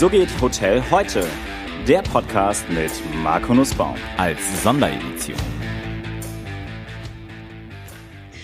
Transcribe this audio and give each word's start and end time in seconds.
So 0.00 0.08
geht 0.08 0.40
Hotel 0.40 0.82
heute. 0.90 1.26
Der 1.86 2.00
Podcast 2.00 2.64
mit 2.70 2.90
Marco 3.22 3.52
Nussbaum 3.52 3.96
als 4.16 4.40
Sonderedition. 4.62 5.36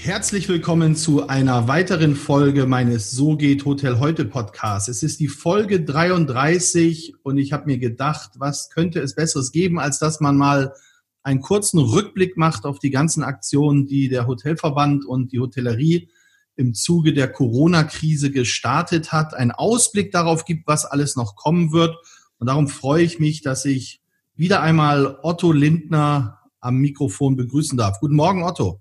Herzlich 0.03 0.50
willkommen 0.50 0.95
zu 0.96 1.29
einer 1.29 1.66
weiteren 1.66 2.14
Folge 2.14 2.66
meines 2.66 3.11
So 3.11 3.38
geht 3.38 3.64
Hotel 3.64 4.00
heute 4.00 4.27
Podcasts. 4.27 4.88
Es 4.88 5.03
ist 5.03 5.19
die 5.19 5.29
Folge 5.29 5.82
33 5.82 7.14
und 7.23 7.38
ich 7.38 7.55
habe 7.55 7.64
mir 7.64 7.79
gedacht, 7.79 8.32
was 8.36 8.68
könnte 8.68 9.00
es 9.00 9.14
Besseres 9.14 9.50
geben, 9.50 9.79
als 9.79 9.98
dass 9.98 10.20
man 10.20 10.36
mal 10.36 10.75
einen 11.23 11.41
kurzen 11.41 11.79
Rückblick 11.79 12.36
macht 12.36 12.66
auf 12.66 12.80
die 12.80 12.91
ganzen 12.91 13.23
Aktionen, 13.23 13.86
die 13.86 14.11
der 14.11 14.27
Hotelverband 14.27 15.07
und 15.07 15.32
die 15.32 15.41
Hotellerie 15.41 16.11
im 16.57 16.75
Zuge 16.75 17.12
der 17.12 17.30
Corona-Krise 17.30 18.30
gestartet 18.30 19.12
hat, 19.12 19.34
einen 19.34 19.52
Ausblick 19.52 20.11
darauf 20.11 20.45
gibt, 20.45 20.66
was 20.66 20.84
alles 20.84 21.16
noch 21.16 21.37
kommen 21.37 21.73
wird. 21.73 21.96
Und 22.38 22.48
darum 22.48 22.69
freue 22.69 23.05
ich 23.05 23.19
mich, 23.19 23.42
dass 23.42 23.65
ich 23.65 24.01
wieder 24.34 24.62
einmal 24.62 25.19
Otto 25.23 25.52
Lindner 25.52 26.41
am 26.60 26.77
Mikrofon 26.77 27.37
begrüßen 27.37 27.79
darf. 27.79 28.01
Guten 28.01 28.16
Morgen, 28.16 28.42
Otto. 28.42 28.80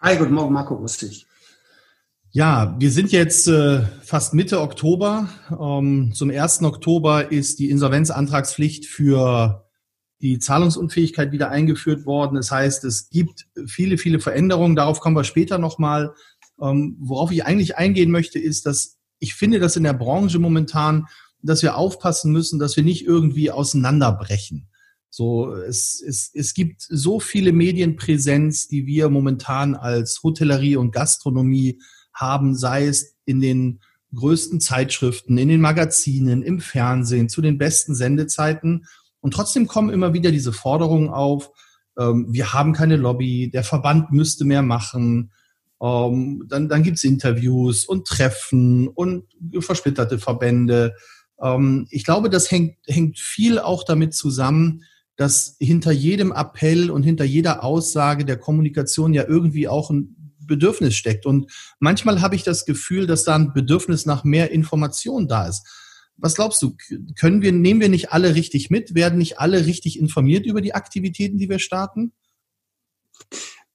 Hi, 0.00 0.16
guten 0.16 0.34
Morgen, 0.34 0.52
Marco, 0.52 0.76
grüß 0.78 0.98
dich. 0.98 1.26
Ja, 2.30 2.76
wir 2.78 2.90
sind 2.90 3.10
jetzt 3.10 3.48
äh, 3.48 3.80
fast 4.02 4.34
Mitte 4.34 4.60
Oktober. 4.60 5.28
Ähm, 5.58 6.12
zum 6.14 6.30
1. 6.30 6.62
Oktober 6.62 7.32
ist 7.32 7.58
die 7.58 7.70
Insolvenzantragspflicht 7.70 8.86
für 8.86 9.64
die 10.20 10.38
Zahlungsunfähigkeit 10.38 11.32
wieder 11.32 11.50
eingeführt 11.50 12.04
worden. 12.04 12.36
Das 12.36 12.50
heißt, 12.50 12.84
es 12.84 13.08
gibt 13.08 13.46
viele, 13.66 13.98
viele 13.98 14.20
Veränderungen. 14.20 14.76
Darauf 14.76 15.00
kommen 15.00 15.16
wir 15.16 15.24
später 15.24 15.58
nochmal. 15.58 16.12
Ähm, 16.60 16.96
worauf 17.00 17.30
ich 17.30 17.44
eigentlich 17.44 17.76
eingehen 17.76 18.10
möchte, 18.10 18.38
ist, 18.38 18.66
dass 18.66 18.98
ich 19.18 19.34
finde, 19.34 19.58
dass 19.58 19.76
in 19.76 19.84
der 19.84 19.94
Branche 19.94 20.38
momentan, 20.38 21.06
dass 21.42 21.62
wir 21.62 21.76
aufpassen 21.76 22.32
müssen, 22.32 22.58
dass 22.58 22.76
wir 22.76 22.84
nicht 22.84 23.04
irgendwie 23.04 23.50
auseinanderbrechen. 23.50 24.68
So, 25.10 25.54
es, 25.54 26.02
es, 26.06 26.30
es 26.34 26.54
gibt 26.54 26.82
so 26.82 27.18
viele 27.18 27.52
Medienpräsenz, 27.52 28.68
die 28.68 28.86
wir 28.86 29.08
momentan 29.08 29.74
als 29.74 30.20
Hotellerie 30.22 30.76
und 30.76 30.92
Gastronomie 30.92 31.80
haben, 32.12 32.54
sei 32.54 32.86
es 32.86 33.16
in 33.24 33.40
den 33.40 33.80
größten 34.14 34.60
Zeitschriften, 34.60 35.38
in 35.38 35.48
den 35.48 35.60
Magazinen, 35.60 36.42
im 36.42 36.60
Fernsehen, 36.60 37.28
zu 37.28 37.40
den 37.40 37.58
besten 37.58 37.94
Sendezeiten. 37.94 38.86
Und 39.20 39.32
trotzdem 39.32 39.66
kommen 39.66 39.90
immer 39.90 40.12
wieder 40.12 40.30
diese 40.30 40.52
Forderungen 40.52 41.08
auf, 41.08 41.50
ähm, 41.98 42.26
wir 42.30 42.52
haben 42.52 42.72
keine 42.72 42.96
Lobby, 42.96 43.50
der 43.50 43.64
Verband 43.64 44.12
müsste 44.12 44.44
mehr 44.44 44.62
machen. 44.62 45.32
Ähm, 45.80 46.44
dann 46.48 46.68
dann 46.68 46.82
gibt's 46.82 47.04
Interviews 47.04 47.84
und 47.84 48.06
Treffen 48.06 48.88
und 48.88 49.24
versplitterte 49.60 50.18
Verbände. 50.18 50.94
Ähm, 51.40 51.86
ich 51.90 52.04
glaube, 52.04 52.30
das 52.30 52.50
hängt, 52.50 52.76
hängt 52.86 53.18
viel 53.18 53.58
auch 53.58 53.84
damit 53.84 54.14
zusammen, 54.14 54.84
dass 55.16 55.56
hinter 55.58 55.90
jedem 55.92 56.32
Appell 56.32 56.90
und 56.90 57.02
hinter 57.02 57.24
jeder 57.24 57.64
Aussage 57.64 58.24
der 58.24 58.38
Kommunikation 58.38 59.14
ja 59.14 59.24
irgendwie 59.26 59.68
auch 59.68 59.90
ein 59.90 60.14
Bedürfnis 60.40 60.96
steckt. 60.96 61.26
Und 61.26 61.50
manchmal 61.78 62.20
habe 62.20 62.34
ich 62.34 62.42
das 62.42 62.64
Gefühl, 62.64 63.06
dass 63.06 63.24
da 63.24 63.34
ein 63.34 63.52
Bedürfnis 63.52 64.06
nach 64.06 64.24
mehr 64.24 64.50
Information 64.50 65.28
da 65.28 65.46
ist. 65.46 65.66
Was 66.16 66.34
glaubst 66.34 66.60
du, 66.62 66.76
können 67.18 67.42
wir, 67.42 67.52
nehmen 67.52 67.80
wir 67.80 67.88
nicht 67.88 68.12
alle 68.12 68.34
richtig 68.34 68.70
mit? 68.70 68.94
Werden 68.94 69.18
nicht 69.18 69.38
alle 69.38 69.66
richtig 69.66 69.98
informiert 70.00 70.46
über 70.46 70.60
die 70.60 70.74
Aktivitäten, 70.74 71.38
die 71.38 71.48
wir 71.48 71.60
starten? 71.60 72.12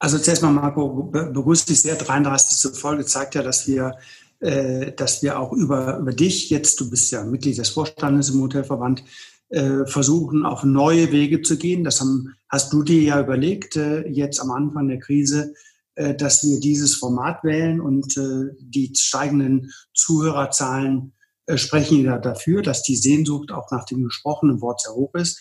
Also 0.04 0.20
zuerst 0.20 0.42
mal, 0.42 0.52
Marco, 0.52 0.90
begrüße 0.90 1.68
dich 1.68 1.82
sehr. 1.82 1.96
33. 1.96 2.78
Folge 2.78 3.06
zeigt 3.06 3.36
ja, 3.36 3.42
dass 3.42 3.70
wir, 3.70 3.96
äh, 4.42 4.92
dass 4.92 5.24
wir 5.24 5.40
auch 5.40 5.54
über, 5.54 5.98
über 5.98 6.12
dich 6.12 6.50
jetzt, 6.50 6.82
du 6.82 6.90
bist 6.90 7.10
ja 7.12 7.24
Mitglied 7.24 7.58
des 7.58 7.70
Vorstandes 7.70 8.30
im 8.30 8.42
Hotelverband, 8.42 9.02
äh, 9.48 9.86
versuchen, 9.86 10.46
auf 10.46 10.66
neue 10.66 11.14
Wege 11.14 11.42
zu 11.42 11.58
gehen. 11.58 11.86
Das 11.86 12.02
haben, 12.02 12.36
hast 12.50 12.74
du 12.74 12.84
dir 12.84 13.02
ja 13.02 13.22
überlegt, 13.22 13.78
äh, 13.78 14.06
jetzt 14.10 14.42
am 14.42 14.52
Anfang 14.52 14.90
der 14.90 15.00
Krise, 15.00 15.54
äh, 15.96 16.14
dass 16.14 16.44
wir 16.44 16.60
dieses 16.60 16.96
Format 16.96 17.42
wählen 17.46 17.80
und 17.80 18.18
äh, 18.18 18.54
die 18.60 18.92
steigenden 18.94 19.72
Zuhörerzahlen 19.94 21.14
äh, 21.46 21.56
sprechen 21.58 22.04
ja 22.04 22.18
dafür, 22.18 22.62
dass 22.62 22.84
die 22.84 22.98
Sehnsucht 22.98 23.54
auch 23.54 23.72
nach 23.72 23.86
dem 23.86 24.04
gesprochenen 24.04 24.60
Wort 24.60 24.82
sehr 24.82 24.96
hoch 24.96 25.14
ist. 25.14 25.40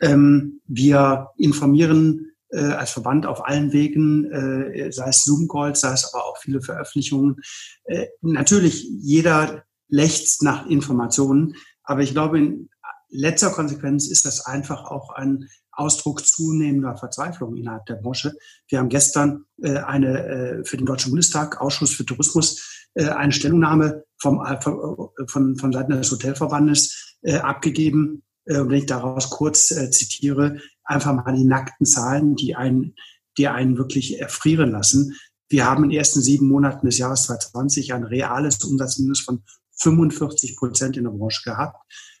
Ähm, 0.00 0.60
wir 0.68 1.30
informieren 1.38 2.35
äh, 2.50 2.60
als 2.60 2.90
Verband 2.90 3.26
auf 3.26 3.46
allen 3.46 3.72
Wegen, 3.72 4.30
äh, 4.30 4.92
sei 4.92 5.08
es 5.08 5.24
Zoom-Calls, 5.24 5.80
sei 5.80 5.92
es 5.92 6.12
aber 6.12 6.24
auch 6.24 6.38
viele 6.38 6.60
Veröffentlichungen. 6.60 7.36
Äh, 7.84 8.06
natürlich, 8.20 8.86
jeder 9.00 9.64
lechzt 9.88 10.42
nach 10.42 10.66
Informationen, 10.66 11.56
aber 11.82 12.02
ich 12.02 12.12
glaube, 12.12 12.38
in 12.38 12.68
letzter 13.08 13.50
Konsequenz 13.50 14.08
ist 14.08 14.26
das 14.26 14.44
einfach 14.46 14.84
auch 14.84 15.10
ein 15.10 15.48
Ausdruck 15.72 16.24
zunehmender 16.26 16.96
Verzweiflung 16.96 17.56
innerhalb 17.56 17.86
der 17.86 17.96
Branche. 17.96 18.32
Wir 18.68 18.78
haben 18.78 18.88
gestern 18.88 19.44
äh, 19.62 19.78
eine 19.78 20.26
äh, 20.26 20.64
für 20.64 20.76
den 20.76 20.86
Deutschen 20.86 21.10
Bundestag 21.10 21.60
Ausschuss 21.60 21.92
für 21.92 22.06
Tourismus 22.06 22.86
äh, 22.94 23.08
eine 23.08 23.32
Stellungnahme 23.32 24.04
vom, 24.18 24.44
äh, 24.44 24.58
von, 24.60 25.56
von 25.56 25.72
Seiten 25.72 25.92
des 25.92 26.10
Hotelverbandes 26.10 27.16
äh, 27.22 27.36
abgegeben. 27.36 28.22
Äh, 28.46 28.60
und 28.60 28.70
wenn 28.70 28.78
ich 28.78 28.86
daraus 28.86 29.30
kurz 29.30 29.70
äh, 29.70 29.90
zitiere, 29.90 30.58
einfach 30.86 31.14
mal 31.14 31.36
die 31.36 31.44
nackten 31.44 31.86
Zahlen, 31.86 32.36
die 32.36 32.56
einen, 32.56 32.94
die 33.38 33.48
einen 33.48 33.76
wirklich 33.78 34.20
erfrieren 34.20 34.70
lassen. 34.70 35.16
Wir 35.48 35.66
haben 35.66 35.84
in 35.84 35.90
den 35.90 35.98
ersten 35.98 36.22
sieben 36.22 36.48
Monaten 36.48 36.86
des 36.86 36.98
Jahres 36.98 37.24
2020 37.24 37.92
ein 37.92 38.04
reales 38.04 38.62
Umsatzminus 38.64 39.20
von 39.20 39.42
45 39.78 40.56
Prozent 40.56 40.96
in 40.96 41.04
der 41.04 41.10
Branche 41.10 41.42
gehabt 41.44 41.76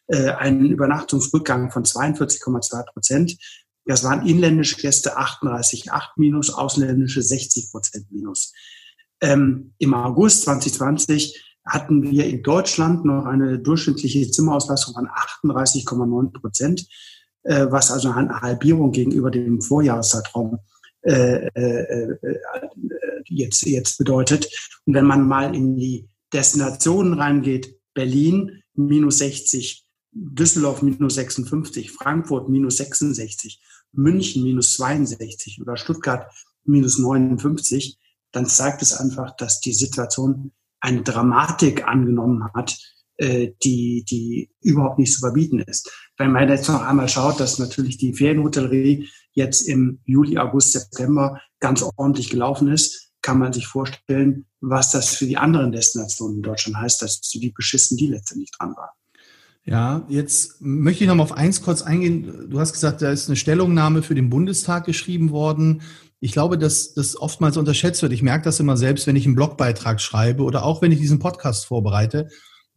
äh, 0.08 0.30
einen 0.30 0.70
Übernachtungsrückgang 0.70 1.70
von 1.70 1.84
42,2 1.84 2.84
Prozent. 2.92 3.36
Das 3.84 4.04
waren 4.04 4.26
inländische 4.26 4.76
Gäste 4.76 5.18
38,8 5.18 6.10
minus, 6.16 6.50
ausländische 6.50 7.22
60 7.22 7.70
Prozent 7.70 8.10
minus. 8.10 8.52
Ähm, 9.20 9.74
Im 9.78 9.94
August 9.94 10.42
2020 10.42 11.42
hatten 11.64 12.02
wir 12.02 12.26
in 12.26 12.42
Deutschland 12.42 13.04
noch 13.04 13.24
eine 13.26 13.58
durchschnittliche 13.58 14.30
Zimmerauslastung 14.30 14.94
von 14.94 15.08
38,9 15.08 16.32
Prozent, 16.32 16.86
äh, 17.46 17.66
was 17.70 17.90
also 17.90 18.10
eine 18.10 18.40
Halbierung 18.40 18.92
gegenüber 18.92 19.30
dem 19.30 19.60
Vorjahreszeitraum 19.60 20.58
äh, 21.02 21.46
äh, 21.54 22.10
äh, 22.10 22.18
jetzt, 23.26 23.64
jetzt 23.64 23.98
bedeutet. 23.98 24.48
Und 24.84 24.94
wenn 24.94 25.04
man 25.04 25.26
mal 25.26 25.54
in 25.54 25.76
die 25.76 26.08
Destinationen 26.32 27.14
reingeht, 27.14 27.78
Berlin 27.94 28.62
minus 28.74 29.18
60, 29.18 29.86
Düsseldorf 30.10 30.82
minus 30.82 31.14
56, 31.14 31.92
Frankfurt 31.92 32.48
minus 32.48 32.78
66, 32.78 33.62
München 33.92 34.42
minus 34.42 34.74
62 34.76 35.60
oder 35.60 35.76
Stuttgart 35.76 36.26
minus 36.64 36.98
59, 36.98 37.98
dann 38.32 38.46
zeigt 38.46 38.82
es 38.82 38.92
einfach, 38.92 39.36
dass 39.36 39.60
die 39.60 39.72
Situation 39.72 40.52
eine 40.80 41.02
Dramatik 41.02 41.86
angenommen 41.86 42.44
hat, 42.52 42.78
äh, 43.18 43.52
die, 43.62 44.04
die 44.08 44.50
überhaupt 44.60 44.98
nicht 44.98 45.12
zu 45.12 45.20
verbieten 45.20 45.60
ist. 45.60 45.90
Wenn 46.16 46.32
man 46.32 46.48
jetzt 46.48 46.68
noch 46.68 46.82
einmal 46.82 47.08
schaut, 47.08 47.40
dass 47.40 47.58
natürlich 47.58 47.98
die 47.98 48.12
Ferienhotellerie 48.12 49.08
jetzt 49.32 49.62
im 49.62 50.00
Juli, 50.04 50.38
August, 50.38 50.72
September 50.72 51.40
ganz 51.60 51.84
ordentlich 51.96 52.30
gelaufen 52.30 52.68
ist, 52.68 53.12
kann 53.22 53.38
man 53.38 53.52
sich 53.52 53.66
vorstellen, 53.66 54.46
was 54.60 54.92
das 54.92 55.08
für 55.08 55.26
die 55.26 55.36
anderen 55.36 55.72
Destinationen 55.72 56.36
in 56.36 56.42
Deutschland 56.42 56.76
heißt, 56.78 57.02
dass 57.02 57.20
wie 57.34 57.52
beschissen 57.52 57.96
die 57.96 58.06
letztendlich 58.06 58.50
dran 58.58 58.74
waren. 58.76 58.90
Ja, 59.64 60.06
jetzt 60.08 60.60
möchte 60.60 61.02
ich 61.02 61.08
noch 61.08 61.16
mal 61.16 61.24
auf 61.24 61.32
eins 61.32 61.60
kurz 61.60 61.82
eingehen. 61.82 62.48
Du 62.48 62.60
hast 62.60 62.72
gesagt, 62.72 63.02
da 63.02 63.10
ist 63.10 63.28
eine 63.28 63.34
Stellungnahme 63.34 64.02
für 64.02 64.14
den 64.14 64.30
Bundestag 64.30 64.84
geschrieben 64.84 65.32
worden. 65.32 65.82
Ich 66.20 66.30
glaube, 66.30 66.56
dass 66.56 66.94
das 66.94 67.16
oftmals 67.16 67.56
unterschätzt 67.56 68.00
wird. 68.02 68.12
Ich 68.12 68.22
merke 68.22 68.44
das 68.44 68.60
immer 68.60 68.76
selbst, 68.76 69.08
wenn 69.08 69.16
ich 69.16 69.26
einen 69.26 69.34
Blogbeitrag 69.34 70.00
schreibe 70.00 70.44
oder 70.44 70.64
auch 70.64 70.82
wenn 70.82 70.92
ich 70.92 71.00
diesen 71.00 71.18
Podcast 71.18 71.66
vorbereite. 71.66 72.28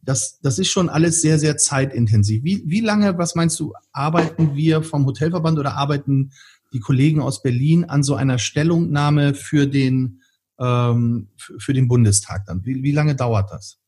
Das, 0.02 0.40
das 0.40 0.58
ist 0.58 0.68
schon 0.68 0.88
alles 0.88 1.20
sehr, 1.20 1.38
sehr 1.38 1.56
zeitintensiv. 1.56 2.42
Wie, 2.42 2.62
wie 2.66 2.80
lange, 2.80 3.18
was 3.18 3.34
meinst 3.34 3.60
du, 3.60 3.74
arbeiten 3.92 4.54
wir 4.54 4.82
vom 4.82 5.06
Hotelverband 5.06 5.58
oder 5.58 5.74
arbeiten 5.74 6.32
die 6.72 6.80
Kollegen 6.80 7.20
aus 7.20 7.42
Berlin 7.42 7.84
an 7.84 8.02
so 8.02 8.14
einer 8.14 8.38
Stellungnahme 8.38 9.34
für 9.34 9.66
den, 9.66 10.20
ähm, 10.58 11.28
für 11.36 11.74
den 11.74 11.88
Bundestag 11.88 12.46
dann? 12.46 12.64
Wie, 12.64 12.82
wie 12.82 12.92
lange 12.92 13.14
dauert 13.14 13.50
das? 13.50 13.80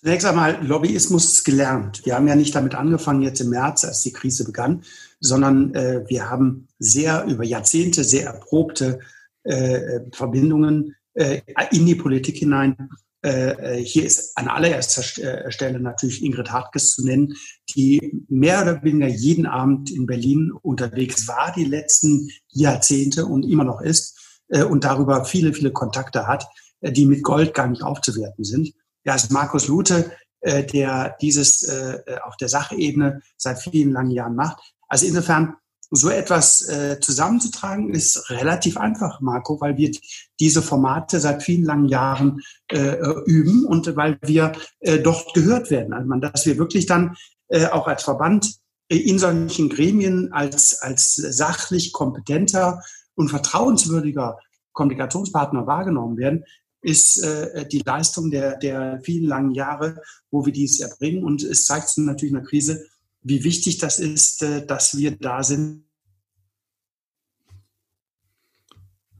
Zunächst 0.00 0.26
einmal, 0.26 0.64
Lobbyismus 0.64 1.24
ist 1.24 1.44
gelernt. 1.44 2.02
Wir 2.04 2.14
haben 2.14 2.28
ja 2.28 2.36
nicht 2.36 2.54
damit 2.54 2.76
angefangen 2.76 3.22
jetzt 3.22 3.40
im 3.40 3.50
März, 3.50 3.84
als 3.84 4.02
die 4.02 4.12
Krise 4.12 4.44
begann, 4.44 4.82
sondern 5.18 5.74
äh, 5.74 6.04
wir 6.06 6.30
haben 6.30 6.68
sehr 6.78 7.24
über 7.24 7.44
Jahrzehnte 7.44 8.04
sehr 8.04 8.26
erprobte 8.26 9.00
äh, 9.42 10.00
Verbindungen 10.12 10.94
äh, 11.14 11.40
in 11.72 11.84
die 11.84 11.96
Politik 11.96 12.36
hinein. 12.36 12.76
Äh, 13.22 13.76
hier 13.76 14.04
ist 14.04 14.36
an 14.36 14.48
allererster 14.48 15.02
äh, 15.22 15.50
Stelle 15.50 15.80
natürlich 15.80 16.22
Ingrid 16.22 16.52
Hartges 16.52 16.92
zu 16.92 17.04
nennen, 17.04 17.34
die 17.74 18.24
mehr 18.28 18.62
oder 18.62 18.82
weniger 18.82 19.08
jeden 19.08 19.46
Abend 19.46 19.90
in 19.90 20.06
Berlin 20.06 20.52
unterwegs 20.62 21.26
war, 21.26 21.52
die 21.56 21.64
letzten 21.64 22.30
Jahrzehnte 22.48 23.26
und 23.26 23.42
immer 23.44 23.64
noch 23.64 23.80
ist 23.80 24.40
äh, 24.48 24.62
und 24.62 24.84
darüber 24.84 25.24
viele, 25.24 25.52
viele 25.52 25.72
Kontakte 25.72 26.26
hat, 26.26 26.46
die 26.80 27.06
mit 27.06 27.24
Gold 27.24 27.54
gar 27.54 27.66
nicht 27.66 27.82
aufzuwerten 27.82 28.44
sind. 28.44 28.72
Ja, 29.04 29.16
ist 29.16 29.32
Markus 29.32 29.66
Lute 29.66 30.12
äh, 30.40 30.64
der 30.64 31.16
dieses 31.20 31.64
äh, 31.64 32.00
auf 32.22 32.36
der 32.36 32.48
Sachebene 32.48 33.22
seit 33.36 33.58
vielen 33.58 33.90
langen 33.90 34.12
Jahren 34.12 34.36
macht. 34.36 34.74
Also 34.88 35.04
insofern 35.06 35.56
so 35.90 36.10
etwas 36.10 36.68
äh, 36.68 37.00
zusammenzutragen 37.00 37.94
ist 37.94 38.30
relativ 38.30 38.76
einfach, 38.76 39.20
Marco, 39.20 39.60
weil 39.60 39.76
wir 39.76 39.90
diese 40.38 40.60
Formate 40.62 41.18
seit 41.18 41.42
vielen 41.42 41.64
langen 41.64 41.88
Jahren 41.88 42.40
äh, 42.70 42.96
üben 43.24 43.64
und 43.64 43.96
weil 43.96 44.18
wir 44.22 44.52
äh, 44.80 44.98
dort 44.98 45.32
gehört 45.34 45.70
werden. 45.70 45.94
Also 45.94 46.08
man, 46.08 46.20
dass 46.20 46.44
wir 46.44 46.58
wirklich 46.58 46.86
dann 46.86 47.16
äh, 47.48 47.66
auch 47.66 47.86
als 47.86 48.02
Verband 48.02 48.56
in 48.88 49.18
solchen 49.18 49.68
Gremien 49.68 50.32
als, 50.32 50.80
als 50.80 51.14
sachlich 51.14 51.92
kompetenter 51.92 52.82
und 53.14 53.28
vertrauenswürdiger 53.28 54.38
Kommunikationspartner 54.72 55.66
wahrgenommen 55.66 56.16
werden, 56.16 56.44
ist 56.80 57.18
äh, 57.22 57.66
die 57.66 57.82
Leistung 57.84 58.30
der, 58.30 58.56
der 58.56 59.00
vielen 59.02 59.26
langen 59.26 59.50
Jahre, 59.50 60.00
wo 60.30 60.46
wir 60.46 60.52
dies 60.52 60.80
erbringen. 60.80 61.24
Und 61.24 61.42
es 61.42 61.66
zeigt 61.66 61.88
sich 61.88 62.04
natürlich 62.04 62.32
in 62.32 62.38
der 62.38 62.46
Krise, 62.46 62.84
wie 63.22 63.44
wichtig 63.44 63.78
das 63.78 63.98
ist, 63.98 64.42
äh, 64.42 64.66
dass 64.66 64.96
wir 64.96 65.16
da 65.16 65.42
sind. 65.42 65.84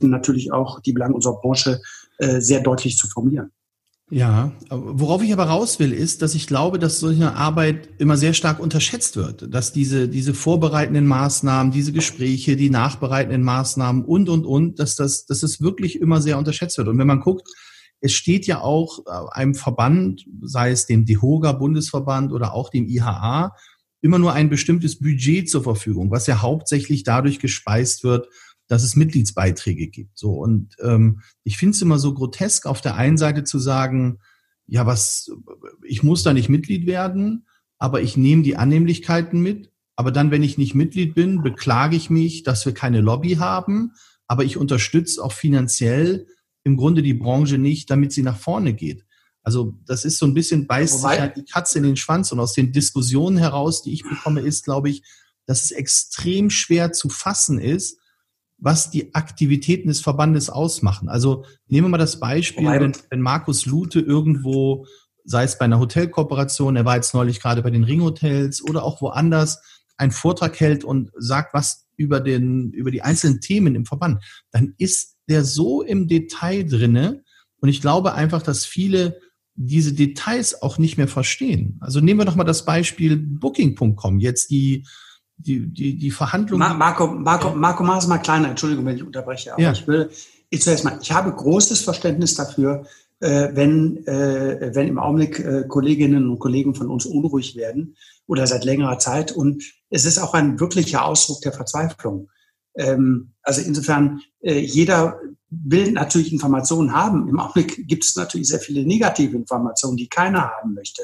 Natürlich 0.00 0.52
auch 0.52 0.80
die 0.80 0.92
Belange 0.92 1.14
unserer 1.14 1.40
Branche 1.40 1.80
äh, 2.18 2.40
sehr 2.40 2.60
deutlich 2.60 2.96
zu 2.96 3.08
formulieren. 3.08 3.50
Ja, 4.10 4.52
worauf 4.70 5.22
ich 5.22 5.34
aber 5.34 5.44
raus 5.44 5.78
will, 5.78 5.92
ist, 5.92 6.22
dass 6.22 6.34
ich 6.34 6.46
glaube, 6.46 6.78
dass 6.78 6.98
solche 6.98 7.34
Arbeit 7.34 7.90
immer 7.98 8.16
sehr 8.16 8.32
stark 8.32 8.58
unterschätzt 8.58 9.16
wird, 9.16 9.52
dass 9.52 9.72
diese, 9.72 10.08
diese 10.08 10.32
vorbereitenden 10.32 11.06
Maßnahmen, 11.06 11.72
diese 11.72 11.92
Gespräche, 11.92 12.56
die 12.56 12.70
nachbereitenden 12.70 13.42
Maßnahmen 13.42 14.06
und, 14.06 14.30
und, 14.30 14.46
und, 14.46 14.78
dass 14.78 14.96
das, 14.96 15.26
dass 15.26 15.40
das 15.40 15.60
wirklich 15.60 16.00
immer 16.00 16.22
sehr 16.22 16.38
unterschätzt 16.38 16.78
wird. 16.78 16.88
Und 16.88 16.96
wenn 16.96 17.06
man 17.06 17.20
guckt, 17.20 17.48
es 18.00 18.12
steht 18.12 18.46
ja 18.46 18.62
auch 18.62 19.00
äh, 19.00 19.10
einem 19.32 19.54
Verband, 19.54 20.24
sei 20.40 20.70
es 20.70 20.86
dem 20.86 21.04
DEHOGA 21.04 21.52
Bundesverband 21.52 22.32
oder 22.32 22.54
auch 22.54 22.70
dem 22.70 22.86
IHA, 22.86 23.54
immer 24.00 24.18
nur 24.18 24.32
ein 24.32 24.48
bestimmtes 24.48 24.98
Budget 24.98 25.48
zur 25.50 25.62
Verfügung, 25.62 26.10
was 26.10 26.26
ja 26.26 26.40
hauptsächlich 26.42 27.02
dadurch 27.02 27.38
gespeist 27.38 28.04
wird, 28.04 28.28
dass 28.68 28.82
es 28.82 28.96
Mitgliedsbeiträge 28.96 29.88
gibt. 29.88 30.18
So 30.18 30.32
und 30.32 30.76
ähm, 30.82 31.20
ich 31.44 31.56
finde 31.56 31.74
es 31.74 31.82
immer 31.82 31.98
so 31.98 32.14
grotesk, 32.14 32.66
auf 32.66 32.80
der 32.80 32.96
einen 32.96 33.18
Seite 33.18 33.44
zu 33.44 33.58
sagen, 33.58 34.18
ja, 34.66 34.86
was, 34.86 35.30
ich 35.84 36.02
muss 36.02 36.22
da 36.22 36.34
nicht 36.34 36.50
Mitglied 36.50 36.86
werden, 36.86 37.46
aber 37.78 38.02
ich 38.02 38.16
nehme 38.16 38.42
die 38.42 38.56
Annehmlichkeiten 38.56 39.40
mit. 39.40 39.72
Aber 39.96 40.12
dann, 40.12 40.30
wenn 40.30 40.42
ich 40.42 40.58
nicht 40.58 40.74
Mitglied 40.74 41.14
bin, 41.14 41.42
beklage 41.42 41.96
ich 41.96 42.10
mich, 42.10 42.44
dass 42.44 42.64
wir 42.66 42.74
keine 42.74 43.00
Lobby 43.00 43.36
haben. 43.36 43.92
Aber 44.28 44.44
ich 44.44 44.56
unterstütze 44.56 45.24
auch 45.24 45.32
finanziell 45.32 46.26
im 46.62 46.76
Grunde 46.76 47.02
die 47.02 47.14
Branche 47.14 47.58
nicht, 47.58 47.90
damit 47.90 48.12
sie 48.12 48.22
nach 48.22 48.38
vorne 48.38 48.74
geht. 48.74 49.06
Also 49.48 49.72
das 49.86 50.04
ist 50.04 50.18
so 50.18 50.26
ein 50.26 50.34
bisschen 50.34 50.66
beißt 50.66 50.98
Wobei, 50.98 51.12
sich 51.12 51.20
halt 51.20 51.36
die 51.38 51.44
Katze 51.46 51.78
in 51.78 51.84
den 51.84 51.96
Schwanz. 51.96 52.30
Und 52.32 52.38
aus 52.38 52.52
den 52.52 52.70
Diskussionen 52.70 53.38
heraus, 53.38 53.80
die 53.80 53.94
ich 53.94 54.02
bekomme, 54.02 54.42
ist, 54.42 54.66
glaube 54.66 54.90
ich, 54.90 55.02
dass 55.46 55.64
es 55.64 55.70
extrem 55.70 56.50
schwer 56.50 56.92
zu 56.92 57.08
fassen 57.08 57.58
ist, 57.58 57.98
was 58.58 58.90
die 58.90 59.14
Aktivitäten 59.14 59.88
des 59.88 60.02
Verbandes 60.02 60.50
ausmachen. 60.50 61.08
Also 61.08 61.46
nehmen 61.66 61.86
wir 61.86 61.92
mal 61.92 61.96
das 61.96 62.20
Beispiel, 62.20 62.66
wenn, 62.66 62.94
wenn 63.08 63.22
Markus 63.22 63.64
Lute 63.64 64.00
irgendwo, 64.00 64.84
sei 65.24 65.44
es 65.44 65.56
bei 65.56 65.64
einer 65.64 65.78
Hotelkooperation, 65.78 66.76
er 66.76 66.84
war 66.84 66.96
jetzt 66.96 67.14
neulich 67.14 67.40
gerade 67.40 67.62
bei 67.62 67.70
den 67.70 67.84
Ringhotels 67.84 68.62
oder 68.62 68.82
auch 68.82 69.00
woanders, 69.00 69.62
einen 69.96 70.12
Vortrag 70.12 70.60
hält 70.60 70.84
und 70.84 71.10
sagt 71.16 71.54
was 71.54 71.86
über 71.96 72.20
den, 72.20 72.70
über 72.72 72.90
die 72.90 73.00
einzelnen 73.00 73.40
Themen 73.40 73.74
im 73.74 73.86
Verband, 73.86 74.22
dann 74.50 74.74
ist 74.76 75.16
der 75.26 75.42
so 75.42 75.80
im 75.80 76.06
Detail 76.06 76.64
drinne. 76.64 77.24
Und 77.60 77.70
ich 77.70 77.80
glaube 77.80 78.12
einfach, 78.12 78.42
dass 78.42 78.66
viele 78.66 79.18
diese 79.60 79.93
Details 79.93 80.62
auch 80.62 80.78
nicht 80.78 80.99
mehr 80.99 81.08
verstehen. 81.08 81.78
Also 81.81 82.00
nehmen 82.00 82.20
wir 82.20 82.25
doch 82.25 82.37
mal 82.37 82.44
das 82.44 82.64
Beispiel 82.64 83.16
Booking.com. 83.16 84.20
Jetzt 84.20 84.50
die, 84.50 84.87
die, 85.37 85.66
die, 85.66 85.99
die 85.99 86.10
Verhandlungen. 86.12 86.78
Marco, 86.78 87.08
Marco, 87.08 87.55
Marco, 87.55 87.82
mach 87.82 87.99
es 87.99 88.06
mal 88.06 88.19
kleiner. 88.19 88.49
Entschuldigung, 88.49 88.87
wenn 88.87 88.96
ich 88.96 89.02
unterbreche. 89.02 89.52
Aber 89.52 89.60
ja. 89.60 89.72
ich 89.72 89.87
will, 89.88 90.10
ich 90.49 90.62
zuerst 90.62 90.84
mal, 90.84 91.00
ich 91.02 91.10
habe 91.10 91.32
großes 91.32 91.81
Verständnis 91.81 92.37
dafür, 92.37 92.87
äh, 93.19 93.49
wenn, 93.52 94.06
äh, 94.06 94.70
wenn 94.75 94.87
im 94.87 94.99
Augenblick 94.99 95.40
äh, 95.40 95.64
Kolleginnen 95.66 96.31
und 96.31 96.38
Kollegen 96.38 96.76
von 96.76 96.88
uns 96.88 97.04
unruhig 97.04 97.56
werden 97.56 97.96
oder 98.28 98.46
seit 98.46 98.64
längerer 98.64 99.00
Zeit. 99.00 99.32
Und 99.32 99.64
es 99.90 100.04
ist 100.04 100.19
auch 100.19 100.34
ein 100.34 100.61
wirklicher 100.61 101.04
Ausdruck 101.04 101.40
der 101.40 101.52
Verzweiflung. 101.52 102.31
Ähm, 102.76 103.32
also 103.43 103.61
insofern, 103.61 104.20
äh, 104.40 104.61
jeder 104.61 105.19
will 105.50 105.92
natürlich 105.92 106.32
Informationen 106.32 106.92
haben. 106.92 107.28
Im 107.28 107.40
Augenblick 107.40 107.88
gibt 107.88 108.04
es 108.04 108.16
natürlich 108.16 108.48
sehr 108.48 108.60
viele 108.60 108.84
negative 108.84 109.36
Informationen, 109.36 109.96
die 109.96 110.08
keiner 110.08 110.50
haben 110.50 110.74
möchte. 110.74 111.02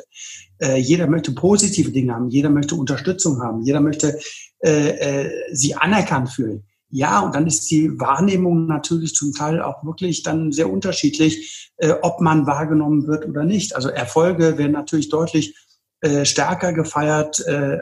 Äh, 0.58 0.78
jeder 0.78 1.06
möchte 1.06 1.32
positive 1.32 1.90
Dinge 1.90 2.14
haben, 2.14 2.28
jeder 2.28 2.50
möchte 2.50 2.74
Unterstützung 2.74 3.42
haben, 3.42 3.62
jeder 3.62 3.80
möchte 3.80 4.18
äh, 4.60 5.24
äh, 5.24 5.30
sie 5.52 5.74
anerkannt 5.74 6.30
fühlen. 6.30 6.64
Ja, 6.90 7.20
und 7.20 7.34
dann 7.34 7.46
ist 7.46 7.68
die 7.70 7.98
Wahrnehmung 7.98 8.66
natürlich 8.66 9.14
zum 9.14 9.32
Teil 9.32 9.60
auch 9.60 9.84
wirklich 9.84 10.22
dann 10.22 10.52
sehr 10.52 10.70
unterschiedlich, 10.70 11.72
äh, 11.78 11.94
ob 12.02 12.20
man 12.20 12.46
wahrgenommen 12.46 13.06
wird 13.06 13.26
oder 13.26 13.44
nicht. 13.44 13.74
Also 13.74 13.88
Erfolge 13.88 14.58
werden 14.58 14.72
natürlich 14.72 15.08
deutlich 15.08 15.56
äh, 16.02 16.24
stärker 16.24 16.72
gefeiert 16.72 17.40
äh, 17.46 17.78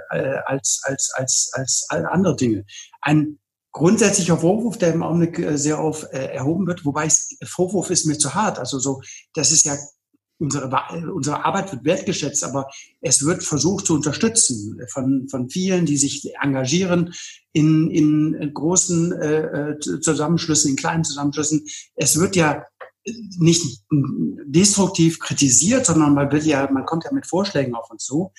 als, 0.46 0.80
als, 0.84 1.12
als, 1.14 1.50
als 1.52 1.86
alle 1.88 2.10
andere 2.10 2.36
Dinge. 2.36 2.64
Ein 3.00 3.38
grundsätzlicher 3.72 4.38
Vorwurf, 4.38 4.78
der 4.78 4.92
im 4.92 5.02
Augenblick 5.02 5.38
äh, 5.38 5.56
sehr 5.56 5.80
auf 5.80 6.06
äh, 6.12 6.26
erhoben 6.26 6.66
wird, 6.66 6.84
wobei 6.84 7.06
es, 7.06 7.36
Vorwurf 7.44 7.90
ist 7.90 8.06
mir 8.06 8.18
zu 8.18 8.34
hart. 8.34 8.58
Also 8.58 8.78
so, 8.78 9.00
das 9.34 9.50
ist 9.50 9.64
ja 9.64 9.76
unsere, 10.38 10.68
unsere 11.12 11.44
Arbeit 11.44 11.72
wird 11.72 11.84
wertgeschätzt, 11.84 12.44
aber 12.44 12.68
es 13.00 13.24
wird 13.24 13.42
versucht 13.42 13.86
zu 13.86 13.94
unterstützen 13.94 14.80
von, 14.88 15.28
von 15.28 15.48
vielen, 15.48 15.86
die 15.86 15.96
sich 15.96 16.32
engagieren 16.40 17.14
in, 17.52 17.90
in 17.90 18.52
großen 18.52 19.12
äh, 19.12 19.78
Zusammenschlüssen, 19.78 20.72
in 20.72 20.76
kleinen 20.76 21.04
Zusammenschlüssen. 21.04 21.64
Es 21.94 22.18
wird 22.18 22.34
ja 22.36 22.64
nicht 23.38 23.84
destruktiv 24.46 25.18
kritisiert, 25.18 25.86
sondern 25.86 26.14
man 26.14 26.30
will 26.30 26.44
ja, 26.44 26.68
man 26.70 26.86
kommt 26.86 27.04
ja 27.04 27.12
mit 27.12 27.26
Vorschlägen 27.26 27.74
auf 27.74 27.90
uns 27.90 28.04
zu. 28.04 28.32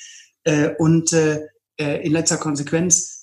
Äh, 0.44 0.72
und 0.78 1.14
äh, 1.14 1.48
in 1.78 2.12
letzter 2.12 2.38
Konsequenz 2.38 3.23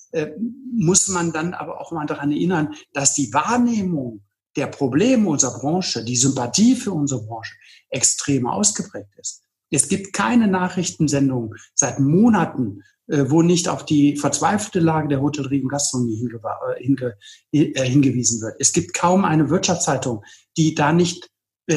muss 0.73 1.07
man 1.07 1.31
dann 1.31 1.53
aber 1.53 1.79
auch 1.79 1.91
mal 1.91 2.05
daran 2.05 2.31
erinnern, 2.31 2.73
dass 2.93 3.13
die 3.13 3.33
Wahrnehmung 3.33 4.21
der 4.55 4.67
Probleme 4.67 5.29
unserer 5.29 5.59
Branche, 5.59 6.03
die 6.03 6.15
Sympathie 6.15 6.75
für 6.75 6.91
unsere 6.91 7.23
Branche 7.23 7.55
extrem 7.89 8.47
ausgeprägt 8.47 9.13
ist. 9.17 9.43
Es 9.69 9.87
gibt 9.87 10.13
keine 10.13 10.47
Nachrichtensendung 10.47 11.55
seit 11.73 11.99
Monaten, 11.99 12.81
äh, 13.07 13.25
wo 13.29 13.41
nicht 13.41 13.69
auf 13.69 13.85
die 13.85 14.17
verzweifelte 14.17 14.79
Lage 14.79 15.07
der 15.07 15.21
Hotellerie 15.21 15.61
und 15.61 15.69
Gastronomie 15.69 16.17
hinge 16.17 16.41
hinge 16.77 17.15
äh, 17.51 17.85
hingewiesen 17.85 18.41
wird. 18.41 18.55
Es 18.59 18.73
gibt 18.73 18.93
kaum 18.93 19.23
eine 19.23 19.49
Wirtschaftszeitung, 19.49 20.23
die 20.57 20.75
da 20.75 20.93
nicht 20.93 21.29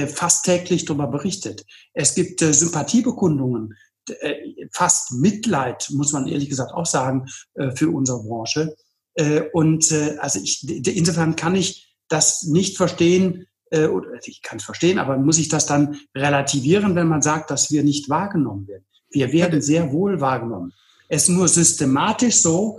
fast 0.09 0.45
täglich 0.45 0.87
darüber 0.87 1.07
berichtet. 1.07 1.65
Es 1.93 2.17
gibt 2.17 2.41
Sympathiebekundungen 2.41 3.73
äh, 3.73 3.77
fast 4.71 5.13
Mitleid, 5.13 5.89
muss 5.91 6.13
man 6.13 6.27
ehrlich 6.27 6.49
gesagt 6.49 6.73
auch 6.73 6.87
sagen, 6.87 7.27
äh, 7.55 7.71
für 7.71 7.91
unsere 7.91 8.23
Branche. 8.23 8.77
Äh, 9.15 9.43
und 9.53 9.93
also 10.19 10.41
ich, 10.41 10.69
insofern 10.69 11.37
kann 11.37 11.55
ich 11.55 11.97
das 12.09 12.43
nicht 12.45 12.77
verstehen, 12.77 13.47
oder 13.71 14.21
ich 14.25 14.43
kann 14.43 14.59
es 14.59 14.65
verstehen, 14.65 14.99
aber 15.01 15.17
muss 15.17 15.39
ich 15.39 15.49
das 15.49 15.67
dann 15.67 15.99
relativieren, 16.15 16.95
wenn 16.95 17.09
man 17.09 17.23
sagt, 17.23 17.51
dass 17.51 17.73
wir 17.73 17.83
nicht 17.83 18.09
wahrgenommen 18.09 18.69
werden? 18.69 18.85
Wir 19.11 19.33
werden 19.33 19.61
sehr 19.63 19.91
wohl 19.91 20.21
wahrgenommen. 20.21 20.73
Es 21.09 21.25
ist 21.25 21.31
nur 21.31 21.49
systematisch 21.49 22.37
so, 22.37 22.79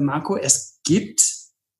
Marco, 0.00 0.36
es 0.36 0.78
gibt 0.84 1.20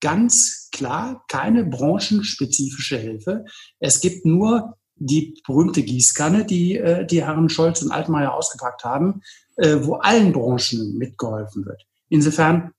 ganz 0.01 0.69
klar 0.73 1.25
keine 1.29 1.65
branchenspezifische 1.65 2.97
Hilfe. 2.97 3.45
Es 3.79 4.01
gibt 4.01 4.25
nur 4.25 4.78
die 4.99 5.41
berühmte 5.47 5.83
Gießkanne, 5.83 6.45
die 6.45 6.77
äh, 6.77 7.07
die 7.07 7.25
Herren 7.25 7.49
Scholz 7.49 7.83
und 7.83 7.91
Altmaier 7.91 8.35
ausgepackt 8.35 8.85
haben, 8.85 9.23
äh, 9.57 9.77
wo 9.81 9.95
allen 9.95 10.33
Branchen 10.33 10.97
mitgeholfen 10.97 11.65
wird. 11.65 11.87
Insofern 12.09 12.73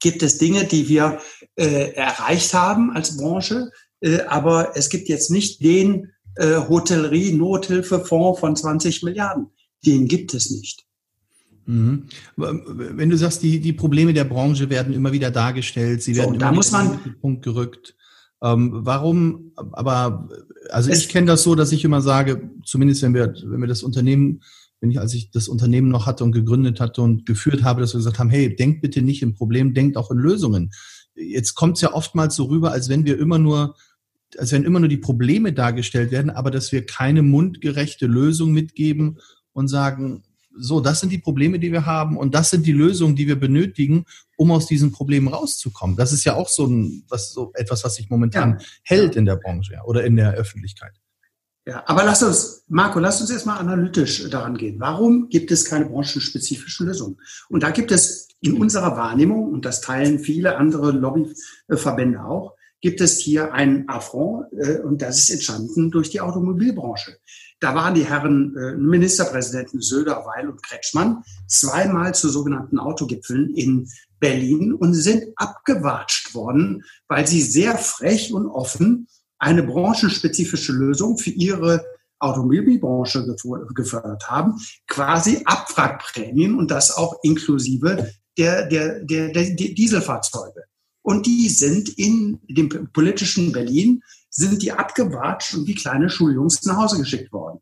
gibt 0.00 0.22
es 0.22 0.38
Dinge, 0.38 0.64
die 0.64 0.88
wir 0.88 1.18
äh, 1.56 1.92
erreicht 1.92 2.54
haben 2.54 2.92
als 2.92 3.16
Branche, 3.16 3.70
äh, 4.00 4.20
aber 4.22 4.76
es 4.76 4.88
gibt 4.88 5.08
jetzt 5.08 5.30
nicht 5.30 5.62
den 5.62 6.12
äh, 6.36 6.56
Hotellerie-Nothilfefonds 6.68 8.40
von 8.40 8.56
20 8.56 9.02
Milliarden. 9.02 9.48
Den 9.86 10.08
gibt 10.08 10.34
es 10.34 10.50
nicht. 10.50 10.84
Mhm. 11.66 12.08
Wenn 12.36 13.08
du 13.08 13.16
sagst, 13.16 13.42
die, 13.42 13.60
die 13.60 13.72
Probleme 13.72 14.12
der 14.12 14.24
Branche 14.24 14.68
werden 14.68 14.92
immer 14.92 15.12
wieder 15.12 15.30
dargestellt, 15.30 16.02
sie 16.02 16.16
werden 16.16 16.34
so, 16.34 16.40
da 16.40 16.52
muss 16.52 16.70
man, 16.70 17.16
Punkt 17.20 17.42
gerückt. 17.42 17.96
Ähm, 18.44 18.70
warum, 18.74 19.52
aber, 19.56 20.28
also 20.68 20.90
ich 20.90 21.08
kenne 21.08 21.28
das 21.28 21.42
so, 21.42 21.54
dass 21.54 21.72
ich 21.72 21.82
immer 21.82 22.02
sage, 22.02 22.50
zumindest 22.62 23.00
wenn 23.00 23.14
wir, 23.14 23.34
wenn 23.46 23.60
wir 23.60 23.66
das 23.66 23.82
Unternehmen, 23.82 24.42
wenn 24.80 24.90
ich, 24.90 25.00
als 25.00 25.14
ich 25.14 25.30
das 25.30 25.48
Unternehmen 25.48 25.88
noch 25.88 26.04
hatte 26.04 26.24
und 26.24 26.32
gegründet 26.32 26.78
hatte 26.78 27.00
und 27.00 27.24
geführt 27.24 27.62
habe, 27.64 27.80
dass 27.80 27.94
wir 27.94 27.98
gesagt 27.98 28.18
haben, 28.18 28.28
hey, 28.28 28.54
denkt 28.54 28.82
bitte 28.82 29.00
nicht 29.00 29.22
in 29.22 29.32
Problem, 29.32 29.72
denkt 29.72 29.96
auch 29.96 30.10
in 30.10 30.18
Lösungen. 30.18 30.72
Jetzt 31.14 31.54
kommt 31.54 31.76
es 31.76 31.80
ja 31.80 31.94
oftmals 31.94 32.36
so 32.36 32.44
rüber, 32.44 32.72
als 32.72 32.90
wenn 32.90 33.06
wir 33.06 33.18
immer 33.18 33.38
nur, 33.38 33.76
als 34.36 34.52
wenn 34.52 34.64
immer 34.64 34.80
nur 34.80 34.90
die 34.90 34.98
Probleme 34.98 35.54
dargestellt 35.54 36.10
werden, 36.10 36.30
aber 36.30 36.50
dass 36.50 36.70
wir 36.70 36.84
keine 36.84 37.22
mundgerechte 37.22 38.06
Lösung 38.06 38.52
mitgeben 38.52 39.20
und 39.54 39.68
sagen, 39.68 40.22
so, 40.56 40.80
das 40.80 41.00
sind 41.00 41.10
die 41.10 41.18
Probleme, 41.18 41.58
die 41.58 41.72
wir 41.72 41.86
haben 41.86 42.16
und 42.16 42.34
das 42.34 42.50
sind 42.50 42.66
die 42.66 42.72
Lösungen, 42.72 43.16
die 43.16 43.26
wir 43.26 43.38
benötigen, 43.38 44.04
um 44.36 44.50
aus 44.50 44.66
diesen 44.66 44.92
Problemen 44.92 45.28
rauszukommen. 45.28 45.96
Das 45.96 46.12
ist 46.12 46.24
ja 46.24 46.34
auch 46.34 46.48
so, 46.48 46.66
ein, 46.66 47.04
was, 47.08 47.32
so 47.32 47.52
etwas, 47.54 47.84
was 47.84 47.96
sich 47.96 48.10
momentan 48.10 48.58
ja. 48.58 48.66
hält 48.82 49.16
in 49.16 49.24
der 49.24 49.36
Branche 49.36 49.78
oder 49.84 50.04
in 50.04 50.16
der 50.16 50.34
Öffentlichkeit. 50.34 50.92
Ja, 51.66 51.82
aber 51.86 52.04
lass 52.04 52.22
uns, 52.22 52.64
Marco, 52.68 52.98
lass 52.98 53.22
uns 53.22 53.30
erstmal 53.30 53.58
analytisch 53.58 54.28
daran 54.28 54.56
gehen. 54.56 54.78
Warum 54.80 55.30
gibt 55.30 55.50
es 55.50 55.64
keine 55.64 55.86
branchenspezifischen 55.86 56.86
Lösungen? 56.86 57.16
Und 57.48 57.62
da 57.62 57.70
gibt 57.70 57.90
es 57.90 58.28
in 58.40 58.60
unserer 58.60 58.96
Wahrnehmung, 58.98 59.50
und 59.50 59.64
das 59.64 59.80
teilen 59.80 60.18
viele 60.18 60.56
andere 60.58 60.92
Lobbyverbände 60.92 62.22
auch, 62.22 62.54
gibt 62.82 63.00
es 63.00 63.18
hier 63.18 63.54
einen 63.54 63.88
Affront, 63.88 64.52
äh, 64.52 64.80
und 64.80 65.00
das 65.00 65.18
ist 65.18 65.30
entstanden 65.30 65.90
durch 65.90 66.10
die 66.10 66.20
Automobilbranche. 66.20 67.16
Da 67.64 67.74
waren 67.74 67.94
die 67.94 68.04
Herren 68.04 68.54
äh, 68.58 68.76
Ministerpräsidenten 68.76 69.80
Söder, 69.80 70.26
Weil 70.26 70.50
und 70.50 70.62
Kretschmann 70.62 71.24
zweimal 71.48 72.14
zu 72.14 72.28
sogenannten 72.28 72.78
Autogipfeln 72.78 73.54
in 73.54 73.88
Berlin 74.20 74.74
und 74.74 74.92
sind 74.92 75.32
abgewatscht 75.36 76.34
worden, 76.34 76.84
weil 77.08 77.26
sie 77.26 77.40
sehr 77.40 77.78
frech 77.78 78.34
und 78.34 78.48
offen 78.48 79.08
eine 79.38 79.62
branchenspezifische 79.62 80.72
Lösung 80.72 81.16
für 81.16 81.30
ihre 81.30 81.82
Automobilbranche 82.18 83.34
gefördert 83.74 84.28
haben, 84.28 84.60
quasi 84.86 85.40
Abwrackprämien 85.46 86.58
und 86.58 86.70
das 86.70 86.94
auch 86.94 87.16
inklusive 87.22 88.12
der, 88.36 88.66
der, 88.66 89.00
der, 89.00 89.32
der 89.32 89.44
Dieselfahrzeuge. 89.54 90.64
Und 91.00 91.24
die 91.24 91.48
sind 91.48 91.88
in 91.88 92.40
dem 92.46 92.90
politischen 92.92 93.52
Berlin, 93.52 94.02
sind 94.36 94.62
die 94.62 94.72
abgewatscht 94.72 95.54
und 95.54 95.66
wie 95.66 95.74
kleine 95.74 96.10
Schuljungs 96.10 96.64
nach 96.64 96.76
Hause 96.76 96.98
geschickt 96.98 97.32
worden. 97.32 97.60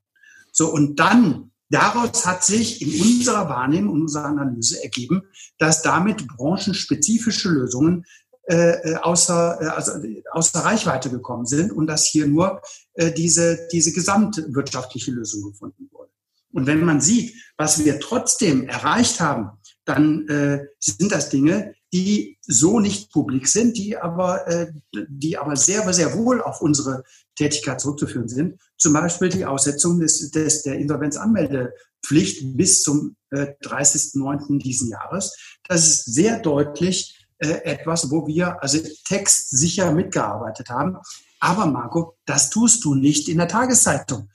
So, 0.53 0.73
und 0.73 0.99
dann, 0.99 1.53
daraus 1.69 2.27
hat 2.27 2.45
sich 2.45 2.83
in 2.83 3.01
unserer 3.01 3.49
Wahrnehmung, 3.49 3.97
in 3.97 4.03
unserer 4.03 4.27
Analyse 4.27 4.83
ergeben, 4.83 5.23
dass 5.59 5.83
damit 5.83 6.27
branchenspezifische 6.27 7.51
Lösungen 7.51 8.05
äh, 8.45 8.97
außer, 8.97 9.59
äh, 9.61 9.67
also, 9.67 9.93
außer 10.33 10.61
Reichweite 10.61 11.11
gekommen 11.11 11.47
sind 11.47 11.73
und 11.73 11.87
dass 11.87 12.07
hier 12.07 12.27
nur 12.27 12.61
äh, 12.95 13.13
diese, 13.13 13.69
diese 13.71 13.93
gesamtwirtschaftliche 13.93 15.13
Lösung 15.13 15.53
gefunden 15.53 15.89
wurde. 15.93 16.11
Und 16.53 16.67
wenn 16.67 16.85
man 16.85 17.01
sieht, 17.01 17.35
was 17.57 17.85
wir 17.85 18.01
trotzdem 18.01 18.69
erreicht 18.69 19.21
haben, 19.21 19.51
dann 19.85 20.29
äh, 20.29 20.67
sind 20.79 21.13
das 21.13 21.29
Dinge, 21.29 21.75
die 21.93 22.39
so 22.41 22.81
nicht 22.81 23.13
publik 23.13 23.47
sind, 23.47 23.77
die 23.77 23.99
aber, 23.99 24.47
äh, 24.49 24.73
die 25.09 25.37
aber 25.37 25.57
sehr, 25.57 25.93
sehr 25.93 26.17
wohl 26.17 26.41
auf 26.41 26.63
unsere 26.63 27.05
Tätigkeit 27.37 27.81
zurückzuführen 27.81 28.29
sind. 28.29 28.61
Zum 28.79 28.95
Beispiel 28.95 29.29
die 29.29 29.45
Aussetzung 29.45 30.01
des, 30.01 30.31
des, 30.31 30.63
der 30.63 30.79
Insolvenzanmeldepflicht 30.79 32.57
bis 32.57 32.83
zum 32.83 33.17
äh, 33.31 33.55
30.09. 33.63 34.59
diesen 34.59 34.89
Jahres. 34.89 35.37
Das 35.69 35.87
ist 35.87 36.05
sehr 36.07 36.41
deutlich 36.41 37.27
äh, 37.39 37.63
etwas, 37.65 38.11
wo 38.11 38.27
wir 38.27 38.63
also 38.63 38.79
textsicher 39.05 39.93
mitgearbeitet 39.93 40.71
haben. 40.71 40.97
Aber 41.41 41.67
Marco, 41.67 42.17
das 42.25 42.49
tust 42.49 42.85
du 42.85 42.95
nicht 42.95 43.29
in 43.29 43.37
der 43.39 43.49
Tageszeitung. 43.49 44.31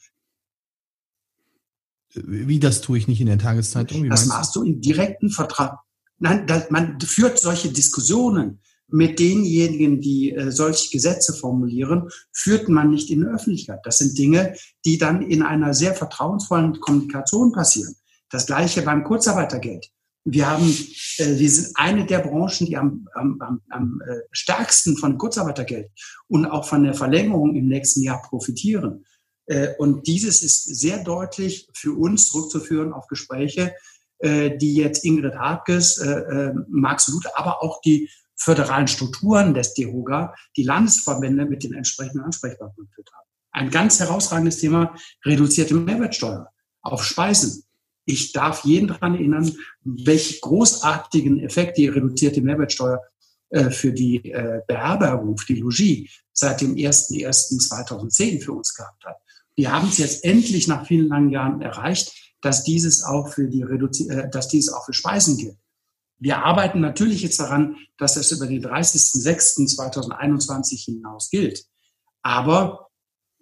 Wie 2.13 2.59
das 2.59 2.81
tue 2.81 2.97
ich 2.97 3.07
nicht 3.07 3.21
in 3.21 3.27
der 3.27 3.37
Tageszeitung? 3.37 4.03
Wie 4.03 4.09
das 4.09 4.25
machst 4.25 4.55
du 4.55 4.63
im 4.63 4.81
direkten 4.81 5.29
Vertrag. 5.29 5.79
Nein, 6.19 6.47
das, 6.47 6.69
man 6.69 6.99
führt 6.99 7.39
solche 7.39 7.69
Diskussionen 7.69 8.59
mit 8.89 9.19
denjenigen, 9.19 9.99
die 10.01 10.31
äh, 10.31 10.51
solche 10.51 10.89
Gesetze 10.89 11.33
formulieren, 11.33 12.09
führt 12.31 12.69
man 12.69 12.89
nicht 12.89 13.09
in 13.09 13.21
der 13.21 13.33
Öffentlichkeit. 13.33 13.79
Das 13.83 13.97
sind 13.97 14.17
Dinge, 14.17 14.55
die 14.85 14.97
dann 14.97 15.21
in 15.21 15.41
einer 15.43 15.73
sehr 15.73 15.93
vertrauensvollen 15.93 16.79
Kommunikation 16.79 17.51
passieren. 17.51 17.95
Das 18.29 18.45
gleiche 18.45 18.81
beim 18.81 19.03
Kurzarbeitergeld. 19.03 19.89
Wir 20.23 20.49
haben, 20.49 20.69
äh, 21.17 21.37
wir 21.37 21.49
sind 21.49 21.71
eine 21.75 22.05
der 22.05 22.19
Branchen, 22.19 22.65
die 22.65 22.77
am, 22.77 23.07
am, 23.13 23.39
am, 23.41 23.61
am 23.69 24.01
äh, 24.07 24.19
stärksten 24.31 24.97
von 24.97 25.17
Kurzarbeitergeld 25.17 25.89
und 26.27 26.45
auch 26.45 26.65
von 26.65 26.83
der 26.83 26.93
Verlängerung 26.93 27.55
im 27.55 27.67
nächsten 27.67 28.01
Jahr 28.01 28.21
profitieren. 28.21 29.05
Äh, 29.47 29.75
und 29.77 30.07
dieses 30.07 30.43
ist 30.43 30.63
sehr 30.63 31.03
deutlich 31.03 31.69
für 31.73 31.93
uns 31.93 32.27
zurückzuführen 32.27 32.93
auf 32.93 33.07
Gespräche, 33.07 33.73
äh, 34.19 34.57
die 34.57 34.73
jetzt 34.73 35.05
Ingrid 35.05 35.35
Hartges, 35.35 35.97
äh, 35.97 36.09
äh, 36.09 36.53
Max 36.69 37.07
Luther, 37.07 37.31
aber 37.35 37.63
auch 37.63 37.81
die 37.81 38.09
föderalen 38.35 38.87
Strukturen 38.87 39.53
des 39.53 39.73
DEHOGA, 39.73 40.33
die 40.55 40.63
Landesverbände 40.63 41.45
mit 41.45 41.63
den 41.63 41.73
entsprechenden 41.73 42.21
Ansprechpartnern 42.21 42.87
geführt 42.87 43.09
haben. 43.13 43.27
Ein 43.51 43.71
ganz 43.71 43.99
herausragendes 43.99 44.59
Thema, 44.59 44.95
reduzierte 45.25 45.73
Mehrwertsteuer 45.73 46.47
auf 46.81 47.03
Speisen. 47.03 47.63
Ich 48.05 48.31
darf 48.31 48.63
jeden 48.63 48.87
daran 48.87 49.15
erinnern, 49.15 49.51
welch 49.83 50.39
großartigen 50.41 51.39
Effekt 51.41 51.77
die 51.77 51.87
reduzierte 51.87 52.41
Mehrwertsteuer 52.41 53.01
äh, 53.49 53.69
für 53.69 53.91
die 53.91 54.31
äh, 54.31 54.61
Beherbergung, 54.67 55.39
die 55.47 55.55
Logis 55.55 56.09
seit 56.33 56.61
dem 56.61 56.75
01.01.2010 56.75 58.41
für 58.41 58.53
uns 58.53 58.73
gehabt 58.73 59.03
hat. 59.05 59.17
Wir 59.55 59.71
haben 59.71 59.89
es 59.89 59.97
jetzt 59.97 60.23
endlich 60.23 60.67
nach 60.67 60.85
vielen 60.85 61.07
langen 61.07 61.31
Jahren 61.31 61.61
erreicht, 61.61 62.26
dass 62.41 62.63
dieses 62.63 63.03
auch 63.03 63.29
für 63.29 63.47
die 63.47 63.63
Reduzi 63.63 64.09
äh, 64.09 64.29
dass 64.29 64.47
dieses 64.47 64.71
auch 64.73 64.85
für 64.85 64.93
Speisen 64.93 65.37
gilt. 65.37 65.57
Wir 66.19 66.43
arbeiten 66.43 66.79
natürlich 66.79 67.21
jetzt 67.21 67.39
daran, 67.39 67.75
dass 67.97 68.15
das 68.15 68.31
über 68.31 68.47
den 68.47 68.63
30.06.2021 68.63 70.83
hinaus 70.83 71.29
gilt. 71.29 71.63
Aber 72.23 72.89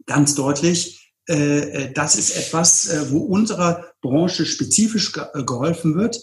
ganz 0.06 0.36
deutlich, 0.36 1.14
äh, 1.28 1.60
äh, 1.60 1.92
das 1.94 2.16
ist 2.16 2.38
etwas, 2.38 2.88
äh, 2.88 3.12
wo 3.12 3.20
unserer 3.20 3.86
Branche 4.02 4.46
spezifisch 4.46 5.12
geholfen 5.12 5.96
wird. 5.96 6.20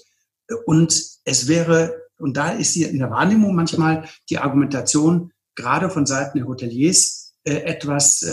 Und 0.66 1.02
es 1.24 1.48
wäre, 1.48 1.94
und 2.18 2.36
da 2.36 2.50
ist 2.50 2.72
hier 2.72 2.90
in 2.90 2.98
der 2.98 3.10
Wahrnehmung 3.10 3.54
manchmal 3.54 4.08
die 4.28 4.38
Argumentation, 4.38 5.32
gerade 5.54 5.90
von 5.90 6.06
Seiten 6.06 6.38
der 6.38 6.46
Hoteliers, 6.46 7.21
etwas, 7.44 8.25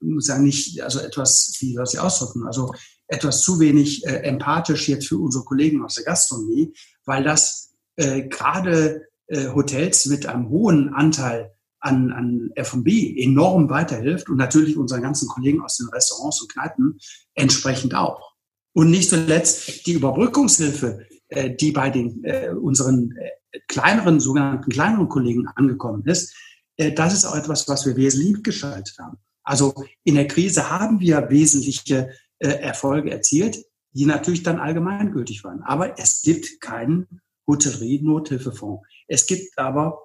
muss 0.00 0.26
sagen 0.26 0.44
nicht, 0.44 0.80
also 0.82 1.00
etwas, 1.00 1.56
wie 1.60 1.74
soll 1.74 1.86
ich 1.92 1.98
ausdrücken, 1.98 2.46
also 2.46 2.72
etwas 3.08 3.40
zu 3.42 3.58
wenig 3.58 4.06
empathisch 4.06 4.88
jetzt 4.88 5.08
für 5.08 5.18
unsere 5.18 5.44
Kollegen 5.44 5.84
aus 5.84 5.96
der 5.96 6.04
Gastronomie, 6.04 6.72
weil 7.04 7.24
das 7.24 7.74
gerade 7.96 9.08
Hotels 9.28 10.06
mit 10.06 10.26
einem 10.26 10.48
hohen 10.50 10.94
Anteil 10.94 11.50
an, 11.80 12.12
an 12.12 12.50
F&B 12.54 13.22
enorm 13.22 13.70
weiterhilft 13.70 14.28
und 14.28 14.36
natürlich 14.36 14.76
unseren 14.76 15.02
ganzen 15.02 15.28
Kollegen 15.28 15.62
aus 15.62 15.76
den 15.76 15.88
Restaurants 15.88 16.42
und 16.42 16.52
Kneipen 16.52 16.98
entsprechend 17.34 17.94
auch. 17.94 18.34
Und 18.72 18.90
nicht 18.90 19.10
zuletzt 19.10 19.86
die 19.86 19.92
Überbrückungshilfe, 19.92 21.06
äh, 21.28 21.54
die 21.54 21.72
bei 21.72 21.90
den 21.90 22.22
äh, 22.24 22.50
unseren 22.50 23.14
äh, 23.16 23.60
kleineren, 23.68 24.20
sogenannten 24.20 24.70
kleineren 24.70 25.08
Kollegen 25.08 25.46
angekommen 25.54 26.04
ist, 26.06 26.32
äh, 26.32 26.34
das 26.78 27.12
ist 27.12 27.24
auch 27.24 27.34
etwas, 27.34 27.68
was 27.68 27.84
wir 27.86 27.96
wesentlich 27.96 28.42
geschaltet 28.42 28.96
haben. 28.98 29.18
Also 29.42 29.74
in 30.04 30.14
der 30.14 30.28
Krise 30.28 30.70
haben 30.70 31.00
wir 31.00 31.28
wesentliche 31.30 32.10
äh, 32.38 32.48
Erfolge 32.48 33.10
erzielt, 33.10 33.64
die 33.92 34.06
natürlich 34.06 34.42
dann 34.42 34.60
allgemeingültig 34.60 35.42
waren. 35.42 35.62
Aber 35.62 35.98
es 35.98 36.22
gibt 36.22 36.60
keinen 36.60 37.20
Hotellerie-Nothilfefonds. 37.46 38.86
Es 39.08 39.26
gibt 39.26 39.58
aber 39.58 39.98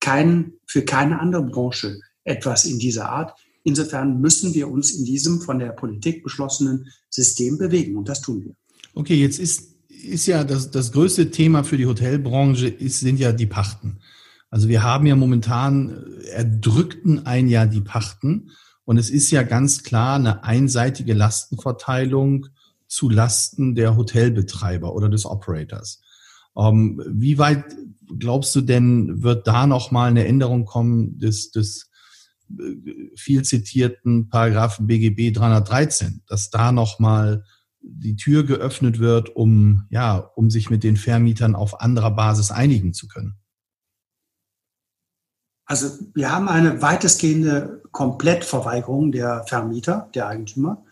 kein, 0.00 0.54
für 0.66 0.84
keine 0.84 1.20
andere 1.20 1.44
Branche 1.44 2.00
etwas 2.24 2.64
in 2.64 2.78
dieser 2.78 3.08
Art. 3.08 3.38
Insofern 3.64 4.20
müssen 4.20 4.54
wir 4.54 4.68
uns 4.68 4.90
in 4.90 5.04
diesem 5.04 5.40
von 5.40 5.58
der 5.58 5.70
Politik 5.70 6.22
beschlossenen 6.22 6.88
System 7.08 7.58
bewegen 7.58 7.96
und 7.96 8.08
das 8.08 8.20
tun 8.20 8.44
wir. 8.44 8.54
Okay, 8.94 9.14
jetzt 9.14 9.38
ist, 9.38 9.74
ist 9.88 10.26
ja 10.26 10.44
das, 10.44 10.70
das 10.70 10.92
größte 10.92 11.30
Thema 11.30 11.64
für 11.64 11.76
die 11.76 11.86
Hotelbranche 11.86 12.68
ist, 12.68 13.00
sind 13.00 13.18
ja 13.18 13.32
die 13.32 13.46
Pachten. 13.46 13.98
Also 14.50 14.68
wir 14.68 14.82
haben 14.82 15.06
ja 15.06 15.16
momentan 15.16 16.04
erdrückten 16.32 17.26
ein 17.26 17.48
Jahr 17.48 17.66
die 17.66 17.80
Pachten 17.80 18.50
und 18.84 18.96
es 18.96 19.10
ist 19.10 19.30
ja 19.30 19.42
ganz 19.42 19.82
klar 19.82 20.16
eine 20.16 20.44
einseitige 20.44 21.12
Lastenverteilung 21.12 22.46
zu 22.86 23.10
Lasten 23.10 23.74
der 23.74 23.96
Hotelbetreiber 23.96 24.94
oder 24.94 25.10
des 25.10 25.26
Operators. 25.26 26.00
Ähm, 26.56 27.02
wie 27.06 27.36
weit 27.36 27.64
glaubst 28.18 28.54
du 28.56 28.62
denn, 28.62 29.22
wird 29.22 29.46
da 29.46 29.66
nochmal 29.66 30.08
eine 30.08 30.26
Änderung 30.26 30.64
kommen 30.64 31.18
des, 31.18 31.50
des 31.50 31.90
äh, 32.50 33.12
viel 33.14 33.42
zitierten 33.42 34.30
Paragraphen 34.30 34.86
BGB 34.86 35.36
313, 35.36 36.22
dass 36.26 36.48
da 36.48 36.72
nochmal 36.72 37.44
die 37.80 38.16
Tür 38.16 38.44
geöffnet 38.44 38.98
wird, 38.98 39.34
um, 39.36 39.86
ja, 39.90 40.16
um 40.16 40.50
sich 40.50 40.70
mit 40.70 40.82
den 40.82 40.96
Vermietern 40.96 41.54
auf 41.54 41.80
anderer 41.80 42.10
Basis 42.10 42.50
einigen 42.50 42.92
zu 42.92 43.06
können? 43.06 43.36
Also 45.68 45.90
wir 46.14 46.32
haben 46.32 46.48
eine 46.48 46.82
weitestgehende 46.82 47.82
Komplettverweigerung 47.92 49.12
der 49.12 49.44
Vermieter, 49.46 50.10
der 50.14 50.26
Eigentümer, 50.26 50.84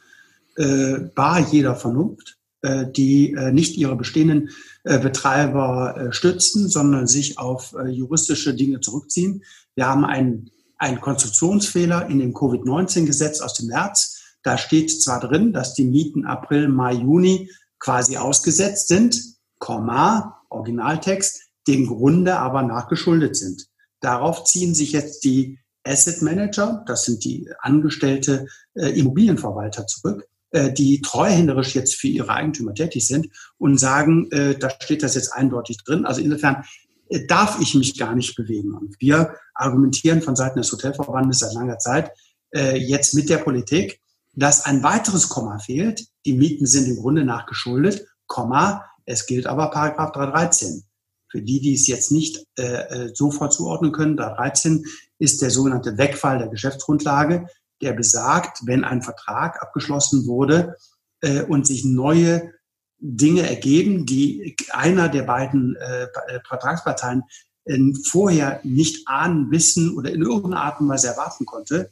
äh, 0.56 0.98
bar 1.14 1.40
jeder 1.40 1.74
Vernunft. 1.74 2.36
Äh, 2.66 2.90
die 2.90 3.32
äh, 3.34 3.52
nicht 3.52 3.76
ihre 3.76 3.94
bestehenden 3.94 4.50
äh, 4.82 4.98
Betreiber 4.98 6.08
stützen, 6.10 6.68
sondern 6.68 7.06
sich 7.06 7.38
auf 7.38 7.74
juristische 7.86 8.54
Dinge 8.54 8.80
zurückziehen. 8.80 9.44
Wir 9.76 9.86
haben 9.86 10.04
einen, 10.04 10.50
einen 10.78 11.00
Konstruktionsfehler 11.00 12.08
in 12.08 12.18
dem 12.18 12.34
Covid-19-Gesetz 12.34 13.40
aus 13.40 13.54
dem 13.54 13.68
März. 13.68 14.20
Da 14.42 14.58
steht 14.58 14.90
zwar 14.90 15.20
drin, 15.20 15.52
dass 15.52 15.74
die 15.74 15.84
Mieten 15.84 16.24
April, 16.24 16.68
Mai, 16.68 16.94
Juni 16.94 17.50
quasi 17.78 18.16
ausgesetzt 18.16 18.88
sind, 18.88 19.20
Komma, 19.58 20.40
Originaltext, 20.48 21.42
dem 21.68 21.86
Grunde 21.86 22.38
aber 22.38 22.62
nachgeschuldet 22.62 23.36
sind. 23.36 23.66
Darauf 24.06 24.44
ziehen 24.44 24.72
sich 24.72 24.92
jetzt 24.92 25.24
die 25.24 25.58
Asset 25.82 26.22
Manager, 26.22 26.84
das 26.86 27.06
sind 27.06 27.24
die 27.24 27.50
angestellte 27.58 28.46
äh, 28.74 28.90
Immobilienverwalter 28.90 29.88
zurück, 29.88 30.28
äh, 30.52 30.72
die 30.72 31.00
treuhänderisch 31.00 31.74
jetzt 31.74 31.96
für 31.96 32.06
ihre 32.06 32.30
Eigentümer 32.30 32.72
tätig 32.72 33.04
sind 33.04 33.26
und 33.58 33.80
sagen, 33.80 34.30
äh, 34.30 34.56
da 34.56 34.70
steht 34.70 35.02
das 35.02 35.16
jetzt 35.16 35.32
eindeutig 35.32 35.78
drin. 35.78 36.06
Also 36.06 36.20
insofern 36.20 36.62
äh, 37.08 37.26
darf 37.26 37.58
ich 37.60 37.74
mich 37.74 37.98
gar 37.98 38.14
nicht 38.14 38.36
bewegen. 38.36 38.74
Und 38.74 38.94
wir 39.00 39.34
argumentieren 39.54 40.22
von 40.22 40.36
Seiten 40.36 40.60
des 40.60 40.70
Hotelverbandes 40.70 41.40
seit 41.40 41.54
langer 41.54 41.80
Zeit 41.80 42.12
äh, 42.54 42.78
jetzt 42.78 43.12
mit 43.12 43.28
der 43.28 43.38
Politik, 43.38 44.00
dass 44.34 44.66
ein 44.66 44.84
weiteres 44.84 45.28
Komma 45.28 45.58
fehlt. 45.58 46.06
Die 46.26 46.34
Mieten 46.34 46.66
sind 46.66 46.86
im 46.86 46.98
Grunde 46.98 47.24
nach 47.24 47.46
geschuldet, 47.46 48.06
Komma, 48.28 48.84
es 49.04 49.26
gilt 49.26 49.48
aber 49.48 49.72
Paragraph 49.72 50.12
313. 50.12 50.84
Für 51.28 51.42
die, 51.42 51.60
die 51.60 51.74
es 51.74 51.86
jetzt 51.86 52.12
nicht 52.12 52.44
äh, 52.58 52.62
äh 52.62 53.14
sofort 53.14 53.52
zuordnen 53.52 53.92
können, 53.92 54.16
313 54.16 54.84
ist 55.18 55.42
der 55.42 55.50
sogenannte 55.50 55.98
Wegfall 55.98 56.38
der 56.38 56.48
Geschäftsgrundlage, 56.48 57.46
der 57.82 57.92
besagt, 57.92 58.60
wenn 58.64 58.84
ein 58.84 59.02
Vertrag 59.02 59.62
abgeschlossen 59.62 60.26
wurde 60.26 60.76
äh, 61.20 61.42
und 61.42 61.66
sich 61.66 61.84
neue 61.84 62.52
Dinge 62.98 63.48
ergeben, 63.48 64.06
die 64.06 64.56
einer 64.70 65.08
der 65.08 65.22
beiden 65.22 65.76
äh 65.76 66.08
Vertragsparteien 66.48 67.24
äh, 67.66 67.78
vorher 68.04 68.60
nicht 68.62 69.06
ahnen, 69.06 69.50
wissen 69.50 69.96
oder 69.96 70.10
in 70.12 70.22
irgendeiner 70.22 70.62
Art 70.62 70.80
und 70.80 70.88
Weise 70.88 71.08
erwarten 71.08 71.44
konnte, 71.44 71.90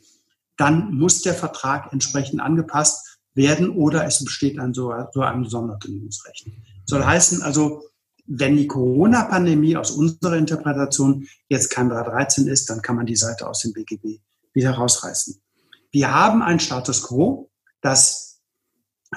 dann 0.56 0.94
muss 0.94 1.22
der 1.22 1.34
Vertrag 1.34 1.92
entsprechend 1.92 2.40
angepasst 2.40 3.18
werden 3.34 3.70
oder 3.70 4.06
es 4.06 4.24
besteht 4.24 4.58
ein 4.58 4.72
so, 4.72 4.94
so 5.12 5.20
ein 5.20 5.44
Sonderkündigungsrecht. 5.44 6.46
Soll 6.86 7.04
heißen 7.04 7.42
also, 7.42 7.82
wenn 8.26 8.56
die 8.56 8.66
Corona-Pandemie 8.66 9.76
aus 9.76 9.90
unserer 9.90 10.36
Interpretation 10.36 11.26
jetzt 11.48 11.70
kein 11.70 11.88
313 11.88 12.46
ist, 12.46 12.70
dann 12.70 12.82
kann 12.82 12.96
man 12.96 13.06
die 13.06 13.16
Seite 13.16 13.46
aus 13.48 13.60
dem 13.60 13.72
BGB 13.72 14.20
wieder 14.52 14.72
rausreißen. 14.72 15.40
Wir 15.90 16.14
haben 16.14 16.42
ein 16.42 16.60
Status 16.60 17.02
quo, 17.02 17.50
dass 17.80 18.40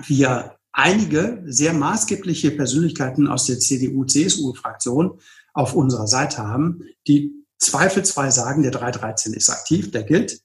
wir 0.06 0.58
einige 0.72 1.42
sehr 1.46 1.74
maßgebliche 1.74 2.52
Persönlichkeiten 2.52 3.28
aus 3.28 3.46
der 3.46 3.60
CDU-CSU-Fraktion 3.60 5.20
auf 5.54 5.74
unserer 5.74 6.08
Seite 6.08 6.40
haben, 6.40 6.84
die 7.08 7.32
zweifelsfrei 7.58 8.30
sagen, 8.30 8.62
der 8.62 8.72
313 8.72 9.34
ist 9.34 9.50
aktiv, 9.50 9.90
der 9.90 10.04
gilt. 10.04 10.42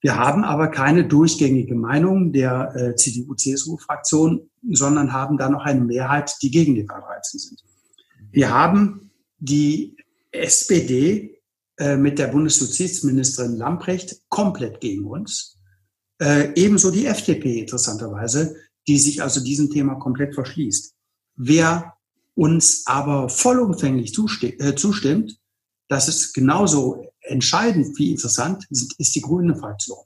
Wir 0.00 0.16
haben 0.16 0.44
aber 0.44 0.68
keine 0.68 1.06
durchgängige 1.06 1.74
Meinung 1.74 2.32
der 2.32 2.74
äh, 2.74 2.94
CDU-CSU-Fraktion, 2.94 4.48
sondern 4.70 5.12
haben 5.12 5.36
da 5.36 5.48
noch 5.50 5.64
eine 5.64 5.80
Mehrheit, 5.80 6.36
die 6.42 6.50
gegen 6.50 6.74
den 6.74 6.86
313 6.86 7.40
sind. 7.40 7.64
Wir 8.30 8.50
haben 8.50 9.10
die 9.38 9.96
SPD 10.30 11.42
äh, 11.78 11.96
mit 11.96 12.18
der 12.18 12.28
Bundesjustizministerin 12.28 13.56
Lamprecht 13.56 14.22
komplett 14.28 14.80
gegen 14.80 15.06
uns. 15.06 15.58
Äh, 16.20 16.52
ebenso 16.54 16.90
die 16.90 17.06
FDP 17.06 17.60
interessanterweise, 17.60 18.56
die 18.86 18.98
sich 18.98 19.22
also 19.22 19.42
diesem 19.42 19.70
Thema 19.70 19.94
komplett 19.94 20.34
verschließt. 20.34 20.94
Wer 21.36 21.94
uns 22.34 22.86
aber 22.86 23.28
vollumfänglich 23.28 24.16
äh, 24.42 24.74
zustimmt, 24.74 25.38
das 25.88 26.08
ist 26.08 26.32
genauso 26.32 27.06
entscheidend 27.20 27.98
wie 27.98 28.12
interessant, 28.12 28.66
ist 28.70 29.14
die 29.14 29.20
grüne 29.20 29.56
Fraktion. 29.56 30.04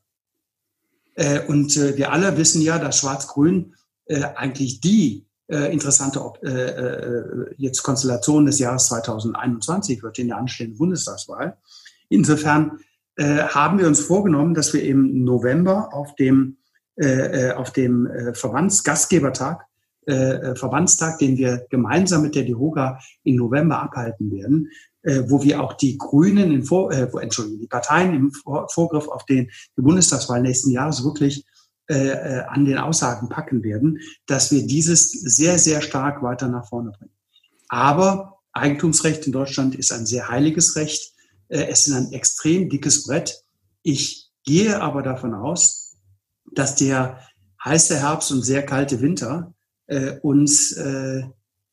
Äh, 1.14 1.46
und 1.46 1.76
äh, 1.76 1.96
wir 1.96 2.12
alle 2.12 2.36
wissen 2.36 2.62
ja, 2.62 2.78
dass 2.78 3.00
Schwarz-Grün 3.00 3.74
äh, 4.06 4.22
eigentlich 4.22 4.80
die 4.80 5.23
äh, 5.48 5.72
interessante 5.72 6.20
äh, 6.42 6.48
äh, 6.48 7.54
jetzt 7.56 7.82
Konstellation 7.82 8.46
des 8.46 8.58
Jahres 8.58 8.86
2021 8.86 10.02
wird 10.02 10.18
in 10.18 10.28
der 10.28 10.38
anstehenden 10.38 10.78
Bundestagswahl. 10.78 11.56
Insofern 12.08 12.78
äh, 13.16 13.42
haben 13.42 13.78
wir 13.78 13.86
uns 13.86 14.00
vorgenommen, 14.00 14.54
dass 14.54 14.72
wir 14.72 14.82
im 14.82 15.24
November 15.24 15.92
auf 15.92 16.14
dem 16.16 16.56
äh, 16.96 17.48
äh 17.48 17.52
auf 17.52 17.72
dem 17.72 18.06
äh, 18.06 18.34
Verbandsgastgebertag 18.34 19.66
äh, 20.06 20.54
Verbandstag, 20.54 21.18
den 21.18 21.36
wir 21.36 21.66
gemeinsam 21.70 22.22
mit 22.22 22.34
der 22.34 22.44
DEHOGA 22.44 22.98
im 23.24 23.36
November 23.36 23.82
abhalten 23.82 24.30
werden, 24.30 24.70
äh, 25.02 25.22
wo 25.28 25.42
wir 25.42 25.62
auch 25.62 25.74
die 25.74 25.98
Grünen, 25.98 26.52
in 26.52 26.64
Vor 26.64 26.92
äh, 26.92 27.08
Entschuldigung, 27.20 27.60
die 27.60 27.66
Parteien 27.66 28.14
im 28.14 28.32
Vor 28.32 28.68
Vorgriff 28.70 29.08
auf 29.08 29.24
den, 29.24 29.50
die 29.76 29.82
Bundestagswahl 29.82 30.42
nächsten 30.42 30.70
Jahres 30.70 31.04
wirklich 31.04 31.44
äh, 31.86 32.08
äh, 32.08 32.40
an 32.48 32.64
den 32.64 32.78
Aussagen 32.78 33.28
packen 33.28 33.62
werden, 33.62 34.00
dass 34.24 34.50
wir 34.50 34.66
dieses 34.66 35.10
sehr, 35.10 35.58
sehr 35.58 35.82
stark 35.82 36.22
weiter 36.22 36.48
nach 36.48 36.66
vorne 36.66 36.92
bringen. 36.92 37.12
Aber 37.68 38.38
Eigentumsrecht 38.52 39.26
in 39.26 39.32
Deutschland 39.32 39.74
ist 39.74 39.92
ein 39.92 40.06
sehr 40.06 40.30
heiliges 40.30 40.76
Recht. 40.76 41.12
Äh, 41.48 41.64
es 41.64 41.86
ist 41.86 41.92
ein 41.92 42.10
extrem 42.12 42.70
dickes 42.70 43.04
Brett. 43.04 43.44
Ich 43.82 44.30
gehe 44.44 44.80
aber 44.80 45.02
davon 45.02 45.34
aus, 45.34 45.98
dass 46.54 46.74
der 46.74 47.20
heiße 47.62 47.98
Herbst 48.00 48.32
und 48.32 48.42
sehr 48.42 48.64
kalte 48.64 49.02
Winter 49.02 49.52
äh, 49.86 50.18
uns 50.20 50.72
äh, 50.72 51.24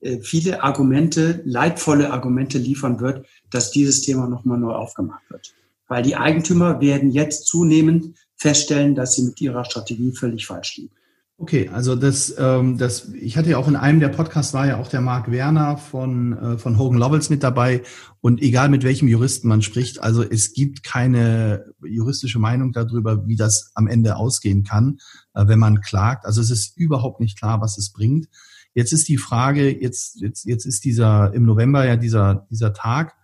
äh 0.02 0.20
viele 0.22 0.62
Argumente, 0.62 1.42
leidvolle 1.46 2.12
Argumente 2.12 2.58
liefern 2.58 3.00
wird, 3.00 3.26
dass 3.50 3.72
dieses 3.72 4.02
Thema 4.02 4.28
nochmal 4.28 4.58
neu 4.58 4.74
aufgemacht 4.74 5.24
wird. 5.30 5.54
Weil 5.88 6.04
die 6.04 6.18
Eigentümer 6.18 6.82
werden 6.82 7.12
jetzt 7.12 7.48
zunehmend 7.48 8.18
feststellen, 8.42 8.96
dass 8.96 9.14
sie 9.14 9.24
mit 9.24 9.40
ihrer 9.40 9.64
Strategie 9.66 10.12
völlig 10.12 10.48
falsch 10.48 10.78
liegen. 10.78 10.96
Okay, 11.38 11.70
also 11.70 11.96
das, 11.96 12.34
ähm, 12.40 12.78
das, 12.80 13.10
ich 13.14 13.38
hatte 13.38 13.52
ja 13.52 13.58
auch 13.58 13.68
in 13.68 13.76
einem 13.76 14.00
der 14.00 14.10
Podcasts 14.10 14.54
war 14.54 14.68
ja 14.68 14.78
auch 14.78 14.88
der 14.88 15.02
Marc 15.02 15.30
Werner 15.32 15.78
von, 15.78 16.38
äh, 16.38 16.58
von 16.58 16.78
Hogan 16.78 16.98
Lovells 17.00 17.30
mit 17.30 17.44
dabei. 17.44 17.84
Und 18.20 18.42
egal 18.42 18.70
mit 18.70 18.84
welchem 18.84 19.08
Juristen 19.08 19.48
man 19.48 19.62
spricht, 19.62 20.02
also 20.02 20.24
es 20.24 20.54
gibt 20.54 20.84
keine 20.84 21.66
juristische 21.84 22.40
Meinung 22.40 22.72
darüber, 22.72 23.28
wie 23.28 23.36
das 23.36 23.72
am 23.76 23.88
Ende 23.88 24.16
ausgehen 24.16 24.64
kann, 24.64 25.00
äh, 25.36 25.48
wenn 25.48 25.60
man 25.60 25.82
klagt. 25.82 26.26
Also 26.26 26.42
es 26.42 26.50
ist 26.50 26.78
überhaupt 26.78 27.20
nicht 27.20 27.40
klar, 27.40 27.62
was 27.62 27.78
es 27.78 27.92
bringt. 27.92 28.28
Jetzt 28.74 28.92
ist 28.92 29.08
die 29.08 29.18
Frage, 29.18 29.70
jetzt, 29.70 30.20
jetzt, 30.22 30.46
jetzt 30.46 30.66
ist 30.66 30.84
dieser 30.84 31.32
im 31.34 31.46
November 31.46 31.86
ja 31.86 31.96
dieser, 31.96 32.48
dieser 32.50 32.74
Tag, 32.74 33.16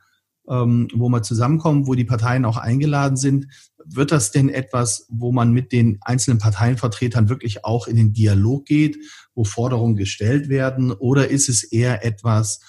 ähm, 0.48 0.88
wo 0.94 1.10
wir 1.10 1.24
zusammenkommen, 1.24 1.88
wo 1.88 1.96
die 1.96 2.06
Parteien 2.06 2.46
auch 2.46 2.58
eingeladen 2.58 3.18
sind 3.18 3.48
wird 3.90 4.12
das 4.12 4.32
denn 4.32 4.50
etwas, 4.50 5.06
wo 5.10 5.32
man 5.32 5.52
mit 5.52 5.72
den 5.72 5.98
einzelnen 6.02 6.40
Parteienvertretern 6.40 7.30
wirklich 7.30 7.64
auch 7.66 7.88
in 7.88 7.96
den 7.96 8.14
Dialog 8.14 8.66
geht, 8.66 8.98
wo 9.34 9.44
Forderungen 9.44 9.96
gestellt 9.96 10.50
werden? 10.50 10.92
Oder 10.92 11.30
ist 11.30 11.50
es 11.50 11.64
eher 11.64 12.06
etwas, 12.06 12.60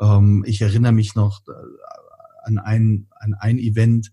ähm, 0.00 0.44
ich 0.46 0.60
erinnere 0.60 0.92
mich 0.92 1.14
noch 1.14 1.42
äh, 1.48 1.52
an 2.44 2.58
ein, 2.58 3.08
an 3.18 3.34
ein 3.34 3.58
Event, 3.58 4.12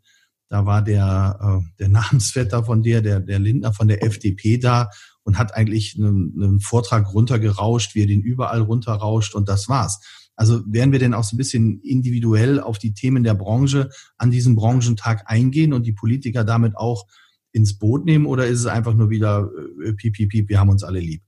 da 0.50 0.66
war 0.66 0.82
der, 0.82 1.40
äh, 1.42 1.70
der 1.80 1.90
Namensvetter 1.90 2.64
von 2.64 2.84
der, 2.84 3.02
der, 3.02 3.20
der 3.20 3.40
Lindner 3.40 3.74
von 3.74 3.88
der 3.88 4.04
FDP 4.04 4.58
da 4.58 4.90
und 5.24 5.38
hat 5.38 5.56
eigentlich 5.56 5.96
einen, 5.98 6.34
einen 6.42 6.60
Vortrag 6.60 7.14
runtergerauscht, 7.14 7.96
wie 7.96 8.02
er 8.02 8.08
den 8.08 8.22
überall 8.22 8.62
runterrauscht 8.62 9.36
und 9.36 9.50
das 9.50 9.70
war's. 9.70 10.00
Also 10.36 10.62
werden 10.66 10.92
wir 10.92 11.00
denn 11.00 11.14
auch 11.14 11.24
so 11.24 11.36
ein 11.36 11.38
bisschen 11.38 11.82
individuell 11.82 12.60
auf 12.60 12.78
die 12.78 12.94
Themen 12.94 13.24
der 13.24 13.36
Branche 13.36 13.90
an 14.18 14.32
diesem 14.32 14.56
Branchentag 14.56 15.24
eingehen 15.28 15.74
und 15.74 15.86
die 15.86 15.94
Politiker 15.94 16.44
damit 16.44 16.76
auch 16.78 17.08
ins 17.52 17.78
Boot 17.78 18.06
nehmen 18.06 18.26
oder 18.26 18.46
ist 18.48 18.60
es 18.60 18.66
einfach 18.66 18.94
nur 18.94 19.10
wieder 19.10 19.50
äh, 19.84 19.94
piep, 19.94 20.14
piep, 20.14 20.30
piep, 20.30 20.50
wir 20.50 20.60
haben 20.60 20.70
uns 20.70 20.84
alle 20.84 21.00
lieb? 21.00 21.22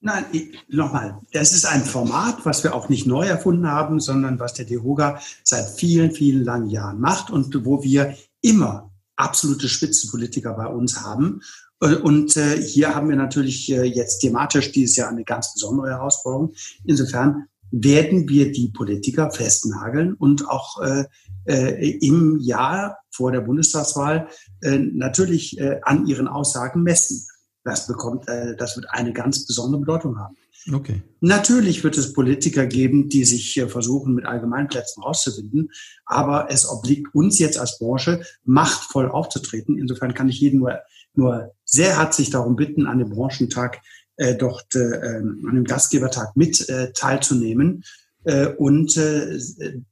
Nein, 0.00 0.24
nochmal, 0.68 1.20
es 1.30 1.52
ist 1.52 1.64
ein 1.64 1.84
Format, 1.84 2.44
was 2.44 2.64
wir 2.64 2.74
auch 2.74 2.88
nicht 2.88 3.06
neu 3.06 3.24
erfunden 3.24 3.68
haben, 3.68 4.00
sondern 4.00 4.40
was 4.40 4.54
der 4.54 4.64
DEHOGA 4.64 5.20
seit 5.44 5.68
vielen, 5.68 6.10
vielen 6.10 6.42
langen 6.42 6.70
Jahren 6.70 6.98
macht 7.00 7.30
und 7.30 7.64
wo 7.64 7.84
wir 7.84 8.16
immer 8.40 8.90
absolute 9.14 9.68
Spitzenpolitiker 9.68 10.54
bei 10.54 10.66
uns 10.66 11.02
haben. 11.02 11.40
Äh, 11.80 11.94
und 11.94 12.36
äh, 12.36 12.60
hier 12.60 12.96
haben 12.96 13.08
wir 13.08 13.16
natürlich 13.16 13.68
jetzt 13.68 14.18
thematisch 14.18 14.72
dieses 14.72 14.96
Jahr 14.96 15.08
eine 15.08 15.22
ganz 15.22 15.54
besondere 15.54 15.90
Herausforderung. 15.90 16.52
Insofern 16.84 17.46
werden 17.72 18.28
wir 18.28 18.52
die 18.52 18.68
Politiker 18.68 19.30
festnageln 19.30 20.14
und 20.14 20.48
auch 20.48 20.80
äh, 20.80 21.04
äh, 21.44 21.98
im 21.98 22.38
Jahr 22.38 22.98
vor 23.10 23.32
der 23.32 23.40
Bundestagswahl 23.40 24.28
äh, 24.60 24.78
natürlich 24.78 25.58
äh, 25.58 25.80
an 25.82 26.06
ihren 26.06 26.28
Aussagen 26.28 26.82
messen. 26.82 27.26
Das 27.64 27.86
bekommt, 27.86 28.28
äh, 28.28 28.54
das 28.56 28.76
wird 28.76 28.86
eine 28.90 29.12
ganz 29.12 29.46
besondere 29.46 29.80
Bedeutung 29.80 30.18
haben. 30.18 30.36
Okay. 30.72 31.02
Natürlich 31.20 31.82
wird 31.82 31.98
es 31.98 32.12
Politiker 32.12 32.66
geben, 32.66 33.08
die 33.08 33.24
sich 33.24 33.60
versuchen, 33.66 34.14
mit 34.14 34.26
Allgemeinplätzen 34.26 35.02
rauszufinden. 35.02 35.72
Aber 36.04 36.50
es 36.50 36.68
obliegt 36.68 37.12
uns 37.14 37.40
jetzt 37.40 37.58
als 37.58 37.78
Branche, 37.78 38.22
machtvoll 38.44 39.10
aufzutreten. 39.10 39.76
Insofern 39.76 40.14
kann 40.14 40.28
ich 40.28 40.38
jeden 40.38 40.60
nur, 40.60 40.78
nur 41.14 41.52
sehr 41.64 41.98
herzlich 41.98 42.30
darum 42.30 42.54
bitten, 42.54 42.86
an 42.86 42.98
dem 42.98 43.10
Branchentag 43.10 43.80
äh, 44.16 44.34
dort 44.34 44.74
äh, 44.74 44.78
ähm, 44.78 45.44
an 45.48 45.54
dem 45.54 45.64
Gastgebertag 45.64 46.36
mit 46.36 46.68
äh, 46.68 46.92
teilzunehmen 46.92 47.84
äh, 48.24 48.46
und 48.46 48.96
äh, 48.96 49.38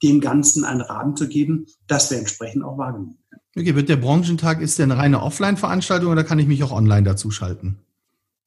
dem 0.03 0.21
Ganzen 0.21 0.65
einen 0.65 0.81
Rahmen 0.81 1.17
zu 1.17 1.29
geben, 1.29 1.67
dass 1.87 2.11
wir 2.11 2.19
entsprechend 2.19 2.65
auch 2.65 2.79
wahrgenommen 2.79 3.17
werden. 3.31 3.43
Okay, 3.57 3.75
wird 3.75 3.89
der 3.89 3.97
Branchentag, 3.97 4.61
ist 4.61 4.79
der 4.79 4.85
eine 4.85 4.97
reine 4.97 5.23
Offline-Veranstaltung 5.23 6.13
oder 6.13 6.25
kann 6.25 6.39
ich 6.39 6.47
mich 6.47 6.63
auch 6.63 6.73
online 6.73 7.03
dazu 7.03 7.31
schalten? 7.31 7.79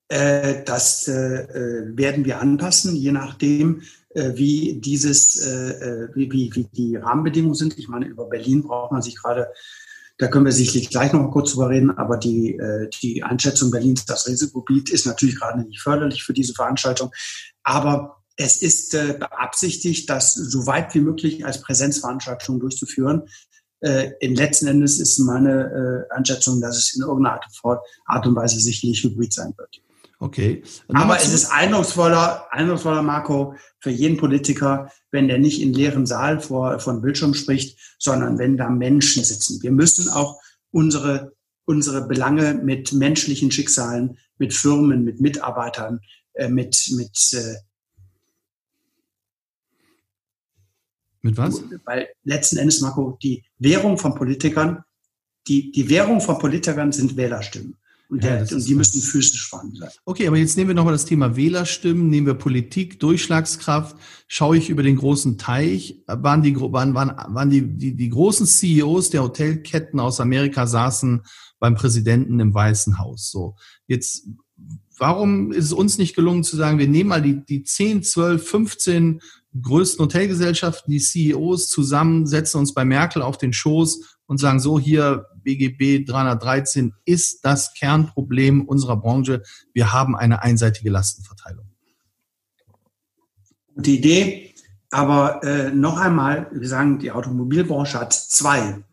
Äh, 0.07 0.63
das 0.63 1.07
äh, 1.07 1.45
werden 1.95 2.25
wir 2.25 2.39
anpassen, 2.39 2.95
je 2.95 3.11
nachdem, 3.11 3.81
äh, 4.13 4.33
wie 4.35 4.79
dieses, 4.79 5.45
äh, 5.45 5.71
äh, 5.71 6.09
wie, 6.13 6.31
wie, 6.31 6.51
wie 6.53 6.65
die 6.65 6.95
Rahmenbedingungen 6.95 7.55
sind. 7.55 7.77
Ich 7.79 7.87
meine, 7.87 8.05
über 8.05 8.25
Berlin 8.25 8.63
braucht 8.63 8.91
man 8.91 9.01
sich 9.01 9.15
gerade, 9.15 9.47
da 10.23 10.29
können 10.29 10.45
wir 10.45 10.53
sicherlich 10.53 10.89
gleich 10.89 11.11
noch 11.11 11.29
kurz 11.31 11.51
drüber 11.51 11.67
reden, 11.67 11.91
aber 11.91 12.15
die, 12.15 12.55
äh, 12.55 12.89
die 13.01 13.23
Einschätzung 13.23 13.71
Berlins, 13.71 14.05
das 14.05 14.25
Risikogebiet, 14.25 14.89
ist 14.89 15.05
natürlich 15.05 15.37
gerade 15.37 15.63
nicht 15.63 15.81
förderlich 15.81 16.23
für 16.23 16.31
diese 16.31 16.53
Veranstaltung. 16.53 17.11
Aber 17.63 18.23
es 18.37 18.61
ist 18.61 18.93
äh, 18.93 19.17
beabsichtigt, 19.19 20.09
das 20.09 20.33
so 20.33 20.65
weit 20.65 20.95
wie 20.95 21.01
möglich 21.01 21.45
als 21.45 21.61
Präsenzveranstaltung 21.61 22.61
durchzuführen. 22.61 23.23
Äh, 23.81 24.11
in 24.21 24.33
letzten 24.33 24.67
Endes 24.67 24.97
ist 25.01 25.19
meine 25.19 26.07
äh, 26.09 26.15
Einschätzung, 26.15 26.61
dass 26.61 26.77
es 26.77 26.95
in 26.95 27.01
irgendeiner 27.01 27.41
Art 28.05 28.25
und 28.25 28.35
Weise 28.37 28.61
sicherlich 28.61 29.03
hybrid 29.03 29.33
sein 29.33 29.53
wird. 29.57 29.81
Okay. 30.23 30.63
Aber 30.87 31.17
es 31.17 31.33
ist 31.33 31.51
eindrucksvoller, 31.51 32.47
eindrucksvoller, 32.49 33.01
Marco, 33.01 33.55
für 33.81 33.89
jeden 33.89 34.15
Politiker, 34.15 34.89
wenn 35.11 35.27
der 35.27 35.37
nicht 35.37 35.61
in 35.61 35.73
leerem 35.73 36.05
Saal 36.05 36.39
vor, 36.39 36.79
von 36.79 37.01
Bildschirm 37.01 37.33
spricht, 37.33 37.77
sondern 37.99 38.39
wenn 38.39 38.55
da 38.55 38.69
Menschen 38.69 39.25
sitzen. 39.25 39.61
Wir 39.61 39.71
müssen 39.73 40.07
auch 40.07 40.39
unsere, 40.71 41.33
unsere 41.65 42.07
Belange 42.07 42.53
mit 42.53 42.93
menschlichen 42.93 43.51
Schicksalen, 43.51 44.17
mit 44.37 44.53
Firmen, 44.53 45.03
mit 45.03 45.19
Mitarbeitern, 45.19 45.99
äh, 46.35 46.47
mit, 46.47 46.89
mit, 46.95 47.33
äh, 47.33 47.55
mit 51.21 51.35
was? 51.35 51.61
Weil 51.83 52.07
letzten 52.23 52.59
Endes, 52.59 52.79
Marco, 52.79 53.17
die 53.21 53.43
Währung 53.57 53.97
von 53.97 54.15
Politikern, 54.15 54.85
die, 55.49 55.73
die 55.73 55.89
Währung 55.89 56.21
von 56.21 56.39
Politikern 56.39 56.93
sind 56.93 57.17
Wählerstimmen. 57.17 57.75
Und, 58.13 58.23
ja, 58.23 58.43
der, 58.43 58.55
und 58.55 58.67
die 58.67 58.75
müssen 58.75 59.01
physisch 59.01 59.49
vorhanden 59.49 59.77
sein. 59.77 59.89
Okay, 60.05 60.27
aber 60.27 60.37
jetzt 60.37 60.55
nehmen 60.55 60.67
wir 60.67 60.75
nochmal 60.75 60.93
das 60.93 61.05
Thema 61.05 61.35
Wählerstimmen, 61.35 62.09
nehmen 62.09 62.27
wir 62.27 62.35
Politik, 62.35 62.99
Durchschlagskraft. 62.99 63.95
Schaue 64.27 64.57
ich 64.57 64.69
über 64.69 64.83
den 64.83 64.97
großen 64.97 65.39
Teich, 65.39 66.03
waren 66.05 66.43
die, 66.43 66.55
waren, 66.55 66.93
waren, 66.93 67.33
waren 67.33 67.49
die, 67.49 67.61
die, 67.61 67.95
die 67.95 68.09
großen 68.09 68.45
CEOs 68.45 69.09
der 69.09 69.23
Hotelketten 69.23 69.99
aus 69.99 70.19
Amerika 70.19 70.67
saßen 70.67 71.23
beim 71.57 71.73
Präsidenten 71.73 72.39
im 72.39 72.53
Weißen 72.53 72.99
Haus. 72.99 73.31
So, 73.31 73.55
jetzt, 73.87 74.27
warum 74.99 75.51
ist 75.51 75.65
es 75.65 75.73
uns 75.73 75.97
nicht 75.97 76.15
gelungen 76.15 76.43
zu 76.43 76.55
sagen, 76.55 76.77
wir 76.77 76.87
nehmen 76.87 77.09
mal 77.09 77.21
die, 77.23 77.43
die 77.43 77.63
10, 77.63 78.03
12, 78.03 78.47
15 78.47 79.21
größten 79.59 80.05
Hotelgesellschaften, 80.05 80.91
die 80.91 80.99
CEOs 80.99 81.67
zusammen, 81.67 82.27
setzen 82.27 82.59
uns 82.59 82.75
bei 82.75 82.85
Merkel 82.85 83.23
auf 83.23 83.39
den 83.39 83.53
Schoß 83.53 84.12
und 84.27 84.39
sagen 84.39 84.59
so 84.59 84.79
hier, 84.79 85.25
BGB 85.43 86.05
313 86.05 86.93
ist 87.05 87.45
das 87.45 87.73
Kernproblem 87.73 88.65
unserer 88.67 88.97
Branche. 88.97 89.43
Wir 89.73 89.93
haben 89.93 90.15
eine 90.15 90.41
einseitige 90.41 90.89
Lastenverteilung. 90.89 91.65
Gute 93.75 93.91
Idee. 93.91 94.53
Aber 94.91 95.43
äh, 95.43 95.71
noch 95.71 95.97
einmal, 95.97 96.47
wir 96.53 96.67
sagen, 96.67 96.99
die 96.99 97.11
Automobilbranche 97.11 97.99
hat 97.99 98.13
zwei 98.13 98.83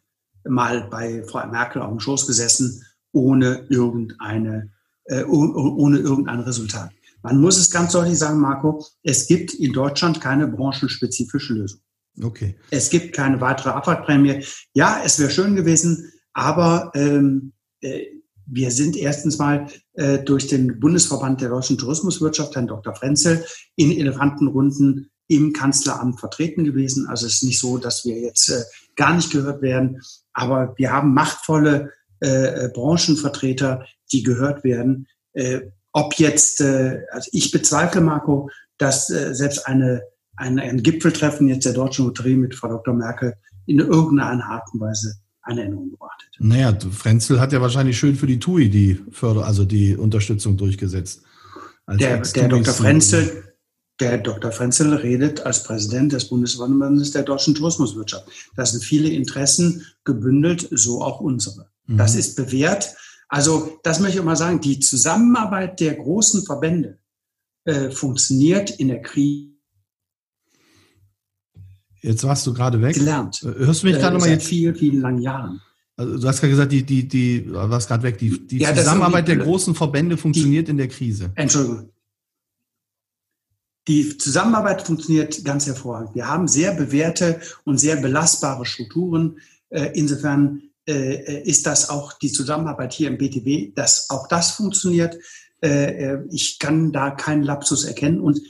Mal 0.48 0.88
bei 0.90 1.22
Frau 1.24 1.46
Merkel 1.46 1.82
auf 1.82 1.90
dem 1.90 2.00
Schoß 2.00 2.26
gesessen, 2.26 2.82
ohne 3.12 3.66
irgendeine, 3.68 4.72
äh, 5.04 5.24
ohne 5.24 5.98
irgendein 5.98 6.40
Resultat. 6.40 6.90
Man 7.22 7.38
muss 7.38 7.58
es 7.58 7.70
ganz 7.70 7.92
deutlich 7.92 8.18
sagen, 8.18 8.40
Marco, 8.40 8.82
es 9.02 9.26
gibt 9.26 9.52
in 9.52 9.74
Deutschland 9.74 10.22
keine 10.22 10.48
branchenspezifische 10.48 11.52
Lösung. 11.52 11.80
Okay. 12.22 12.56
Es 12.70 12.90
gibt 12.90 13.14
keine 13.14 13.40
weitere 13.40 13.70
Abfahrtprämie. 13.70 14.44
Ja, 14.74 15.00
es 15.04 15.18
wäre 15.18 15.30
schön 15.30 15.56
gewesen, 15.56 16.12
aber 16.32 16.90
ähm, 16.94 17.52
äh, 17.80 18.06
wir 18.46 18.70
sind 18.70 18.96
erstens 18.96 19.38
mal 19.38 19.68
äh, 19.94 20.18
durch 20.18 20.48
den 20.48 20.80
Bundesverband 20.80 21.40
der 21.40 21.50
deutschen 21.50 21.78
Tourismuswirtschaft, 21.78 22.54
Herrn 22.54 22.66
Dr. 22.66 22.94
Frenzel, 22.94 23.44
in 23.76 23.92
Elefantenrunden 23.92 25.10
im 25.28 25.52
Kanzleramt 25.52 26.18
vertreten 26.18 26.64
gewesen. 26.64 27.06
Also 27.06 27.26
es 27.26 27.34
ist 27.34 27.44
nicht 27.44 27.60
so, 27.60 27.78
dass 27.78 28.04
wir 28.04 28.18
jetzt 28.18 28.48
äh, 28.48 28.62
gar 28.96 29.14
nicht 29.14 29.30
gehört 29.30 29.62
werden, 29.62 30.02
aber 30.32 30.74
wir 30.76 30.92
haben 30.92 31.14
machtvolle 31.14 31.92
äh, 32.18 32.68
Branchenvertreter, 32.74 33.86
die 34.12 34.22
gehört 34.24 34.64
werden. 34.64 35.06
Äh, 35.32 35.60
ob 35.92 36.14
jetzt, 36.14 36.60
äh, 36.60 37.02
also 37.12 37.28
ich 37.32 37.50
bezweifle, 37.52 38.00
Marco, 38.00 38.50
dass 38.78 39.10
äh, 39.10 39.34
selbst 39.34 39.66
eine, 39.66 40.02
ein, 40.40 40.58
ein 40.58 40.82
Gipfeltreffen 40.82 41.48
jetzt 41.48 41.66
der 41.66 41.74
deutschen 41.74 42.06
Lotterie 42.06 42.36
mit 42.36 42.54
Frau 42.54 42.68
Dr. 42.68 42.94
Merkel 42.94 43.34
in 43.66 43.78
irgendeiner 43.78 44.44
Art 44.44 44.68
und 44.72 44.80
Weise 44.80 45.14
eine 45.42 45.62
Änderung 45.62 45.90
gebracht 45.90 46.22
hätte. 46.24 46.46
Naja, 46.46 46.76
Frenzel 46.90 47.40
hat 47.40 47.52
ja 47.52 47.60
wahrscheinlich 47.60 47.98
schön 47.98 48.16
für 48.16 48.26
die 48.26 48.38
TUI 48.38 48.68
die 48.68 49.00
Förder, 49.10 49.44
also 49.44 49.64
die 49.64 49.96
Unterstützung 49.96 50.56
durchgesetzt. 50.56 51.22
Der, 51.88 52.18
der 52.18 52.48
Dr. 52.48 52.72
Frenzel, 52.72 53.54
der 54.00 54.18
Dr. 54.18 54.52
Frenzel 54.52 54.94
redet 54.94 55.40
als 55.44 55.62
Präsident 55.64 56.12
des 56.12 56.28
Bundesverbandes 56.28 57.10
der 57.10 57.22
deutschen 57.22 57.54
Tourismuswirtschaft. 57.54 58.28
Da 58.56 58.64
sind 58.64 58.82
viele 58.82 59.08
Interessen 59.10 59.84
gebündelt, 60.04 60.68
so 60.70 61.02
auch 61.02 61.20
unsere. 61.20 61.70
Mhm. 61.86 61.98
Das 61.98 62.14
ist 62.14 62.36
bewährt. 62.36 62.94
Also, 63.28 63.78
das 63.82 64.00
möchte 64.00 64.18
ich 64.18 64.24
mal 64.24 64.36
sagen, 64.36 64.60
die 64.60 64.80
Zusammenarbeit 64.80 65.80
der 65.80 65.94
großen 65.94 66.44
Verbände 66.44 66.98
äh, 67.64 67.90
funktioniert 67.90 68.70
in 68.70 68.88
der 68.88 69.02
Krise 69.02 69.50
Jetzt 72.02 72.24
warst 72.24 72.46
du 72.46 72.54
gerade 72.54 72.80
weg. 72.80 72.94
Gelernt. 72.94 73.42
Äh, 73.42 73.66
hörst 73.66 73.82
du 73.82 73.86
mich 73.86 73.96
gerade 73.96 74.16
äh, 74.16 74.20
mal 74.20 74.28
jetzt? 74.30 74.46
vielen, 74.46 74.74
vielen 74.74 75.00
langen 75.00 75.20
Jahren. 75.20 75.60
Also 75.96 76.18
du 76.18 76.28
hast 76.28 76.40
gerade 76.40 76.52
gesagt, 76.52 76.72
die, 76.72 76.82
die, 76.82 77.06
die, 77.06 77.52
warst 77.52 77.88
gerade 77.88 78.02
weg. 78.02 78.18
Die, 78.18 78.46
die 78.46 78.58
ja, 78.58 78.74
Zusammenarbeit 78.74 79.28
der 79.28 79.36
großen 79.36 79.74
Verbände 79.74 80.16
funktioniert 80.16 80.68
die, 80.68 80.70
in 80.72 80.78
der 80.78 80.88
Krise. 80.88 81.30
Entschuldigung. 81.34 81.90
Die 83.86 84.16
Zusammenarbeit 84.16 84.82
funktioniert 84.82 85.44
ganz 85.44 85.66
hervorragend. 85.66 86.14
Wir 86.14 86.26
haben 86.26 86.48
sehr 86.48 86.74
bewährte 86.74 87.40
und 87.64 87.78
sehr 87.78 87.96
belastbare 87.96 88.64
Strukturen. 88.64 89.38
Äh, 89.68 89.90
insofern 89.94 90.62
ist 90.86 91.66
das 91.66 91.88
auch 91.88 92.14
die 92.14 92.32
Zusammenarbeit 92.32 92.92
hier 92.92 93.06
im 93.06 93.16
BTW, 93.16 93.70
dass 93.76 94.10
auch 94.10 94.26
das 94.26 94.52
funktioniert. 94.52 95.16
Ich 96.30 96.58
kann 96.58 96.90
da 96.90 97.12
keinen 97.12 97.44
Lapsus 97.44 97.84
erkennen 97.84 98.18
und 98.18 98.40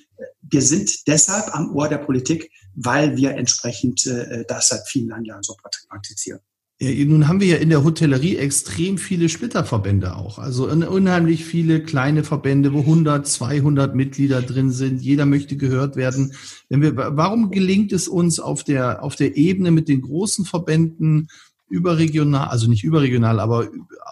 wir 0.43 0.63
sind 0.63 1.07
deshalb 1.07 1.55
am 1.55 1.75
Ohr 1.75 1.89
der 1.89 1.99
Politik, 1.99 2.51
weil 2.75 3.17
wir 3.17 3.33
entsprechend 3.33 4.07
äh, 4.07 4.45
das 4.47 4.69
seit 4.69 4.87
vielen 4.89 5.25
Jahren 5.25 5.43
so 5.43 5.57
praktizieren. 5.89 6.41
Ja, 6.83 7.05
nun 7.05 7.29
haben 7.29 7.41
wir 7.41 7.47
ja 7.47 7.57
in 7.57 7.69
der 7.69 7.85
Hotellerie 7.85 8.37
extrem 8.39 8.97
viele 8.97 9.29
Splitterverbände 9.29 10.17
auch. 10.17 10.39
Also 10.39 10.67
unheimlich 10.67 11.45
viele 11.45 11.83
kleine 11.83 12.25
Verbände, 12.25 12.73
wo 12.73 12.81
100, 12.81 13.27
200 13.27 13.95
Mitglieder 13.95 14.41
drin 14.41 14.71
sind. 14.71 15.03
Jeder 15.03 15.27
möchte 15.27 15.59
gehört 15.59 15.97
werden. 15.97 16.33
Wenn 16.71 16.81
wir, 16.81 16.97
warum 16.97 17.51
gelingt 17.51 17.93
es 17.93 18.09
uns 18.09 18.41
auf 18.41 18.65
der, 18.65 19.03
auf 19.03 19.15
der 19.15 19.37
Ebene 19.37 19.71
mit 19.73 19.89
den 19.89 20.01
großen 20.01 20.47
Verbänden 20.47 21.29
überregional, 21.69 22.49
also 22.49 22.67
nicht 22.67 22.83
überregional, 22.83 23.41
aber 23.41 23.69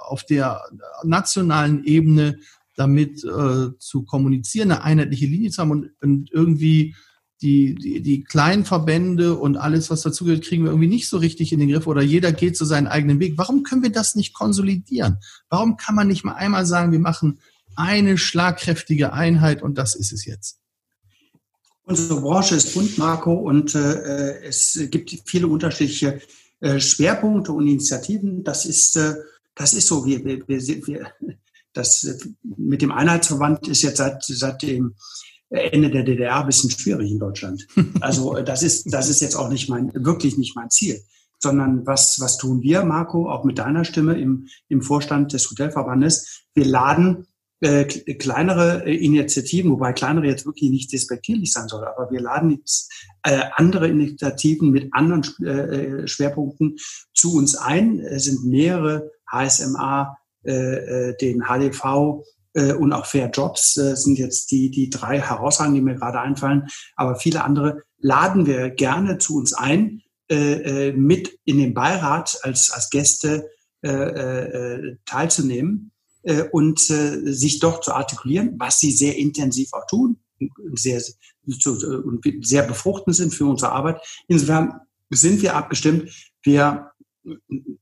auf 0.07 0.25
der 0.25 0.61
nationalen 1.05 1.85
Ebene 1.85 2.38
damit 2.79 3.25
äh, 3.25 3.77
zu 3.79 4.05
kommunizieren, 4.05 4.71
eine 4.71 4.85
einheitliche 4.85 5.27
Linie 5.27 5.51
zu 5.51 5.61
haben 5.61 5.71
und, 5.73 5.91
und 6.01 6.31
irgendwie 6.33 6.95
die, 7.43 7.75
die, 7.75 8.01
die 8.01 8.25
kleinen 8.25 8.64
Verbände 8.64 9.37
und 9.37 9.57
alles, 9.57 9.91
was 9.91 10.03
dazugehört, 10.03 10.45
kriegen 10.45 10.64
wir 10.64 10.71
irgendwie 10.71 10.88
nicht 10.88 11.09
so 11.09 11.19
richtig 11.19 11.53
in 11.53 11.61
den 11.61 11.71
Griff 11.71 11.87
oder 11.87 12.03
jeder 12.03 12.33
geht 12.33 12.57
so 12.57 12.64
seinen 12.64 12.87
eigenen 12.87 13.21
Weg. 13.21 13.35
Warum 13.37 13.62
können 13.62 13.83
wir 13.83 13.93
das 13.93 14.14
nicht 14.14 14.35
konsolidieren? 14.35 15.19
Warum 15.49 15.77
kann 15.77 15.95
man 15.95 16.09
nicht 16.09 16.25
mal 16.25 16.35
einmal 16.35 16.67
sagen, 16.67 16.93
wir 16.93 16.99
machen 16.99 17.41
eine 17.77 18.19
schlagkräftige 18.19 19.12
Einheit 19.12 19.62
und 19.62 19.79
das 19.79 19.95
ist 19.95 20.12
es 20.12 20.25
jetzt? 20.25 20.59
Unsere 21.85 22.21
Branche 22.21 22.57
ist 22.57 22.75
bunt, 22.75 22.99
Marco, 22.99 23.33
und 23.33 23.75
äh, 23.75 24.43
es 24.43 24.79
gibt 24.91 25.17
viele 25.25 25.47
unterschiedliche 25.47 26.21
äh, 26.61 26.81
Schwerpunkte 26.81 27.53
und 27.53 27.67
Initiativen. 27.67 28.45
Das 28.45 28.67
ist, 28.67 28.97
äh, 28.97 29.14
das 29.55 29.75
ist 29.75 29.87
so. 29.87 30.05
Wir, 30.05 30.23
wir, 30.25 30.47
wir, 30.47 31.12
das 31.79 32.05
äh, 32.05 32.19
mit 32.57 32.83
dem 32.83 32.93
Einheitsverband 32.93 33.69
ist 33.69 33.83
jetzt 33.83 33.99
seit, 33.99 34.23
seit 34.25 34.62
dem 34.62 34.95
Ende 35.51 35.91
der 35.91 36.03
DDR 36.03 36.41
ein 36.41 36.47
bisschen 36.47 36.71
schwierig 36.71 37.11
in 37.11 37.19
Deutschland. 37.19 37.67
Also 38.01 38.37
äh, 38.37 38.45
das 38.45 38.62
ist, 38.62 38.93
das 38.93 39.09
ist 39.09 39.21
jetzt 39.21 39.37
auch 39.37 39.49
nicht 39.49 39.69
mein, 39.69 39.93
wirklich 39.95 40.37
nicht 40.37 40.57
mein 40.57 40.71
Ziel. 40.71 41.01
Sondern 41.41 41.87
was, 41.87 42.19
was 42.19 42.37
tun 42.37 42.62
wir, 42.62 42.85
Marco, 42.85 43.31
auch 43.31 43.45
mit 43.45 43.59
deiner 43.59 43.85
Stimme 43.85 44.19
im, 44.19 44.49
im 44.69 44.83
Vorstand 44.83 45.33
des 45.33 45.49
Hotelverbandes? 45.49 46.47
Wir 46.53 46.64
laden 46.64 47.29
äh, 47.61 47.85
kleinere 47.85 48.85
äh, 48.87 48.95
Initiativen, 48.97 49.71
wobei 49.71 49.93
kleinere 49.93 50.27
jetzt 50.27 50.47
wirklich 50.47 50.71
nicht 50.71 50.93
despektierlich 50.93 51.53
sein 51.53 51.69
soll, 51.69 51.85
aber 51.85 52.11
wir 52.11 52.21
laden 52.21 52.51
jetzt 52.51 52.93
äh, 53.23 53.41
andere 53.55 53.88
Initiativen 53.88 54.71
mit 54.71 54.93
anderen 54.93 55.23
äh, 55.45 56.07
Schwerpunkten 56.07 56.77
zu 57.14 57.37
uns 57.37 57.57
ein. 57.57 58.01
Es 58.01 58.25
sind 58.25 58.45
mehrere 58.45 59.11
HSMA, 59.31 60.03
äh, 60.03 60.18
den 60.49 61.43
HDV, 61.43 62.25
äh, 62.55 62.73
und 62.73 62.93
auch 62.93 63.07
Fair 63.07 63.31
Jobs 63.31 63.77
äh, 63.77 63.97
sind 63.97 64.19
jetzt 64.19 64.51
die, 64.51 64.71
die 64.71 64.91
drei 64.91 65.21
herausragenden, 65.21 65.81
die 65.81 65.93
mir 65.93 65.99
gerade 65.99 66.21
einfallen. 66.21 66.67
Aber 66.97 67.17
viele 67.17 67.45
andere 67.45 67.83
laden 67.99 68.47
wir 68.47 68.71
gerne 68.71 69.19
zu 69.19 69.37
uns 69.37 69.53
ein, 69.53 70.03
äh, 70.31 70.93
mit 70.93 71.39
in 71.45 71.59
den 71.59 71.75
Beirat 71.75 72.39
als, 72.43 72.71
als 72.71 72.91
Gäste 72.91 73.49
äh, 73.83 73.91
äh, 73.91 74.97
teilzunehmen 75.07 75.93
äh, 76.23 76.43
und 76.43 76.91
äh, 76.91 77.33
sich 77.33 77.61
doch 77.61 77.81
zu 77.81 77.95
artikulieren, 77.95 78.55
was 78.59 78.81
sie 78.81 78.91
sehr 78.91 79.17
intensiv 79.17 79.73
auch 79.73 79.87
tun, 79.87 80.19
sehr, 80.75 81.03
sehr 82.43 82.63
befruchtend 82.63 83.17
sind 83.17 83.35
für 83.35 83.47
unsere 83.47 83.73
Arbeit. 83.73 84.01
Insofern 84.29 84.81
sind 85.11 85.43
wir 85.43 85.57
abgestimmt. 85.57 86.13
Wir 86.43 86.91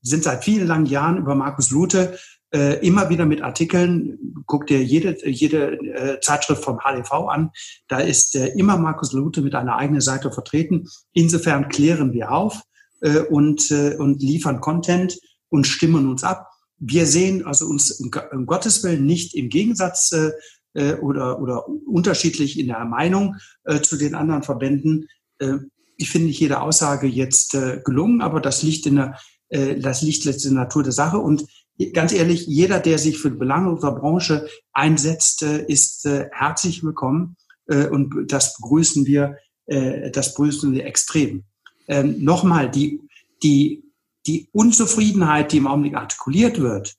sind 0.03 0.25
seit 0.25 0.45
vielen 0.45 0.67
langen 0.67 0.87
Jahren 0.87 1.19
über 1.19 1.35
Markus 1.35 1.71
Lute 1.71 2.19
äh, 2.57 2.87
immer 2.87 3.11
wieder 3.11 3.27
mit 3.27 3.43
Artikeln, 3.43 4.43
guck 4.47 4.67
dir 4.67 4.83
jede, 4.83 5.29
jede 5.29 5.73
äh, 5.73 6.21
Zeitschrift 6.21 6.65
vom 6.65 6.79
HDV 6.79 7.13
an, 7.29 7.51
da 7.87 7.99
ist 7.99 8.35
äh, 8.35 8.47
immer 8.57 8.79
Markus 8.79 9.13
Lute 9.13 9.43
mit 9.43 9.55
einer 9.55 9.77
eigenen 9.77 10.01
Seite 10.01 10.33
vertreten. 10.33 10.89
Insofern 11.13 11.69
klären 11.69 12.15
wir 12.15 12.33
auf 12.33 12.63
äh, 13.03 13.19
und, 13.19 13.71
äh, 13.71 13.97
und 13.97 14.23
liefern 14.23 14.61
Content 14.63 15.19
und 15.51 15.67
stimmen 15.67 16.09
uns 16.09 16.25
ab. 16.25 16.49
Wir 16.79 17.05
sehen 17.05 17.45
also 17.45 17.67
uns 17.67 17.91
um, 18.01 18.11
um 18.33 18.47
Gottes 18.47 18.83
Willen 18.83 19.05
nicht 19.05 19.35
im 19.35 19.51
Gegensatz 19.51 20.13
äh, 20.13 20.31
äh, 20.73 20.95
oder, 20.95 21.41
oder 21.41 21.69
unterschiedlich 21.69 22.59
in 22.59 22.69
der 22.69 22.87
Meinung 22.87 23.37
äh, 23.65 23.81
zu 23.81 23.97
den 23.99 24.15
anderen 24.15 24.43
Verbänden. 24.43 25.09
Äh, 25.41 25.59
ich 25.99 26.09
finde 26.09 26.29
nicht 26.29 26.41
jede 26.41 26.63
Aussage 26.63 27.07
jetzt 27.07 27.55
äh, 27.55 27.81
gelungen, 27.85 28.23
aber 28.23 28.41
das 28.41 28.63
liegt 28.63 28.87
in 28.87 28.97
der, 28.97 29.19
äh, 29.51 29.79
das 29.79 30.01
liegt 30.01 30.25
der 30.25 30.53
Natur 30.53 30.83
der 30.83 30.93
Sache. 30.93 31.19
Und 31.19 31.45
ganz 31.93 32.13
ehrlich, 32.13 32.47
jeder, 32.47 32.81
der 32.81 32.99
sich 32.99 33.19
für 33.19 33.31
die 33.31 33.39
Belange 33.39 33.71
unserer 33.71 33.95
Branche 33.95 34.49
einsetzt, 34.73 35.43
äh, 35.43 35.65
ist 35.67 36.07
äh, 36.07 36.29
herzlich 36.33 36.83
willkommen. 36.83 37.37
Äh, 37.67 37.89
und 37.89 38.33
das 38.33 38.57
begrüßen 38.57 39.07
wir, 39.07 39.39
das 39.69 40.35
begrüßen 40.35 40.73
wir 40.73 40.87
extrem. 40.87 41.43
Ähm, 41.89 42.23
Nochmal, 42.23 42.71
die, 42.71 43.01
die, 43.43 43.83
die 44.25 44.49
Unzufriedenheit, 44.53 45.51
die 45.51 45.57
im 45.57 45.67
Augenblick 45.67 45.97
artikuliert 45.97 46.61
wird, 46.61 46.95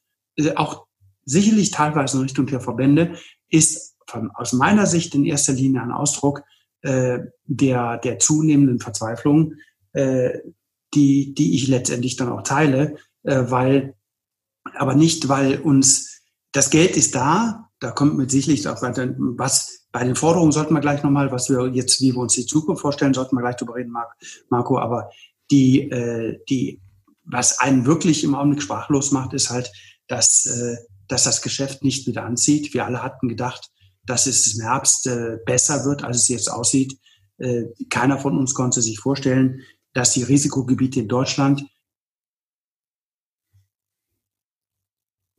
auch 0.55 0.85
sicherlich 1.23 1.71
teilweise 1.71 2.17
in 2.17 2.23
Richtung 2.23 2.45
der 2.45 2.59
Verbände, 2.59 3.15
ist 3.47 3.95
von, 4.05 4.31
aus 4.31 4.51
meiner 4.51 4.85
Sicht 4.85 5.15
in 5.15 5.23
erster 5.23 5.53
Linie 5.53 5.81
ein 5.81 5.93
Ausdruck 5.93 6.43
der, 6.83 7.97
der 7.99 8.19
zunehmenden 8.19 8.81
Verzweiflung, 8.81 9.53
die, 9.95 11.33
die 11.33 11.55
ich 11.55 11.69
letztendlich 11.69 12.17
dann 12.17 12.27
auch 12.27 12.43
teile, 12.43 12.97
weil, 13.23 13.95
aber 14.75 14.95
nicht, 14.95 15.27
weil 15.30 15.60
uns 15.60 16.21
das 16.51 16.69
Geld 16.69 16.95
ist 16.97 17.15
da, 17.15 17.69
da 17.80 17.91
kommt 17.91 18.17
mit 18.17 18.32
sicherlich 18.32 18.67
auch 18.67 18.82
was 18.82 19.77
bei 19.91 20.03
den 20.03 20.15
Forderungen 20.15 20.51
sollten 20.51 20.73
wir 20.73 20.82
gleich 20.82 21.01
nochmal, 21.03 21.32
was 21.32 21.49
wir 21.49 21.67
jetzt, 21.69 22.01
wie 22.01 22.13
wir 22.13 22.19
uns 22.19 22.34
die 22.34 22.45
Zukunft 22.45 22.82
vorstellen, 22.82 23.13
sollten 23.13 23.36
wir 23.36 23.41
gleich 23.41 23.56
drüber 23.56 23.75
reden, 23.75 23.93
Marco, 24.49 24.77
aber 24.77 25.10
die, 25.49 25.89
äh, 25.89 26.39
die, 26.49 26.82
was 27.23 27.60
einen 27.60 27.86
wirklich 27.86 28.23
im 28.23 28.36
Augenblick 28.36 28.62
sprachlos 28.62 29.12
macht, 29.12 29.34
ist 29.34 29.49
halt, 29.49 29.71
dass, 30.08 30.45
äh, 30.45 30.75
dass 31.08 31.23
das 31.23 31.41
Geschäft 31.41 31.84
nicht 31.84 32.06
wieder 32.06 32.25
anzieht. 32.25 32.73
Wir 32.73 32.86
alle 32.86 33.01
hatten 33.01 33.27
gedacht, 33.27 33.71
dass 34.06 34.27
es 34.27 34.56
im 34.56 34.62
Herbst 34.62 35.08
äh, 35.08 35.38
besser 35.45 35.86
wird, 35.86 36.03
als 36.03 36.17
es 36.17 36.27
jetzt 36.27 36.51
aussieht. 36.51 36.99
Äh, 37.38 37.63
keiner 37.89 38.19
von 38.19 38.38
uns 38.38 38.53
konnte 38.53 38.82
sich 38.82 38.99
vorstellen, 38.99 39.62
dass 39.93 40.13
die 40.13 40.23
Risikogebiete 40.23 40.99
in 40.99 41.08
Deutschland 41.08 41.65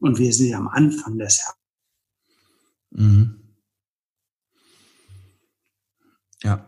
und 0.00 0.18
wir 0.18 0.32
sind 0.32 0.48
ja 0.48 0.58
am 0.58 0.68
Anfang 0.68 1.18
des 1.18 1.38
Herbstes. 1.38 1.58
Mhm. 2.90 3.34
Ja. 6.42 6.64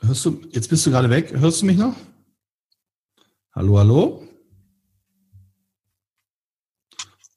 Hörst 0.00 0.24
du, 0.24 0.40
jetzt 0.50 0.68
bist 0.68 0.86
du 0.86 0.90
gerade 0.90 1.10
weg. 1.10 1.32
Hörst 1.32 1.62
du 1.62 1.66
mich 1.66 1.76
noch? 1.76 1.94
Hallo, 3.54 3.78
hallo? 3.78 4.28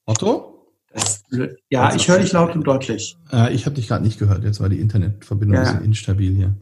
Otto? 0.04 0.52
Ja, 1.70 1.86
also, 1.86 1.96
ich 1.96 2.08
höre 2.08 2.18
dich 2.18 2.32
laut 2.32 2.54
und 2.54 2.64
deutlich. 2.64 3.16
Äh, 3.32 3.54
ich 3.54 3.64
habe 3.66 3.74
dich 3.74 3.88
gerade 3.88 4.04
nicht 4.04 4.18
gehört. 4.18 4.44
Jetzt 4.44 4.60
war 4.60 4.68
die 4.68 4.78
Internetverbindung 4.78 5.56
ja. 5.56 5.62
ein 5.62 5.66
bisschen 5.72 5.84
instabil 5.86 6.34
hier. 6.34 6.54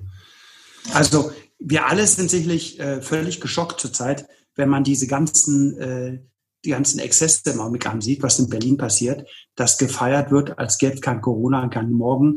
Also 0.94 1.32
wir 1.58 1.86
alle 1.86 2.06
sind 2.06 2.30
sicherlich 2.30 2.78
äh, 2.80 3.02
völlig 3.02 3.40
geschockt 3.40 3.80
zurzeit, 3.80 4.26
wenn 4.54 4.68
man 4.68 4.84
diese 4.84 5.06
ganzen, 5.06 5.76
äh, 5.78 6.22
die 6.64 6.70
ganzen 6.70 6.98
Exzesse 6.98 7.50
im 7.50 7.60
Augenblick 7.60 7.86
ansieht, 7.86 8.22
was 8.22 8.38
in 8.38 8.48
Berlin 8.48 8.76
passiert, 8.76 9.28
dass 9.56 9.78
gefeiert 9.78 10.30
wird, 10.30 10.58
als 10.58 10.78
gäbe 10.78 10.94
es 10.94 11.00
kein 11.00 11.20
Corona, 11.20 11.68
kein 11.68 11.92
Morgen, 11.92 12.36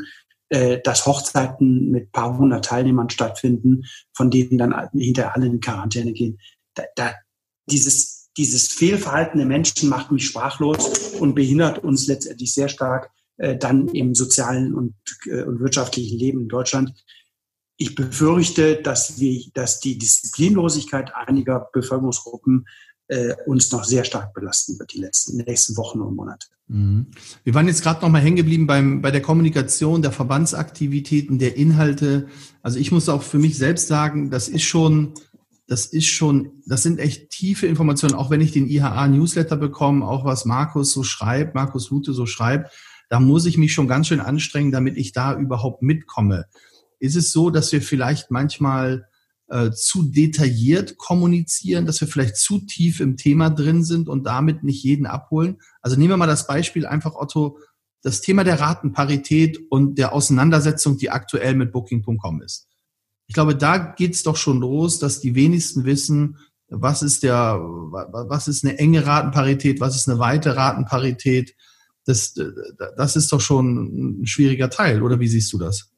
äh, 0.50 0.80
dass 0.84 1.06
Hochzeiten 1.06 1.92
mit 1.92 2.12
paar 2.12 2.38
hundert 2.38 2.66
Teilnehmern 2.66 3.10
stattfinden, 3.10 3.84
von 4.14 4.32
denen 4.32 4.58
dann 4.58 4.90
hinterher 4.94 5.36
alle 5.36 5.48
in 5.48 5.60
Quarantäne 5.60 6.14
gehen. 6.14 6.40
Da, 6.76 6.84
da, 6.96 7.14
dieses 7.70 8.24
dieses 8.38 8.68
Fehlverhalten 8.70 9.38
der 9.38 9.48
Menschen 9.48 9.90
macht 9.90 10.12
mich 10.12 10.26
sprachlos 10.26 11.14
und 11.20 11.36
behindert 11.36 11.80
uns 11.80 12.08
letztendlich 12.08 12.54
sehr 12.54 12.68
stark 12.68 13.12
äh, 13.38 13.58
dann 13.58 13.88
im 13.90 14.16
sozialen 14.16 14.74
und, 14.74 14.96
äh, 15.26 15.44
und 15.44 15.60
wirtschaftlichen 15.60 16.18
Leben 16.18 16.42
in 16.42 16.48
Deutschland. 16.48 16.94
Ich 17.78 17.96
befürchte, 17.96 18.82
dass, 18.82 19.20
wir, 19.20 19.44
dass 19.54 19.80
die 19.80 19.98
Disziplinlosigkeit 19.98 21.14
einiger 21.16 21.70
Bevölkerungsgruppen 21.74 22.66
äh, 23.08 23.34
uns 23.46 23.72
noch 23.72 23.84
sehr 23.84 24.04
stark 24.04 24.34
belasten 24.34 24.80
wird, 24.80 24.94
die 24.94 25.00
letzten 25.00 25.38
nächsten 25.38 25.78
Wochen 25.78 26.02
und 26.02 26.16
Monate. 26.16 26.48
Mhm. 26.68 27.08
Wir 27.44 27.54
waren 27.54 27.68
jetzt 27.68 27.84
gerade 27.84 28.02
noch 28.02 28.10
mal 28.10 28.22
hängen 28.22 28.38
geblieben 28.38 28.68
beim, 28.68 29.02
bei 29.02 29.12
der 29.12 29.22
Kommunikation, 29.22 30.02
der 30.02 30.12
Verbandsaktivitäten, 30.12 31.40
der 31.40 31.58
Inhalte. 31.58 32.28
Also 32.62 32.80
ich 32.80 32.92
muss 32.92 33.10
auch 33.10 33.24
für 33.24 33.40
mich 33.40 33.58
selbst 33.58 33.88
sagen, 33.88 34.32
das 34.32 34.48
ist 34.48 34.64
schon 34.64 35.14
das 35.68 35.86
ist 35.86 36.08
schon, 36.08 36.52
das 36.66 36.84
sind 36.84 37.00
echt 37.00 37.30
tiefe 37.30 37.68
Informationen, 37.68 38.16
auch 38.16 38.30
wenn 38.30 38.42
ich 38.42 38.52
den 38.52 38.68
IHA-Newsletter 38.68 39.56
bekomme, 39.56 40.06
auch 40.06 40.26
was 40.26 40.46
Markus 40.46 40.92
so 40.92 41.04
schreibt, 41.04 41.56
Markus 41.56 41.90
Lute 41.90 42.14
so 42.14 42.26
schreibt, 42.26 42.72
da 43.10 43.20
muss 43.20 43.46
ich 43.46 43.58
mich 43.58 43.74
schon 43.74 43.88
ganz 43.88 44.08
schön 44.08 44.20
anstrengen, 44.20 44.72
damit 44.72 44.98
ich 44.98 45.14
da 45.14 45.38
überhaupt 45.38 45.82
mitkomme. 45.82 46.46
Ist 47.00 47.16
es 47.16 47.32
so, 47.32 47.50
dass 47.50 47.72
wir 47.72 47.82
vielleicht 47.82 48.30
manchmal 48.30 49.08
äh, 49.54 49.72
zu 49.72 50.04
detailliert 50.04 50.98
kommunizieren, 50.98 51.86
dass 51.86 52.02
wir 52.02 52.08
vielleicht 52.08 52.38
zu 52.38 52.60
tief 52.60 53.00
im 53.00 53.18
Thema 53.18 53.50
drin 53.50 53.84
sind 53.84 54.10
und 54.10 54.26
damit 54.26 54.64
nicht 54.64 54.84
jeden 54.84 55.06
abholen? 55.06 55.58
Also 55.82 55.98
nehmen 55.98 56.10
wir 56.10 56.18
mal 56.18 56.28
das 56.28 56.48
Beispiel 56.48 56.86
einfach, 56.86 57.16
Otto, 57.16 57.58
das 58.02 58.22
Thema 58.22 58.44
der 58.44 58.60
Ratenparität 58.60 59.60
und 59.70 59.98
der 59.98 60.14
Auseinandersetzung, 60.14 60.98
die 60.98 61.10
aktuell 61.10 61.56
mit 61.56 61.72
Booking.com 61.72 62.42
ist 62.42 62.68
ich 63.28 63.34
glaube, 63.34 63.56
da 63.56 63.78
geht's 63.78 64.24
doch 64.24 64.36
schon 64.36 64.60
los, 64.60 65.00
dass 65.00 65.20
die 65.20 65.36
wenigsten 65.36 65.86
wissen, 65.86 66.38
was 66.70 67.02
ist 67.02 67.24
der, 67.24 67.60
was 67.60 68.48
ist 68.48 68.64
eine 68.64 68.78
enge 68.78 69.06
Ratenparität, 69.06 69.80
was 69.80 69.96
ist 69.96 70.10
eine 70.10 70.20
weite 70.20 70.56
Ratenparität. 70.56 71.56
Das, 72.06 72.34
das 72.98 73.16
ist 73.16 73.32
doch 73.32 73.42
schon 73.42 74.22
ein 74.22 74.26
schwieriger 74.28 74.70
Teil, 74.70 75.02
oder 75.02 75.20
wie 75.20 75.28
siehst 75.28 75.54
du 75.54 75.58
das? 75.58 75.93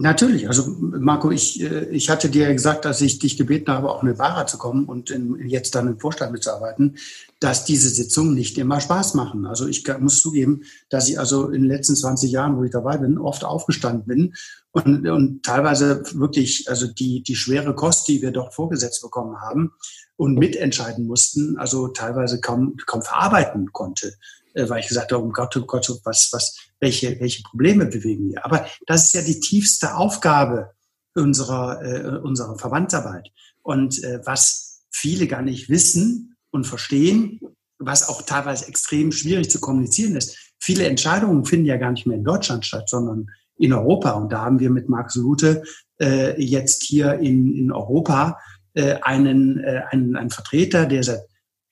Natürlich. 0.00 0.46
Also 0.46 0.76
Marco, 0.78 1.32
ich, 1.32 1.60
äh, 1.60 1.88
ich 1.90 2.08
hatte 2.08 2.28
dir 2.30 2.52
gesagt, 2.52 2.84
dass 2.84 3.00
ich 3.00 3.18
dich 3.18 3.36
gebeten 3.36 3.72
habe, 3.72 3.90
auch 3.90 4.04
mit 4.04 4.16
Vara 4.16 4.46
zu 4.46 4.56
kommen 4.56 4.84
und 4.84 5.10
in, 5.10 5.48
jetzt 5.48 5.74
dann 5.74 5.88
im 5.88 5.98
Vorstand 5.98 6.30
mitzuarbeiten, 6.30 6.98
dass 7.40 7.64
diese 7.64 7.88
Sitzungen 7.88 8.34
nicht 8.34 8.58
immer 8.58 8.80
Spaß 8.80 9.14
machen. 9.14 9.44
Also 9.44 9.66
ich 9.66 9.84
muss 9.98 10.20
zugeben, 10.20 10.62
dass 10.88 11.08
ich 11.08 11.18
also 11.18 11.48
in 11.48 11.62
den 11.62 11.68
letzten 11.68 11.96
20 11.96 12.30
Jahren, 12.30 12.56
wo 12.56 12.62
ich 12.62 12.70
dabei 12.70 12.98
bin, 12.98 13.18
oft 13.18 13.44
aufgestanden 13.44 14.06
bin 14.06 14.34
und, 14.70 15.08
und 15.08 15.42
teilweise 15.42 16.04
wirklich, 16.14 16.70
also 16.70 16.86
die, 16.86 17.24
die 17.24 17.34
schwere 17.34 17.74
Kost, 17.74 18.06
die 18.06 18.22
wir 18.22 18.30
dort 18.30 18.54
vorgesetzt 18.54 19.02
bekommen 19.02 19.40
haben 19.40 19.72
und 20.16 20.38
mitentscheiden 20.38 21.08
mussten, 21.08 21.58
also 21.58 21.88
teilweise 21.88 22.40
kaum, 22.40 22.76
kaum 22.86 23.02
verarbeiten 23.02 23.72
konnte 23.72 24.12
weil 24.54 24.80
ich 24.80 24.88
gesagt 24.88 25.12
habe, 25.12 25.22
um 25.22 25.32
Gott, 25.32 25.56
oh 25.56 25.66
Gott, 25.66 25.88
was, 26.04 26.28
was, 26.32 26.56
welche, 26.80 27.18
welche 27.20 27.42
Probleme 27.42 27.86
bewegen 27.86 28.30
wir. 28.30 28.44
Aber 28.44 28.66
das 28.86 29.06
ist 29.06 29.14
ja 29.14 29.22
die 29.22 29.40
tiefste 29.40 29.96
Aufgabe 29.96 30.70
unserer, 31.14 31.82
äh, 31.82 32.18
unserer 32.18 32.58
Verbandsarbeit. 32.58 33.28
Und 33.62 34.02
äh, 34.02 34.20
was 34.24 34.82
viele 34.90 35.26
gar 35.26 35.42
nicht 35.42 35.68
wissen 35.68 36.36
und 36.50 36.66
verstehen, 36.66 37.40
was 37.78 38.08
auch 38.08 38.22
teilweise 38.22 38.66
extrem 38.66 39.12
schwierig 39.12 39.50
zu 39.50 39.60
kommunizieren 39.60 40.16
ist. 40.16 40.36
Viele 40.58 40.86
Entscheidungen 40.86 41.44
finden 41.44 41.66
ja 41.66 41.76
gar 41.76 41.92
nicht 41.92 42.06
mehr 42.06 42.16
in 42.16 42.24
Deutschland 42.24 42.66
statt, 42.66 42.88
sondern 42.88 43.28
in 43.56 43.72
Europa. 43.72 44.12
Und 44.12 44.32
da 44.32 44.42
haben 44.42 44.60
wir 44.60 44.70
mit 44.70 44.88
Marx 44.88 45.14
Lute 45.16 45.62
äh, 46.00 46.40
jetzt 46.42 46.82
hier 46.82 47.14
in, 47.14 47.54
in 47.54 47.72
Europa 47.72 48.38
äh, 48.74 48.94
einen, 49.02 49.60
äh, 49.60 49.82
einen, 49.90 50.16
einen 50.16 50.30
Vertreter, 50.30 50.86
der, 50.86 51.02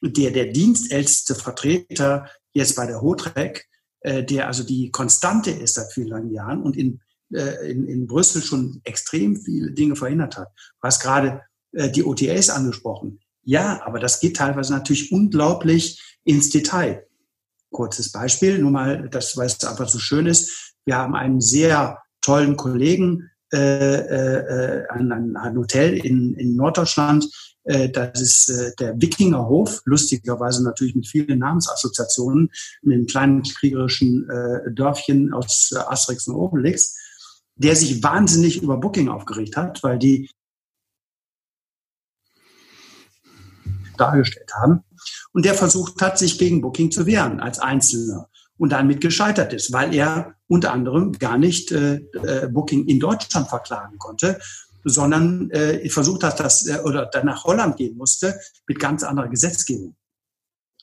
der 0.02 0.30
der 0.30 0.46
dienstälteste 0.46 1.34
Vertreter 1.34 2.28
jetzt 2.56 2.74
bei 2.74 2.86
der 2.86 3.02
Hotrec, 3.02 3.66
äh, 4.00 4.24
der 4.24 4.46
also 4.46 4.64
die 4.64 4.90
Konstante 4.90 5.50
ist 5.50 5.74
seit 5.74 5.92
vielen 5.92 6.08
langen 6.08 6.32
Jahren 6.32 6.62
und 6.62 6.76
in, 6.76 7.00
äh, 7.32 7.70
in, 7.70 7.86
in 7.86 8.06
Brüssel 8.06 8.42
schon 8.42 8.80
extrem 8.84 9.36
viele 9.36 9.72
Dinge 9.72 9.94
verhindert 9.94 10.38
hat. 10.38 10.48
Du 10.80 10.86
hast 10.86 11.00
gerade 11.02 11.42
äh, 11.72 11.90
die 11.90 12.04
OTAs 12.04 12.50
angesprochen. 12.50 13.20
Ja, 13.42 13.82
aber 13.84 14.00
das 14.00 14.20
geht 14.20 14.38
teilweise 14.38 14.72
natürlich 14.72 15.12
unglaublich 15.12 16.18
ins 16.24 16.50
Detail. 16.50 17.06
Kurzes 17.70 18.10
Beispiel, 18.10 18.58
nur 18.58 18.70
mal, 18.70 19.08
das, 19.10 19.36
weil 19.36 19.46
es 19.46 19.62
einfach 19.62 19.88
so 19.88 19.98
schön 19.98 20.26
ist. 20.26 20.74
Wir 20.86 20.96
haben 20.96 21.14
einen 21.14 21.40
sehr 21.40 21.98
tollen 22.22 22.56
Kollegen, 22.56 23.30
äh, 23.52 23.58
äh, 23.58 24.88
ein, 24.88 25.36
ein 25.36 25.56
Hotel 25.56 25.94
in, 25.94 26.34
in 26.34 26.56
Norddeutschland. 26.56 27.28
Äh, 27.66 27.90
das 27.90 28.20
ist 28.20 28.48
äh, 28.48 28.72
der 28.78 29.00
Wikingerhof, 29.00 29.82
lustigerweise 29.84 30.62
natürlich 30.64 30.94
mit 30.94 31.06
vielen 31.06 31.40
Namensassoziationen, 31.40 32.50
mit 32.82 32.94
einem 32.94 33.06
kleinen 33.06 33.42
kriegerischen 33.42 34.28
äh, 34.30 34.72
Dörfchen 34.72 35.32
aus 35.32 35.72
äh, 35.72 35.78
Asterix 35.78 36.28
und 36.28 36.36
Obelix, 36.36 36.96
der 37.56 37.74
sich 37.74 38.02
wahnsinnig 38.02 38.62
über 38.62 38.76
Booking 38.76 39.08
aufgeregt 39.08 39.56
hat, 39.56 39.82
weil 39.82 39.98
die 39.98 40.30
dargestellt 43.96 44.52
haben. 44.54 44.84
Und 45.32 45.44
der 45.44 45.54
versucht 45.54 46.00
hat, 46.02 46.18
sich 46.18 46.38
gegen 46.38 46.60
Booking 46.60 46.90
zu 46.90 47.06
wehren 47.06 47.40
als 47.40 47.58
Einzelner 47.58 48.28
und 48.58 48.70
damit 48.70 49.00
gescheitert 49.00 49.52
ist, 49.52 49.72
weil 49.72 49.94
er 49.94 50.34
unter 50.48 50.72
anderem 50.72 51.12
gar 51.12 51.38
nicht 51.38 51.72
äh, 51.72 52.00
Booking 52.50 52.86
in 52.86 53.00
Deutschland 53.00 53.48
verklagen 53.48 53.98
konnte, 53.98 54.38
sondern 54.88 55.50
äh, 55.50 55.88
versucht 55.88 56.22
hat, 56.22 56.40
dass 56.40 56.66
äh, 56.66 56.78
oder 56.84 57.06
dann 57.06 57.26
nach 57.26 57.44
Holland 57.44 57.76
gehen 57.76 57.96
musste 57.96 58.38
mit 58.66 58.78
ganz 58.78 59.02
anderer 59.02 59.28
Gesetzgebung. 59.28 59.96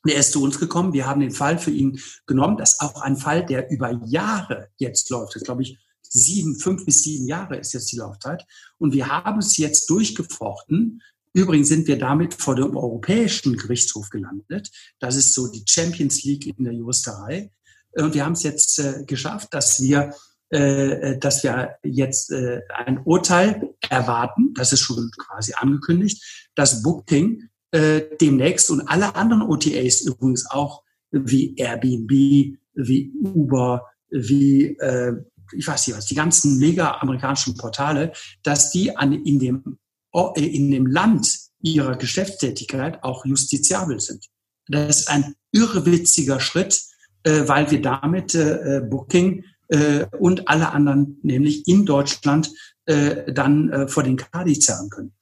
Er 0.05 0.17
ist 0.17 0.33
zu 0.33 0.43
uns 0.43 0.59
gekommen. 0.59 0.91
Wir 0.91 1.07
haben 1.07 1.21
den 1.21 1.31
Fall 1.31 1.57
für 1.57 1.71
ihn 1.71 1.99
genommen. 2.27 2.57
Das 2.57 2.73
ist 2.73 2.81
auch 2.81 3.01
ein 3.01 3.15
Fall, 3.15 3.45
der 3.45 3.71
über 3.71 3.91
Jahre 4.05 4.69
jetzt 4.75 5.09
läuft. 5.09 5.35
Das 5.35 5.43
glaube 5.43 5.61
ich 5.61 5.77
sieben, 6.01 6.59
fünf 6.59 6.85
bis 6.85 7.03
sieben 7.03 7.27
Jahre 7.27 7.55
ist 7.57 7.73
jetzt 7.73 7.91
die 7.91 7.97
Laufzeit. 7.97 8.45
Und 8.77 8.93
wir 8.93 9.07
haben 9.07 9.39
es 9.39 9.55
jetzt 9.55 9.89
durchgefochten. 9.89 11.01
Übrigens 11.31 11.69
sind 11.69 11.87
wir 11.87 11.97
damit 11.97 12.33
vor 12.33 12.55
dem 12.55 12.75
Europäischen 12.75 13.55
Gerichtshof 13.55 14.09
gelandet. 14.09 14.69
Das 14.99 15.15
ist 15.15 15.33
so 15.33 15.47
die 15.47 15.63
Champions 15.65 16.23
League 16.23 16.45
in 16.45 16.65
der 16.65 16.73
Juristerei. 16.73 17.51
Und 17.93 18.13
wir 18.13 18.25
haben 18.25 18.33
es 18.33 18.43
jetzt 18.43 18.79
äh, 18.79 19.03
geschafft, 19.05 19.53
dass 19.53 19.81
wir, 19.81 20.13
äh, 20.53 21.17
dass 21.17 21.43
wir 21.43 21.77
jetzt 21.83 22.31
äh, 22.31 22.61
ein 22.85 22.99
Urteil 23.03 23.73
erwarten. 23.89 24.53
Das 24.53 24.71
ist 24.71 24.81
schon 24.81 25.09
quasi 25.17 25.53
angekündigt, 25.55 26.23
dass 26.55 26.83
Booking 26.83 27.49
äh, 27.71 28.01
demnächst 28.21 28.69
und 28.69 28.81
alle 28.81 29.15
anderen 29.15 29.41
OTAs 29.41 30.01
übrigens 30.01 30.49
auch 30.49 30.83
wie 31.11 31.55
Airbnb, 31.55 32.57
wie 32.75 33.11
Uber, 33.23 33.87
wie 34.11 34.77
äh, 34.77 35.13
ich 35.51 35.67
weiß 35.67 35.87
nicht 35.87 35.97
was, 35.97 36.05
die 36.05 36.15
ganzen 36.15 36.59
mega 36.59 36.99
amerikanischen 36.99 37.55
Portale, 37.57 38.13
dass 38.43 38.71
die 38.71 38.95
an, 38.95 39.11
in, 39.11 39.39
dem, 39.39 39.79
äh, 40.13 40.45
in 40.45 40.69
dem 40.69 40.85
Land 40.85 41.35
ihrer 41.61 41.95
Geschäftstätigkeit 41.95 43.03
auch 43.03 43.25
justiziabel 43.25 43.99
sind. 43.99 44.27
Das 44.67 45.01
ist 45.01 45.09
ein 45.09 45.35
irrwitziger 45.51 46.39
Schritt, 46.39 46.79
äh, 47.23 47.47
weil 47.47 47.71
wir 47.71 47.81
damit 47.81 48.35
äh, 48.35 48.81
Booking 48.87 49.45
äh, 49.69 50.05
und 50.19 50.47
alle 50.47 50.71
anderen, 50.71 51.17
nämlich 51.23 51.67
in 51.67 51.85
Deutschland, 51.85 52.51
äh, 52.85 53.31
dann 53.31 53.69
äh, 53.69 53.87
vor 53.87 54.03
den 54.03 54.17
Kadi 54.17 54.59
zerren 54.59 54.89
können. 54.89 55.13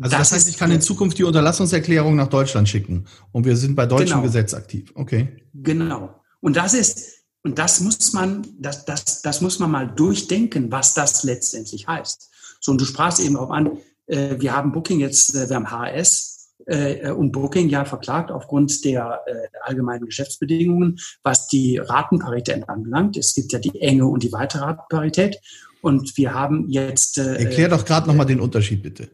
Also 0.00 0.16
das, 0.16 0.28
das 0.28 0.38
heißt, 0.38 0.48
ich 0.48 0.56
kann 0.56 0.70
in 0.70 0.80
Zukunft 0.80 1.18
die 1.18 1.24
Unterlassungserklärung 1.24 2.14
nach 2.14 2.28
Deutschland 2.28 2.68
schicken 2.68 3.06
und 3.32 3.44
wir 3.44 3.56
sind 3.56 3.74
bei 3.74 3.86
deutschem 3.86 4.08
genau. 4.08 4.22
Gesetz 4.22 4.54
aktiv. 4.54 4.92
Okay. 4.94 5.28
Genau. 5.54 6.14
Und 6.40 6.56
das 6.56 6.74
ist, 6.74 7.24
und 7.42 7.58
das 7.58 7.80
muss 7.80 8.12
man, 8.12 8.46
das, 8.58 8.84
das, 8.84 9.22
das 9.22 9.40
muss 9.40 9.58
man 9.58 9.70
mal 9.70 9.88
durchdenken, 9.88 10.70
was 10.70 10.94
das 10.94 11.24
letztendlich 11.24 11.88
heißt. 11.88 12.30
So, 12.60 12.72
und 12.72 12.80
du 12.80 12.84
sprachst 12.84 13.20
eben 13.20 13.36
auch 13.36 13.50
an, 13.50 13.78
äh, 14.06 14.36
wir 14.38 14.54
haben 14.54 14.72
Booking 14.72 15.00
jetzt, 15.00 15.34
äh, 15.34 15.48
wir 15.48 15.56
haben 15.56 15.70
HS, 15.70 16.37
äh, 16.68 17.10
und 17.10 17.32
Booking 17.32 17.68
ja 17.68 17.84
verklagt 17.84 18.30
aufgrund 18.30 18.84
der 18.84 19.20
äh, 19.26 19.48
allgemeinen 19.62 20.06
Geschäftsbedingungen, 20.06 20.98
was 21.22 21.48
die 21.48 21.78
Ratenparität 21.78 22.68
anbelangt. 22.68 23.16
Es 23.16 23.34
gibt 23.34 23.52
ja 23.52 23.58
die 23.58 23.80
enge 23.80 24.06
und 24.06 24.22
die 24.22 24.32
weite 24.32 24.60
Ratenparität. 24.60 25.40
Und 25.80 26.16
wir 26.16 26.34
haben 26.34 26.68
jetzt. 26.68 27.18
Äh, 27.18 27.36
Erklär 27.36 27.68
doch 27.68 27.84
gerade 27.84 28.06
nochmal 28.08 28.26
den 28.26 28.40
Unterschied, 28.40 28.82
bitte. 28.82 29.08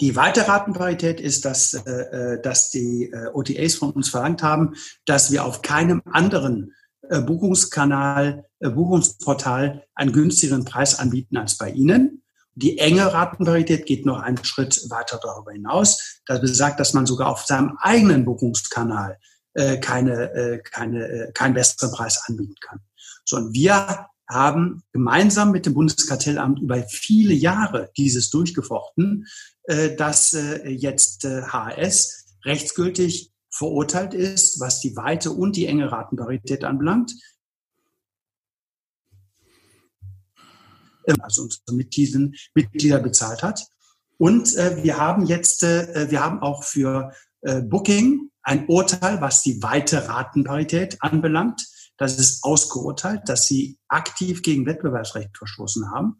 Die 0.00 0.16
weite 0.16 0.48
Ratenparität 0.48 1.20
ist, 1.20 1.44
dass, 1.44 1.74
äh, 1.74 1.90
äh 1.90 2.42
dass 2.42 2.70
die 2.70 3.10
äh, 3.12 3.28
OTAs 3.32 3.76
von 3.76 3.92
uns 3.92 4.08
verlangt 4.08 4.42
haben, 4.42 4.74
dass 5.06 5.30
wir 5.30 5.44
auf 5.44 5.62
keinem 5.62 6.02
anderen 6.10 6.72
äh, 7.08 7.20
Buchungskanal, 7.20 8.46
äh, 8.58 8.70
Buchungsportal 8.70 9.84
einen 9.94 10.12
günstigeren 10.12 10.64
Preis 10.64 10.98
anbieten 10.98 11.36
als 11.36 11.58
bei 11.58 11.70
Ihnen. 11.70 12.21
Die 12.54 12.78
enge 12.78 13.12
Ratenparität 13.12 13.86
geht 13.86 14.04
noch 14.04 14.20
einen 14.20 14.42
Schritt 14.44 14.90
weiter 14.90 15.18
darüber 15.22 15.52
hinaus. 15.52 16.20
Das 16.26 16.40
besagt, 16.40 16.80
dass 16.80 16.92
man 16.92 17.06
sogar 17.06 17.28
auf 17.28 17.44
seinem 17.44 17.78
eigenen 17.80 18.24
Buchungskanal 18.24 19.18
äh, 19.54 19.78
keine, 19.78 20.32
äh, 20.34 20.58
keine, 20.58 21.08
äh, 21.08 21.32
keinen 21.32 21.54
besseren 21.54 21.92
Preis 21.92 22.22
anbieten 22.26 22.54
kann. 22.60 22.80
So, 23.24 23.36
und 23.36 23.54
wir 23.54 24.06
haben 24.28 24.82
gemeinsam 24.92 25.50
mit 25.50 25.66
dem 25.66 25.74
Bundeskartellamt 25.74 26.60
über 26.60 26.82
viele 26.84 27.34
Jahre 27.34 27.90
dieses 27.96 28.30
durchgefochten, 28.30 29.26
äh, 29.64 29.94
dass 29.94 30.34
äh, 30.34 30.68
jetzt 30.68 31.24
äh, 31.24 31.42
HS 31.42 32.26
rechtsgültig 32.44 33.32
verurteilt 33.50 34.14
ist, 34.14 34.60
was 34.60 34.80
die 34.80 34.96
Weite 34.96 35.30
und 35.30 35.56
die 35.56 35.66
enge 35.66 35.92
Ratenparität 35.92 36.64
anbelangt. 36.64 37.12
Also 41.20 41.42
unsere 41.42 41.72
Mitglieder, 41.72 42.28
Mitglieder 42.54 42.98
bezahlt 42.98 43.42
hat. 43.42 43.66
Und 44.18 44.54
äh, 44.56 44.82
wir 44.82 44.98
haben 44.98 45.26
jetzt, 45.26 45.62
äh, 45.62 46.10
wir 46.10 46.22
haben 46.22 46.40
auch 46.40 46.64
für 46.64 47.12
äh, 47.42 47.60
Booking 47.62 48.30
ein 48.42 48.66
Urteil, 48.66 49.20
was 49.20 49.42
die 49.42 49.62
weite 49.62 50.08
Ratenparität 50.08 50.96
anbelangt. 51.00 51.66
Das 51.96 52.18
ist 52.18 52.42
ausgeurteilt, 52.44 53.22
dass 53.26 53.46
sie 53.46 53.78
aktiv 53.88 54.42
gegen 54.42 54.66
Wettbewerbsrecht 54.66 55.36
verstoßen 55.36 55.90
haben. 55.90 56.18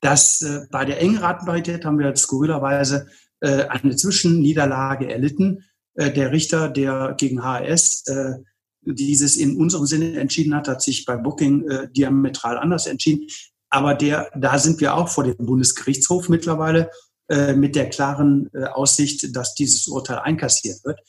Das 0.00 0.42
äh, 0.42 0.66
bei 0.70 0.84
der 0.84 1.00
engen 1.00 1.18
Ratenparität 1.18 1.84
haben 1.84 1.98
wir 1.98 2.14
skurrilerweise 2.16 3.08
äh, 3.40 3.64
eine 3.64 3.96
Zwischenniederlage 3.96 5.12
erlitten. 5.12 5.64
Äh, 5.94 6.12
der 6.12 6.32
Richter, 6.32 6.68
der 6.68 7.14
gegen 7.18 7.42
HRS 7.42 8.06
äh, 8.06 8.34
dieses 8.82 9.36
in 9.36 9.56
unserem 9.56 9.86
Sinne 9.86 10.18
entschieden 10.18 10.54
hat, 10.54 10.68
hat 10.68 10.82
sich 10.82 11.04
bei 11.04 11.16
Booking 11.16 11.68
äh, 11.68 11.90
diametral 11.90 12.58
anders 12.58 12.86
entschieden. 12.86 13.26
Aber 13.70 13.94
der, 13.94 14.30
da 14.36 14.58
sind 14.58 14.80
wir 14.80 14.94
auch 14.94 15.08
vor 15.08 15.24
dem 15.24 15.36
Bundesgerichtshof 15.38 16.28
mittlerweile 16.28 16.90
äh, 17.28 17.54
mit 17.54 17.76
der 17.76 17.88
klaren 17.88 18.50
äh, 18.52 18.64
Aussicht, 18.64 19.34
dass 19.36 19.54
dieses 19.54 19.86
Urteil 19.86 20.18
einkassiert 20.18 20.84
wird. 20.84 21.00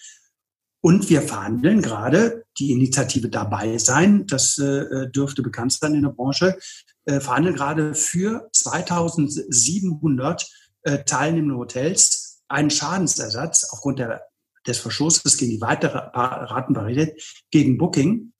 Und 0.84 1.10
wir 1.10 1.22
verhandeln 1.22 1.82
gerade, 1.82 2.46
die 2.58 2.72
Initiative 2.72 3.30
dabei 3.30 3.78
sein, 3.78 4.26
das 4.28 4.58
äh, 4.58 5.10
dürfte 5.10 5.42
bekannt 5.44 5.74
sein 5.74 5.94
in 5.96 6.04
der 6.04 6.10
Branche, 6.10 6.58
äh, 7.06 7.20
verhandeln 7.20 7.56
gerade 7.56 7.94
für 7.94 8.50
2700 8.54 10.48
äh, 10.84 11.04
teilnehmende 11.04 11.58
Hotels 11.58 12.42
einen 12.48 12.72
Schadensersatz 12.72 13.68
aufgrund 13.72 14.00
der, 14.00 14.24
des 14.68 14.80
Verschusses 14.80 15.38
gegen 15.38 15.52
die 15.52 15.62
weitere 15.62 15.98
Ratenparität 15.98 17.22
gegen 17.52 17.78
Booking 17.78 18.31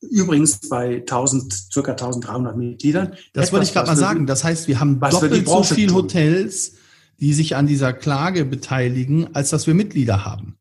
Übrigens 0.00 0.60
bei 0.68 0.96
1000, 0.98 1.52
circa 1.72 1.92
1300 1.92 2.56
Mitgliedern. 2.56 3.10
Das 3.32 3.48
Etwas, 3.48 3.52
wollte 3.52 3.66
ich 3.66 3.72
gerade 3.72 3.88
mal 3.88 3.96
sagen. 3.96 4.26
Das 4.26 4.44
heißt, 4.44 4.68
wir 4.68 4.78
haben 4.78 5.00
doppelt 5.00 5.48
so 5.48 5.62
viele 5.64 5.94
Hotels, 5.94 6.74
die 7.18 7.32
sich 7.32 7.56
an 7.56 7.66
dieser 7.66 7.92
Klage 7.92 8.44
beteiligen, 8.44 9.34
als 9.34 9.50
dass 9.50 9.66
wir 9.66 9.74
Mitglieder 9.74 10.24
haben. 10.24 10.56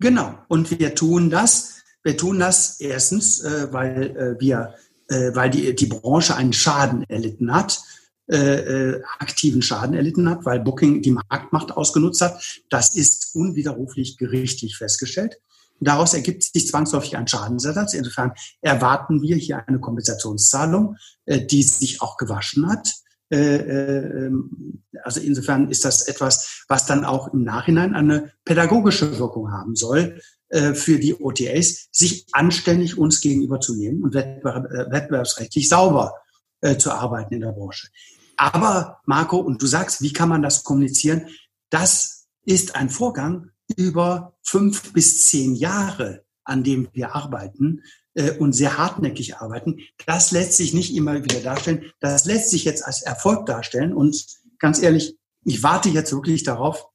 Genau. 0.00 0.38
Und 0.48 0.78
wir 0.78 0.94
tun 0.94 1.30
das. 1.30 1.82
Wir 2.02 2.16
tun 2.16 2.38
das 2.38 2.80
erstens, 2.80 3.40
äh, 3.40 3.68
weil 3.70 4.16
äh, 4.16 4.40
wir, 4.40 4.74
äh, 5.08 5.34
weil 5.34 5.50
die, 5.50 5.74
die 5.74 5.86
Branche 5.86 6.36
einen 6.36 6.52
Schaden 6.52 7.02
erlitten 7.08 7.54
hat, 7.54 7.82
äh, 8.26 8.36
äh, 8.36 9.02
aktiven 9.18 9.60
Schaden 9.60 9.94
erlitten 9.94 10.28
hat, 10.30 10.46
weil 10.46 10.60
Booking 10.60 11.02
die 11.02 11.10
Marktmacht 11.10 11.72
ausgenutzt 11.72 12.22
hat. 12.22 12.62
Das 12.70 12.96
ist 12.96 13.34
unwiderruflich 13.34 14.16
gerichtlich 14.16 14.76
festgestellt. 14.76 15.38
Daraus 15.80 16.14
ergibt 16.14 16.42
sich 16.42 16.68
zwangsläufig 16.68 17.16
ein 17.16 17.28
Schadensersatz. 17.28 17.94
Insofern 17.94 18.32
erwarten 18.60 19.22
wir 19.22 19.36
hier 19.36 19.66
eine 19.66 19.80
Kompensationszahlung, 19.80 20.96
äh, 21.26 21.44
die 21.44 21.62
sich 21.62 22.00
auch 22.00 22.16
gewaschen 22.16 22.68
hat. 22.68 22.92
Äh, 23.30 23.56
äh, 23.56 24.26
ähm, 24.26 24.84
also 25.02 25.20
insofern 25.20 25.70
ist 25.70 25.84
das 25.84 26.06
etwas, 26.08 26.64
was 26.68 26.86
dann 26.86 27.04
auch 27.04 27.32
im 27.32 27.42
Nachhinein 27.42 27.94
eine 27.94 28.32
pädagogische 28.44 29.18
Wirkung 29.18 29.52
haben 29.52 29.76
soll 29.76 30.20
für 30.74 31.00
die 31.00 31.16
OTAs, 31.16 31.88
sich 31.90 32.26
anständig 32.30 32.96
uns 32.96 33.20
gegenüber 33.20 33.58
zu 33.58 33.74
nehmen 33.74 34.04
und 34.04 34.14
wettbewerbsrechtlich 34.14 35.68
sauber 35.68 36.14
zu 36.78 36.92
arbeiten 36.92 37.34
in 37.34 37.40
der 37.40 37.50
Branche. 37.50 37.88
Aber 38.36 39.00
Marco, 39.04 39.38
und 39.38 39.60
du 39.60 39.66
sagst, 39.66 40.00
wie 40.00 40.12
kann 40.12 40.28
man 40.28 40.42
das 40.42 40.62
kommunizieren? 40.62 41.26
Das 41.70 42.28
ist 42.44 42.76
ein 42.76 42.88
Vorgang, 42.88 43.50
über 43.76 44.36
fünf 44.42 44.92
bis 44.92 45.24
zehn 45.24 45.54
Jahre, 45.54 46.24
an 46.44 46.62
dem 46.62 46.88
wir 46.92 47.14
arbeiten 47.14 47.82
äh, 48.14 48.32
und 48.32 48.52
sehr 48.52 48.78
hartnäckig 48.78 49.36
arbeiten. 49.36 49.78
Das 50.06 50.30
lässt 50.30 50.54
sich 50.54 50.74
nicht 50.74 50.94
immer 50.94 51.24
wieder 51.24 51.40
darstellen. 51.40 51.84
Das 52.00 52.24
lässt 52.24 52.50
sich 52.50 52.64
jetzt 52.64 52.84
als 52.84 53.02
Erfolg 53.02 53.46
darstellen. 53.46 53.94
Und 53.94 54.24
ganz 54.58 54.82
ehrlich, 54.82 55.16
ich 55.44 55.62
warte 55.62 55.88
jetzt 55.88 56.12
wirklich 56.12 56.42
darauf, 56.42 56.86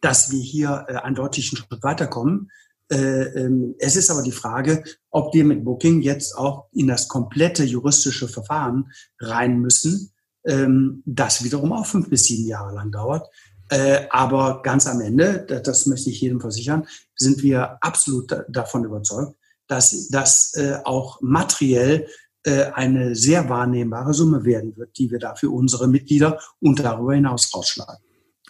dass 0.00 0.30
wir 0.30 0.40
hier 0.40 0.86
äh, 0.88 0.96
einen 0.96 1.14
deutlichen 1.14 1.56
Schritt 1.56 1.82
weiterkommen. 1.82 2.50
Äh, 2.90 2.96
ähm, 2.96 3.74
es 3.78 3.96
ist 3.96 4.10
aber 4.10 4.22
die 4.22 4.32
Frage, 4.32 4.82
ob 5.10 5.32
wir 5.32 5.44
mit 5.44 5.64
Booking 5.64 6.02
jetzt 6.02 6.36
auch 6.36 6.66
in 6.72 6.88
das 6.88 7.08
komplette 7.08 7.64
juristische 7.64 8.28
Verfahren 8.28 8.92
rein 9.18 9.60
müssen 9.60 10.12
ähm, 10.44 11.02
das 11.04 11.44
wiederum 11.44 11.72
auch 11.72 11.86
fünf 11.86 12.08
bis 12.08 12.24
sieben 12.24 12.46
Jahre 12.46 12.74
lang 12.74 12.90
dauert. 12.90 13.28
Äh, 13.70 14.06
aber 14.10 14.62
ganz 14.62 14.86
am 14.86 15.00
Ende, 15.00 15.44
das, 15.48 15.62
das 15.62 15.86
möchte 15.86 16.10
ich 16.10 16.20
jedem 16.20 16.40
versichern, 16.40 16.86
sind 17.14 17.42
wir 17.42 17.82
absolut 17.82 18.30
da, 18.30 18.44
davon 18.48 18.84
überzeugt, 18.84 19.36
dass 19.68 20.08
das 20.08 20.52
äh, 20.54 20.78
auch 20.84 21.20
materiell 21.20 22.08
äh, 22.42 22.64
eine 22.72 23.14
sehr 23.14 23.48
wahrnehmbare 23.48 24.12
Summe 24.12 24.44
werden 24.44 24.76
wird, 24.76 24.98
die 24.98 25.10
wir 25.10 25.20
da 25.20 25.36
für 25.36 25.50
unsere 25.50 25.86
Mitglieder 25.86 26.40
und 26.58 26.80
darüber 26.80 27.14
hinaus 27.14 27.54
rausschlagen. 27.54 28.04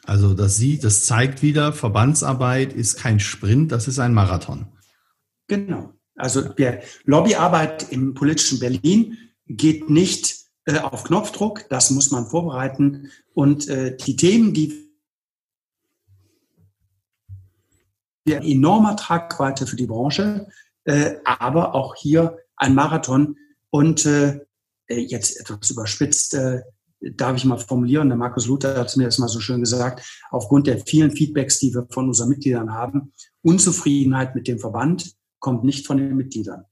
Also 0.05 0.33
das 0.33 0.57
sieht, 0.57 0.85
das 0.85 1.05
zeigt 1.05 1.43
wieder, 1.43 1.75
Verbandsarbeit 1.75 2.73
ist 2.73 2.97
kein 2.97 3.21
Sprint, 3.21 3.71
das 3.73 3.89
ist 3.89 3.99
ein 3.99 4.15
Marathon. 4.15 4.67
Genau. 5.49 5.93
Also 6.17 6.43
der 6.43 6.83
Lobbyarbeit 7.05 7.93
im 7.93 8.15
politischen 8.15 8.59
Berlin 8.59 9.19
geht 9.47 9.91
nicht 9.91 10.37
äh, 10.65 10.79
auf 10.79 11.05
Knopfdruck, 11.05 11.69
das 11.69 11.91
muss 11.91 12.11
man 12.11 12.27
vorbereiten. 12.27 13.11
Und 13.35 13.69
äh, 13.69 13.97
die 13.97 14.17
Themen, 14.17 14.55
die 14.55 14.90
wir 18.25 18.43
enormer 18.43 18.97
Tragweite 18.97 19.67
für 19.67 19.77
die 19.77 19.87
Branche, 19.87 20.49
äh, 20.85 21.17
aber 21.25 21.75
auch 21.75 21.95
hier 21.95 22.39
ein 22.57 22.75
Marathon. 22.75 23.37
Und 23.71 24.07
äh, 24.07 24.41
äh 24.89 25.01
jetzt 25.01 25.41
etwas 25.41 25.71
überspitzt, 25.71 26.35
äh, 26.35 26.63
darf 27.01 27.37
ich 27.37 27.45
mal 27.45 27.59
formulieren, 27.59 28.09
der 28.09 28.19
Markus 28.19 28.47
Luther 28.47 28.77
hat 28.79 28.89
es 28.89 28.97
mir 28.97 29.05
das 29.05 29.19
mal 29.19 29.29
so 29.29 29.41
schön 29.41 29.61
gesagt, 29.61 30.05
aufgrund 30.31 30.67
der 30.67 30.79
vielen 30.79 31.11
Feedbacks, 31.11 31.59
die 31.59 31.73
wir 31.75 31.87
von 31.91 32.09
unseren 32.09 32.29
Mitgliedern 32.29 32.75
haben, 32.75 33.13
Unzufriedenheit 33.43 34.35
mit 34.35 34.49
dem 34.49 34.59
Verband 34.59 35.15
kommt 35.39 35.65
nicht 35.65 35.87
von 35.87 35.97
den 35.97 36.15
Mitgliedern. 36.17 36.67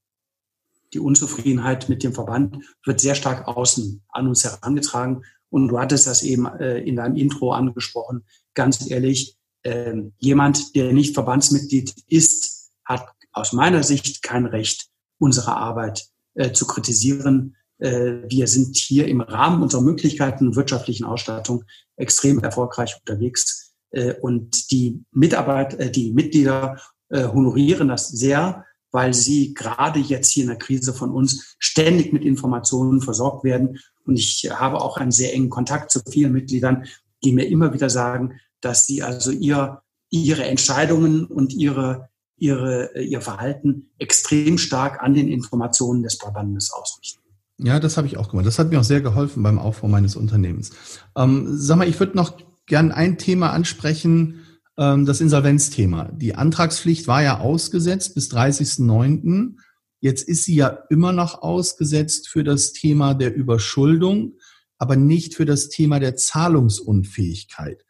Die 0.92 1.00
Unzufriedenheit 1.00 1.88
mit 1.88 2.02
dem 2.02 2.14
Verband 2.14 2.58
wird 2.84 3.00
sehr 3.00 3.14
stark 3.14 3.46
außen 3.48 4.02
an 4.08 4.28
uns 4.28 4.44
herangetragen. 4.44 5.22
Und 5.50 5.68
du 5.68 5.78
hattest 5.78 6.06
das 6.06 6.22
eben 6.22 6.46
äh, 6.46 6.78
in 6.78 6.96
deinem 6.96 7.16
Intro 7.16 7.52
angesprochen. 7.52 8.24
Ganz 8.54 8.90
ehrlich, 8.90 9.37
äh, 9.62 9.94
jemand, 10.18 10.74
der 10.74 10.92
nicht 10.92 11.14
Verbandsmitglied 11.14 11.94
ist, 12.06 12.70
hat 12.84 13.06
aus 13.32 13.52
meiner 13.52 13.82
Sicht 13.82 14.22
kein 14.22 14.46
Recht, 14.46 14.88
unsere 15.18 15.56
Arbeit 15.56 16.08
äh, 16.34 16.52
zu 16.52 16.66
kritisieren. 16.66 17.56
Äh, 17.78 18.22
wir 18.28 18.46
sind 18.46 18.76
hier 18.76 19.06
im 19.06 19.20
Rahmen 19.20 19.62
unserer 19.62 19.82
Möglichkeiten 19.82 20.48
und 20.48 20.56
wirtschaftlichen 20.56 21.04
Ausstattung 21.04 21.64
extrem 21.96 22.40
erfolgreich 22.40 22.96
unterwegs. 23.00 23.74
Äh, 23.90 24.14
und 24.14 24.70
die 24.70 25.04
Mitarbeit, 25.12 25.74
äh, 25.74 25.90
die 25.90 26.12
Mitglieder 26.12 26.80
honorieren 27.10 27.88
das 27.88 28.08
sehr, 28.08 28.66
weil 28.90 29.14
sie 29.14 29.54
gerade 29.54 29.98
jetzt 29.98 30.30
hier 30.30 30.42
in 30.42 30.50
der 30.50 30.58
Krise 30.58 30.92
von 30.92 31.10
uns 31.10 31.56
ständig 31.58 32.12
mit 32.12 32.22
Informationen 32.22 33.00
versorgt 33.00 33.44
werden. 33.44 33.78
Und 34.04 34.18
ich 34.18 34.46
habe 34.52 34.82
auch 34.82 34.98
einen 34.98 35.10
sehr 35.10 35.32
engen 35.32 35.48
Kontakt 35.48 35.90
zu 35.90 36.00
vielen 36.10 36.32
Mitgliedern, 36.32 36.84
die 37.24 37.32
mir 37.32 37.48
immer 37.48 37.72
wieder 37.72 37.88
sagen, 37.88 38.38
dass 38.60 38.86
sie 38.86 39.02
also 39.02 39.30
ihr, 39.30 39.82
ihre 40.10 40.44
Entscheidungen 40.44 41.24
und 41.26 41.52
ihre, 41.52 42.08
ihre, 42.36 42.98
ihr 43.00 43.20
Verhalten 43.20 43.90
extrem 43.98 44.58
stark 44.58 45.02
an 45.02 45.14
den 45.14 45.28
Informationen 45.28 46.02
des 46.02 46.16
Verbandes 46.16 46.70
ausrichten. 46.72 47.20
Ja, 47.58 47.80
das 47.80 47.96
habe 47.96 48.06
ich 48.06 48.16
auch 48.16 48.28
gemacht. 48.28 48.46
Das 48.46 48.58
hat 48.58 48.70
mir 48.70 48.78
auch 48.78 48.84
sehr 48.84 49.00
geholfen 49.00 49.42
beim 49.42 49.58
Aufbau 49.58 49.88
meines 49.88 50.14
Unternehmens. 50.14 50.70
Ähm, 51.16 51.46
sag 51.56 51.78
mal, 51.78 51.88
ich 51.88 51.98
würde 51.98 52.16
noch 52.16 52.38
gern 52.66 52.92
ein 52.92 53.18
Thema 53.18 53.50
ansprechen, 53.50 54.44
ähm, 54.76 55.06
das 55.06 55.20
Insolvenzthema. 55.20 56.10
Die 56.12 56.36
Antragspflicht 56.36 57.08
war 57.08 57.22
ja 57.22 57.40
ausgesetzt 57.40 58.14
bis 58.14 58.30
30.09. 58.30 59.56
Jetzt 60.00 60.28
ist 60.28 60.44
sie 60.44 60.54
ja 60.54 60.68
immer 60.88 61.12
noch 61.12 61.42
ausgesetzt 61.42 62.28
für 62.28 62.44
das 62.44 62.72
Thema 62.72 63.14
der 63.14 63.34
Überschuldung, 63.34 64.34
aber 64.78 64.94
nicht 64.94 65.34
für 65.34 65.44
das 65.44 65.68
Thema 65.68 65.98
der 65.98 66.14
Zahlungsunfähigkeit. 66.14 67.84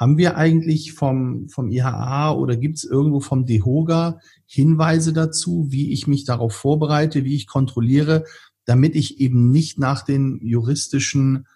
Haben 0.00 0.16
wir 0.16 0.38
eigentlich 0.38 0.94
vom, 0.94 1.50
vom 1.50 1.68
IHA 1.68 2.32
oder 2.32 2.56
gibt 2.56 2.78
es 2.78 2.84
irgendwo 2.84 3.20
vom 3.20 3.44
DEHOGA 3.44 4.18
Hinweise 4.46 5.12
dazu, 5.12 5.66
wie 5.68 5.92
ich 5.92 6.06
mich 6.06 6.24
darauf 6.24 6.54
vorbereite, 6.54 7.22
wie 7.24 7.36
ich 7.36 7.46
kontrolliere, 7.46 8.24
damit 8.64 8.96
ich 8.96 9.20
eben 9.20 9.50
nicht 9.50 9.78
nach 9.78 10.02
den 10.02 10.40
juristischen 10.42 11.46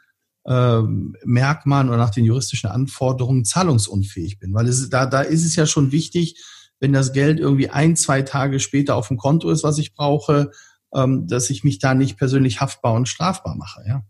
äh, 0.45 0.83
Merkmalen 1.25 1.89
oder 1.89 1.97
nach 1.97 2.11
den 2.11 2.27
juristischen 2.27 2.69
Anforderungen 2.69 3.47
zahlungsunfähig 3.47 4.39
bin. 4.39 4.53
Weil 4.53 4.69
es, 4.69 4.91
da, 4.91 5.07
da 5.07 5.23
ist 5.23 5.47
es 5.47 5.57
ja 5.57 5.65
schon 5.65 5.91
wichtig, 5.91 6.45
wenn 6.81 6.93
das 6.93 7.15
Geld 7.15 7.41
irgendwie 7.41 7.71
ein, 7.71 7.97
zwei 7.97 8.21
Tage 8.21 8.61
später 8.61 8.97
auf 8.97 9.09
dem 9.09 9.17
Konto 9.17 9.49
ist, 9.49 9.65
was 9.65 9.79
ich 9.79 9.95
brauche, 9.95 10.51
ähm, 10.95 11.27
dass 11.27 11.49
ich 11.49 11.65
mich 11.65 11.79
da 11.79 11.95
nicht 11.95 12.19
persönlich 12.19 12.61
haftbar 12.61 12.93
und 12.93 13.09
strafbar 13.09 13.57
mache. 13.57 13.83
Ja. 13.89 14.05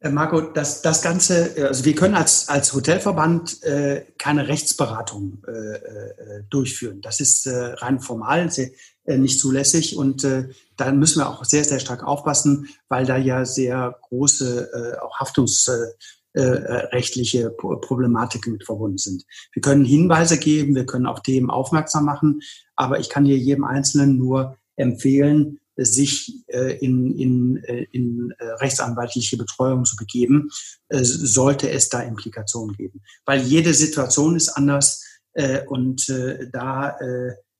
Äh, 0.00 0.10
Marco, 0.10 0.42
das, 0.42 0.82
das 0.82 1.00
Ganze, 1.02 1.56
äh, 1.56 1.62
also 1.64 1.84
wir 1.84 1.94
können 1.94 2.14
als, 2.14 2.48
als 2.48 2.72
Hotelverband 2.74 3.62
äh, 3.62 4.06
keine 4.18 4.48
Rechtsberatung 4.48 5.44
äh, 5.46 5.52
äh, 5.52 6.42
durchführen. 6.50 7.00
Das 7.00 7.20
ist 7.20 7.46
äh, 7.46 7.74
rein 7.74 8.00
formal 8.00 8.50
sehr, 8.50 8.70
nicht 9.06 9.38
zulässig 9.38 9.96
und 9.96 10.24
äh, 10.24 10.48
da 10.76 10.90
müssen 10.90 11.20
wir 11.20 11.30
auch 11.30 11.44
sehr, 11.44 11.62
sehr 11.62 11.78
stark 11.78 12.02
aufpassen, 12.02 12.68
weil 12.88 13.06
da 13.06 13.16
ja 13.16 13.44
sehr 13.44 13.96
große 14.02 14.70
äh, 14.72 14.98
auch 14.98 15.20
haftungsrechtliche 15.20 17.50
Problematiken 17.50 18.54
mit 18.54 18.64
verbunden 18.64 18.98
sind. 18.98 19.22
Wir 19.52 19.62
können 19.62 19.84
Hinweise 19.84 20.38
geben, 20.38 20.74
wir 20.74 20.86
können 20.86 21.06
auf 21.06 21.22
Themen 21.22 21.50
aufmerksam 21.50 22.04
machen, 22.04 22.40
aber 22.74 22.98
ich 22.98 23.08
kann 23.08 23.24
hier 23.24 23.38
jedem 23.38 23.62
Einzelnen 23.62 24.16
nur 24.16 24.58
empfehlen, 24.74 25.60
sich 25.84 26.32
äh, 26.48 26.76
in, 26.78 27.16
in, 27.16 27.56
äh, 27.64 27.86
in 27.92 28.32
äh, 28.38 28.44
rechtsanwaltliche 28.60 29.36
Betreuung 29.36 29.84
zu 29.84 29.96
begeben, 29.96 30.48
sollte 30.90 31.70
es 31.70 31.88
da 31.88 32.00
Implikationen 32.00 32.74
geben. 32.76 33.02
Weil 33.24 33.42
jede 33.42 33.74
Situation 33.74 34.36
ist 34.36 34.50
anders 34.50 35.02
und 35.66 36.08
da, 36.52 36.96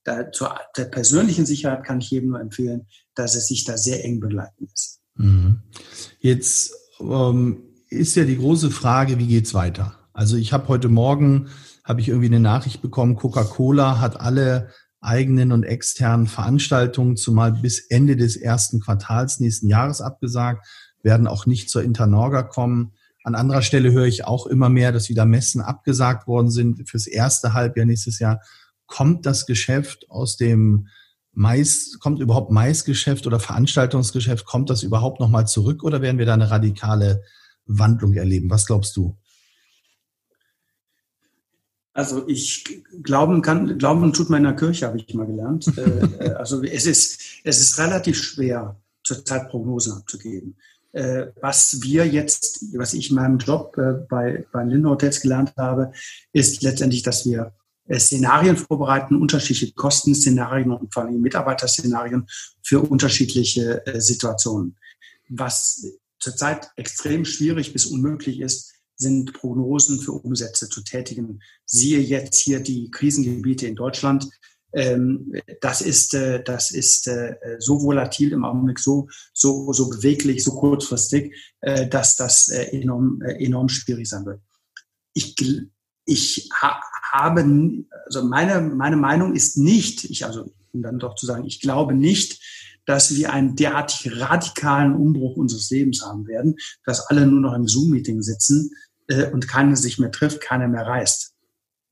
da 0.05 0.33
zur 0.33 0.59
der 0.77 0.85
persönlichen 0.87 1.45
Sicherheit 1.45 1.85
kann 1.85 2.01
ich 2.01 2.11
jedem 2.11 2.31
nur 2.31 2.41
empfehlen, 2.41 2.87
dass 3.15 3.35
es 3.35 3.49
sich 3.49 3.65
da 3.65 3.77
sehr 3.77 4.03
eng 4.05 4.21
begleiten 4.21 4.67
lässt. 4.71 5.01
Mhm. 5.17 5.61
Jetzt 6.21 6.73
ähm, 7.01 7.65
ist 7.91 8.15
ja 8.15 8.25
die 8.25 8.39
große 8.39 8.71
Frage, 8.71 9.19
wie 9.19 9.27
geht's 9.27 9.53
weiter? 9.53 9.99
Also 10.13 10.37
ich 10.37 10.53
habe 10.53 10.69
heute 10.69 10.89
Morgen 10.89 11.49
habe 11.85 12.01
ich 12.01 12.09
irgendwie 12.09 12.27
eine 12.27 12.41
Nachricht 12.41 12.81
bekommen, 12.81 13.17
Coca-Cola 13.17 14.01
hat 14.01 14.21
alle 14.21 14.71
eigenen 15.07 15.53
und 15.53 15.63
externen 15.63 16.27
Veranstaltungen 16.27 17.17
zumal 17.17 17.53
bis 17.53 17.79
Ende 17.79 18.17
des 18.17 18.37
ersten 18.37 18.81
Quartals 18.81 19.41
nächsten 19.41 19.69
Jahres 19.69 20.01
abgesagt, 20.01 20.67
werden 21.03 21.27
auch 21.27 21.47
nicht 21.47 21.71
zur 21.71 21.83
Internorga 21.83 22.43
kommen. 22.43 22.93
An 23.23 23.35
anderer 23.35 23.63
Stelle 23.63 23.93
höre 23.93 24.07
ich 24.07 24.25
auch 24.25 24.47
immer 24.47 24.69
mehr, 24.69 24.93
dass 24.93 25.09
wieder 25.09 25.25
Messen 25.25 25.61
abgesagt 25.61 26.27
worden 26.27 26.51
sind 26.51 26.89
fürs 26.89 27.07
erste 27.07 27.55
Halbjahr 27.55 27.87
nächstes 27.87 28.19
Jahr. 28.19 28.41
Kommt 28.87 29.27
das 29.27 29.47
Geschäft 29.47 30.11
aus 30.11 30.37
dem 30.37 30.89
Mais, 31.33 31.99
kommt 32.01 32.21
überhaupt 32.21 32.51
Maisgeschäft 32.51 33.27
oder 33.27 33.41
Veranstaltungsgeschäft, 33.41 34.47
kommt 34.47 34.71
das 34.71 34.83
überhaupt 34.83 35.21
nochmal 35.21 35.47
zurück 35.47 35.83
oder 35.83 36.03
werden 36.03 36.19
wir 36.19 36.27
da 36.27 36.35
eine 36.35 36.51
radikale 36.51 37.23
Wandlung 37.67 38.15
erleben? 38.15 38.51
Was 38.51 38.67
glaubst 38.67 38.97
du? 38.97 39.17
Also 41.97 42.29
ich 42.29 42.85
glauben 43.03 43.41
kann, 43.41 43.79
glauben 43.79 44.13
tut 44.13 44.29
man 44.29 44.41
in 44.41 44.45
der 44.45 44.57
Kirche, 44.57 44.87
habe 44.87 44.99
ich 44.99 45.15
mal 45.15 45.27
gelernt. 45.27 45.67
Äh, 45.77 46.27
äh, 46.27 46.33
also 46.33 46.63
es 46.63 46.85
ist, 46.85 47.21
es 47.43 47.61
ist 47.61 47.79
relativ 47.79 48.23
schwer, 48.23 48.77
zurzeit 49.03 49.49
Prognosen 49.49 49.95
abzugeben. 49.95 50.57
Äh, 50.93 51.29
was 51.41 51.81
wir 51.83 52.07
jetzt, 52.07 52.67
was 52.77 52.93
ich 52.93 53.09
in 53.09 53.17
meinem 53.17 53.39
Job 53.39 53.77
bei, 54.09 54.45
bei 54.53 54.65
Linde 54.65 54.91
Hotels 54.91 55.21
gelernt 55.23 55.55
habe, 55.57 55.93
ist 56.33 56.63
letztendlich, 56.63 57.03
dass 57.03 57.25
wir 57.25 57.55
Szenarien 57.91 58.59
vorbereiten, 58.59 59.17
unterschiedliche 59.17 59.73
Kostenszenarien 59.73 60.73
und 60.73 60.93
vor 60.93 61.05
allem 61.05 61.21
Mitarbeiterszenarien 61.21 62.27
für 62.63 62.81
unterschiedliche 62.81 63.83
Situationen. 63.99 64.77
Was 65.29 65.87
zurzeit 66.19 66.71
extrem 66.77 67.25
schwierig 67.25 67.73
bis 67.73 67.87
unmöglich 67.87 68.41
ist, 68.41 68.76
sind 68.97 69.33
Prognosen 69.33 70.01
für 70.01 70.13
Umsätze 70.13 70.69
zu 70.69 70.83
tätigen. 70.83 71.41
Siehe 71.65 72.01
jetzt 72.01 72.39
hier 72.39 72.61
die 72.61 72.91
Krisengebiete 72.91 73.67
in 73.67 73.77
Deutschland. 73.77 74.29
Ähm, 74.73 75.33
das 75.61 75.81
ist, 75.81 76.15
äh, 76.15 76.43
das 76.43 76.71
ist 76.71 77.07
äh, 77.07 77.37
so 77.59 77.83
volatil 77.83 78.33
im 78.33 78.45
Augenblick, 78.45 78.79
so, 78.79 79.09
so, 79.33 79.73
so 79.73 79.89
beweglich, 79.89 80.45
so 80.45 80.53
kurzfristig, 80.53 81.35
äh, 81.61 81.89
dass 81.89 82.17
das 82.17 82.49
enorm, 82.49 83.23
enorm 83.23 83.69
schwierig 83.69 84.09
sein 84.09 84.27
wird. 84.27 84.41
Ich, 85.15 85.35
ich 86.05 86.51
habe, 86.61 87.65
also 88.05 88.25
meine, 88.25 88.61
meine 88.61 88.97
Meinung 88.97 89.35
ist 89.35 89.57
nicht, 89.57 90.05
ich, 90.05 90.27
also, 90.27 90.53
um 90.73 90.83
dann 90.83 90.99
doch 90.99 91.15
zu 91.15 91.25
sagen, 91.25 91.47
ich 91.47 91.61
glaube 91.61 91.95
nicht, 91.95 92.43
dass 92.85 93.17
wir 93.17 93.33
einen 93.33 93.57
derartig 93.57 94.21
radikalen 94.21 94.95
Umbruch 94.95 95.37
unseres 95.37 95.71
Lebens 95.71 96.03
haben 96.03 96.27
werden, 96.27 96.57
dass 96.85 97.07
alle 97.07 97.27
nur 97.27 97.41
noch 97.41 97.55
im 97.55 97.67
Zoom-Meeting 97.67 98.23
sitzen 98.23 98.71
äh, 99.09 99.31
und 99.31 99.49
keiner 99.49 99.77
sich 99.77 99.99
mehr 99.99 100.13
trifft, 100.13 100.41
keiner 100.41 100.69
mehr 100.69 100.87
reist. 100.87 101.35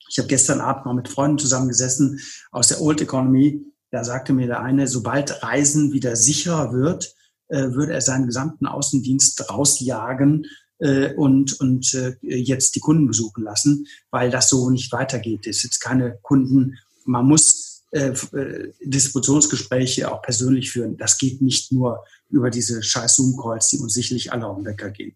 Ich 0.08 0.18
habe 0.18 0.28
gestern 0.28 0.60
Abend 0.60 0.86
mal 0.86 0.94
mit 0.94 1.08
Freunden 1.08 1.38
zusammengesessen 1.38 2.20
aus 2.52 2.68
der 2.68 2.80
Old 2.80 3.00
Economy. 3.00 3.64
Da 3.90 4.04
sagte 4.04 4.32
mir 4.32 4.46
der 4.46 4.60
eine, 4.60 4.86
sobald 4.86 5.42
Reisen 5.42 5.92
wieder 5.92 6.16
sicherer 6.16 6.72
wird, 6.72 7.14
äh, 7.48 7.72
würde 7.72 7.92
er 7.92 8.00
seinen 8.00 8.26
gesamten 8.26 8.66
Außendienst 8.66 9.50
rausjagen 9.50 10.46
äh, 10.78 11.14
und, 11.14 11.58
und 11.60 11.94
äh, 11.94 12.16
jetzt 12.20 12.74
die 12.74 12.80
Kunden 12.80 13.06
besuchen 13.06 13.44
lassen, 13.44 13.86
weil 14.10 14.30
das 14.30 14.48
so 14.48 14.70
nicht 14.70 14.92
weitergeht. 14.92 15.46
Es 15.46 15.60
sind 15.60 15.80
keine 15.80 16.18
Kunden, 16.22 16.78
man 17.04 17.26
muss 17.26 17.84
äh, 17.94 18.08
äh, 18.08 18.72
Distributionsgespräche 18.82 20.10
auch 20.10 20.20
persönlich 20.20 20.72
führen. 20.72 20.96
Das 20.96 21.16
geht 21.16 21.40
nicht 21.40 21.70
nur 21.70 22.04
über 22.28 22.50
diese 22.50 22.82
scheiß 22.82 23.16
Zoom-Calls, 23.16 23.68
die 23.68 23.78
uns 23.78 23.94
sicherlich 23.94 24.32
alle 24.32 24.46
auf 24.46 24.56
den 24.56 24.64
Wecker 24.64 24.90
gehen. 24.90 25.14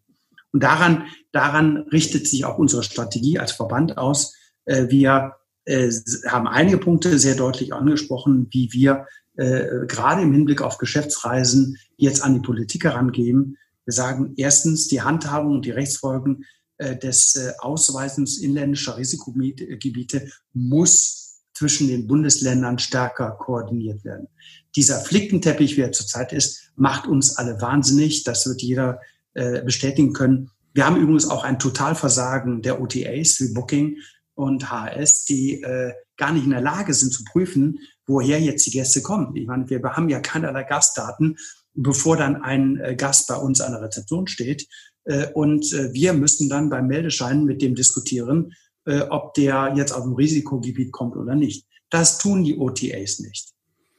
Und 0.53 0.63
daran, 0.63 1.07
daran 1.33 1.79
richtet 1.93 2.27
sich 2.27 2.45
auch 2.45 2.59
unsere 2.59 2.83
Strategie 2.83 3.39
als 3.39 3.53
Verband 3.53 3.99
aus. 3.99 4.35
Äh, 4.65 4.89
wir 4.89 5.35
äh, 5.65 5.91
haben 6.27 6.47
einige 6.47 6.79
Punkte 6.79 7.19
sehr 7.19 7.35
deutlich 7.35 7.75
angesprochen, 7.75 8.49
wie 8.51 8.73
wir 8.73 9.07
äh, 9.37 9.87
gerade 9.87 10.23
im 10.23 10.33
Hinblick 10.33 10.63
auf 10.63 10.79
Geschäftsreisen 10.79 11.79
jetzt 11.97 12.23
an 12.23 12.35
die 12.35 12.41
Politik 12.41 12.85
herangehen. 12.85 13.59
Wir 13.85 13.93
sagen 13.93 14.35
erstens, 14.37 14.89
die 14.89 15.03
Handhabung 15.03 15.57
und 15.57 15.65
die 15.65 15.71
Rechtsfolgen 15.71 16.45
des 16.81 17.57
Ausweisens 17.59 18.39
inländischer 18.39 18.97
Risikogebiete 18.99 20.31
muss 20.53 21.41
zwischen 21.53 21.89
den 21.89 22.07
Bundesländern 22.07 22.79
stärker 22.79 23.33
koordiniert 23.33 24.05
werden. 24.05 24.29
Dieser 24.77 25.01
Flickenteppich, 25.01 25.77
wie 25.77 25.81
er 25.81 25.91
zurzeit 25.91 26.33
ist, 26.33 26.71
macht 26.77 27.09
uns 27.09 27.37
alle 27.37 27.61
wahnsinnig. 27.61 28.23
Das 28.23 28.47
wird 28.47 28.63
jeder 28.63 29.01
äh, 29.39 29.63
bestätigen 29.65 30.13
können. 30.13 30.51
Wir 30.75 30.87
haben 30.87 30.97
übrigens 30.97 31.29
auch 31.29 31.45
ein 31.45 31.59
Totalversagen 31.59 32.63
der 32.63 32.81
OTAs 32.81 33.41
wie 33.41 33.55
Booking 33.55 33.99
und 34.35 34.71
HS, 34.71 35.25
die 35.25 35.63
äh, 35.63 35.93
gar 36.17 36.33
nicht 36.33 36.45
in 36.45 36.51
der 36.51 36.61
Lage 36.61 36.93
sind 36.93 37.13
zu 37.13 37.25
prüfen, 37.25 37.79
woher 38.07 38.41
jetzt 38.41 38.67
die 38.67 38.71
Gäste 38.71 39.03
kommen. 39.03 39.35
Ich 39.37 39.47
meine, 39.47 39.69
wir 39.71 39.83
haben 39.83 40.09
ja 40.09 40.21
keinerlei 40.21 40.65
Gastdaten, 40.65 41.37
bevor 41.75 42.17
dann 42.17 42.43
ein 42.43 42.79
äh, 42.81 42.97
Gast 42.97 43.29
bei 43.29 43.37
uns 43.37 43.61
an 43.61 43.73
der 43.73 43.83
Rezeption 43.83 44.27
steht. 44.27 44.69
Äh, 45.05 45.29
und 45.33 45.73
äh, 45.73 45.93
wir 45.93 46.13
müssen 46.13 46.49
dann 46.49 46.71
beim 46.71 46.87
Meldeschein 46.87 47.45
mit 47.45 47.63
dem 47.63 47.75
diskutieren, 47.75 48.53
äh, 48.85 49.01
ob 49.03 49.35
der 49.35 49.75
jetzt 49.77 49.93
auf 49.93 50.03
dem 50.03 50.15
Risikogebiet 50.15 50.93
kommt 50.93 51.17
oder 51.17 51.35
nicht. 51.35 51.67
Das 51.91 52.19
tun 52.19 52.45
die 52.45 52.59
OTAs 52.59 53.21
nicht. 53.21 53.51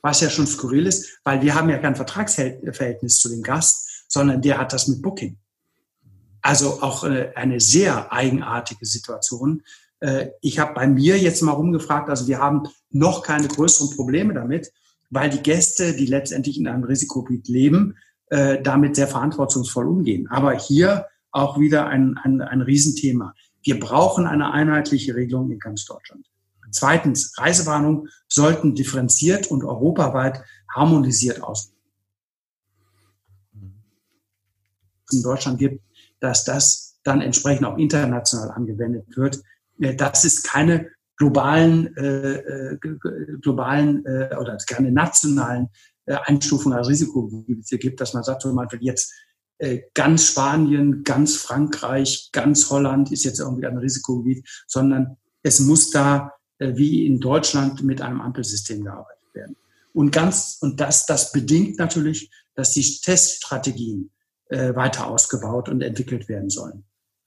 Was 0.02 0.22
ja 0.22 0.30
schon 0.30 0.48
skurril 0.48 0.86
ist, 0.86 1.20
weil 1.24 1.42
wir 1.42 1.56
haben 1.56 1.70
ja 1.70 1.78
kein 1.78 1.96
Vertragsverhältnis 1.96 3.20
zu 3.20 3.30
dem 3.30 3.42
Gast, 3.42 3.89
sondern 4.10 4.42
der 4.42 4.58
hat 4.58 4.74
das 4.74 4.90
mit 4.90 5.02
Booking. 5.02 5.38
Also 6.42 6.82
auch 6.82 7.06
äh, 7.06 7.32
eine 7.36 7.62
sehr 7.62 8.12
eigenartige 8.12 8.86
Situation. 8.86 9.62
Äh, 10.00 10.32
ich 10.42 10.60
habe 10.60 10.74
bei 10.74 10.88
mir 10.88 11.18
jetzt 11.18 11.42
mal 11.42 11.54
rumgefragt, 11.54 12.10
also 12.10 12.28
wir 12.28 12.40
haben 12.40 12.64
noch 12.90 13.24
keine 13.24 13.48
größeren 13.48 13.96
Probleme 13.96 14.34
damit, 14.34 14.72
weil 15.10 15.30
die 15.30 15.42
Gäste, 15.42 15.96
die 15.96 16.06
letztendlich 16.06 16.58
in 16.58 16.68
einem 16.68 16.84
Risikogebiet 16.84 17.48
leben, 17.48 17.96
äh, 18.28 18.62
damit 18.62 18.96
sehr 18.96 19.08
verantwortungsvoll 19.08 19.88
umgehen. 19.88 20.28
Aber 20.30 20.54
hier 20.54 21.06
auch 21.32 21.60
wieder 21.60 21.88
ein, 21.88 22.18
ein, 22.24 22.42
ein 22.42 22.62
Riesenthema. 22.62 23.34
Wir 23.62 23.80
brauchen 23.80 24.26
eine 24.26 24.52
einheitliche 24.52 25.16
Regelung 25.16 25.52
in 25.52 25.60
ganz 25.60 25.86
Deutschland. 25.86 26.26
Zweitens, 26.72 27.34
Reisewarnungen 27.38 28.10
sollten 28.28 28.76
differenziert 28.76 29.48
und 29.48 29.64
europaweit 29.64 30.42
harmonisiert 30.74 31.44
aus. 31.44 31.74
In 35.14 35.24
Deutschland 35.24 35.60
gibt, 35.60 35.84
dass 36.20 36.44
das 36.44 37.00
dann 37.04 37.22
entsprechend 37.22 37.66
auch 37.66 37.78
international 37.78 38.52
angewendet 38.52 39.06
wird. 39.16 39.42
Äh, 39.80 39.96
dass 39.96 40.24
es 40.24 40.44
keine 40.44 40.90
globalen, 41.18 41.96
äh, 41.98 42.36
äh 42.74 42.78
globalen 43.42 44.06
äh, 44.06 44.36
oder 44.40 44.58
keine 44.68 44.92
nationalen 44.92 45.70
äh, 46.06 46.18
Einstufungen 46.26 46.78
als 46.78 46.88
Risikogebiete 46.88 47.78
gibt, 47.78 48.02
dass 48.02 48.14
man 48.14 48.24
sagt, 48.24 48.42
zum 48.42 48.56
Beispiel 48.56 48.80
jetzt 48.82 49.14
äh, 49.60 49.82
ganz 49.94 50.28
Spanien, 50.28 51.04
ganz 51.04 51.36
Frankreich, 51.36 52.30
ganz 52.32 52.70
Holland 52.70 53.12
ist 53.12 53.26
jetzt 53.26 53.40
irgendwie 53.40 53.66
ein 53.66 53.78
Risikogebiet, 53.78 54.48
sondern 54.68 55.18
es 55.44 55.60
muss 55.60 55.92
da 55.92 56.32
äh, 56.60 56.76
wie 56.76 57.06
in 57.06 57.20
Deutschland 57.20 57.84
mit 57.84 58.02
einem 58.02 58.22
Ampelsystem 58.22 58.84
gearbeitet 58.84 59.34
werden. 59.34 59.56
Und 59.94 60.12
ganz, 60.12 60.58
und 60.62 60.80
das, 60.80 61.06
das 61.06 61.32
bedingt 61.32 61.78
natürlich, 61.78 62.32
dass 62.56 62.72
die 62.72 63.02
Teststrategien 63.02 64.12
äh, 64.50 64.76
weiter 64.76 65.08
ausgebaut 65.08 65.70
und 65.70 65.82
entwickelt 65.82 66.28
werden 66.30 66.50
sollen. 66.50 66.84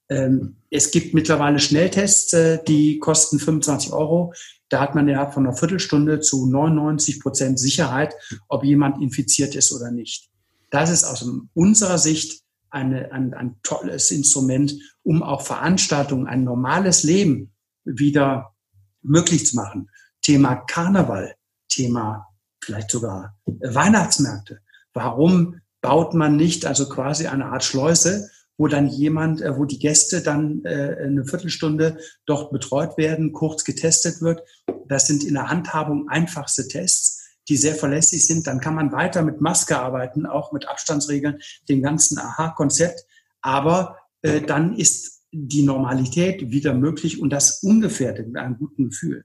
Ähm, 0.09 0.57
es 0.71 0.91
gibt 0.91 1.15
mittlerweile 1.15 1.59
Schnelltests, 1.59 2.33
äh, 2.33 2.63
die 2.65 2.99
kosten 2.99 3.39
25 3.39 3.93
Euro. 3.93 4.35
Da 4.69 4.81
hat 4.81 4.95
man 4.95 5.09
ja 5.09 5.31
von 5.31 5.47
einer 5.47 5.57
Viertelstunde 5.57 6.21
zu 6.21 6.47
99 6.47 7.21
Prozent 7.21 7.59
Sicherheit, 7.59 8.15
ob 8.49 8.65
jemand 8.65 9.01
infiziert 9.03 9.55
ist 9.55 9.73
oder 9.73 9.91
nicht. 9.91 10.31
Das 10.71 10.91
ist 10.91 11.05
aus 11.05 11.29
unserer 11.55 11.99
Sicht 11.99 12.43
eine, 12.71 13.13
ein, 13.13 13.35
ein 13.35 13.57
tolles 13.63 14.11
Instrument, 14.11 14.75
um 15.03 15.23
auch 15.23 15.43
Veranstaltungen, 15.43 16.27
ein 16.27 16.45
normales 16.45 17.03
Leben 17.03 17.53
wieder 17.85 18.55
möglich 19.03 19.47
zu 19.47 19.57
machen. 19.57 19.91
Thema 20.23 20.57
Karneval, 20.57 21.35
Thema 21.69 22.27
vielleicht 22.63 22.91
sogar 22.91 23.37
Weihnachtsmärkte. 23.45 24.61
Warum 24.95 25.61
baut 25.83 26.15
man 26.15 26.37
nicht 26.37 26.65
also 26.65 26.89
quasi 26.89 27.27
eine 27.27 27.47
Art 27.47 27.65
Schleuse, 27.65 28.31
wo 28.57 28.69
dann 28.69 28.89
jemand, 28.89 29.43
äh, 29.43 29.57
wo 29.57 29.67
die 29.67 29.79
Gäste 29.79 30.23
dann 30.23 30.65
äh, 30.65 30.97
eine 31.03 31.27
Viertelstunde 31.27 31.99
dort 32.25 32.51
betreut 32.53 32.97
werden, 32.97 33.33
kurz 33.33 33.65
getestet 33.65 34.23
wird. 34.23 34.43
Das 34.89 35.07
sind 35.07 35.25
in 35.25 35.35
der 35.35 35.51
Handhabung 35.51 36.09
einfachste 36.09 36.67
Tests 36.67 37.23
die 37.49 37.57
sehr 37.57 37.75
verlässlich 37.75 38.27
sind, 38.27 38.47
dann 38.47 38.61
kann 38.61 38.75
man 38.75 38.93
weiter 38.93 39.23
mit 39.23 39.41
Maske 39.41 39.79
arbeiten, 39.79 40.27
auch 40.27 40.53
mit 40.53 40.69
Abstandsregeln, 40.69 41.41
dem 41.69 41.83
ganzen 41.83 42.19
Aha-Konzept. 42.19 43.05
Aber 43.41 43.99
äh, 44.23 44.41
dann 44.41 44.77
ist 44.77 45.23
die 45.33 45.63
Normalität 45.63 46.51
wieder 46.51 46.75
möglich 46.75 47.21
und 47.21 47.31
das 47.31 47.63
ungefährdet 47.63 48.29
mit 48.29 48.37
einem 48.37 48.59
guten 48.59 48.91
Gefühl. 48.91 49.25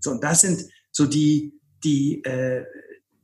So, 0.00 0.10
und 0.10 0.24
das 0.24 0.40
sind 0.40 0.64
so 0.90 1.06
die, 1.06 1.52
die, 1.84 2.24
äh, 2.24 2.64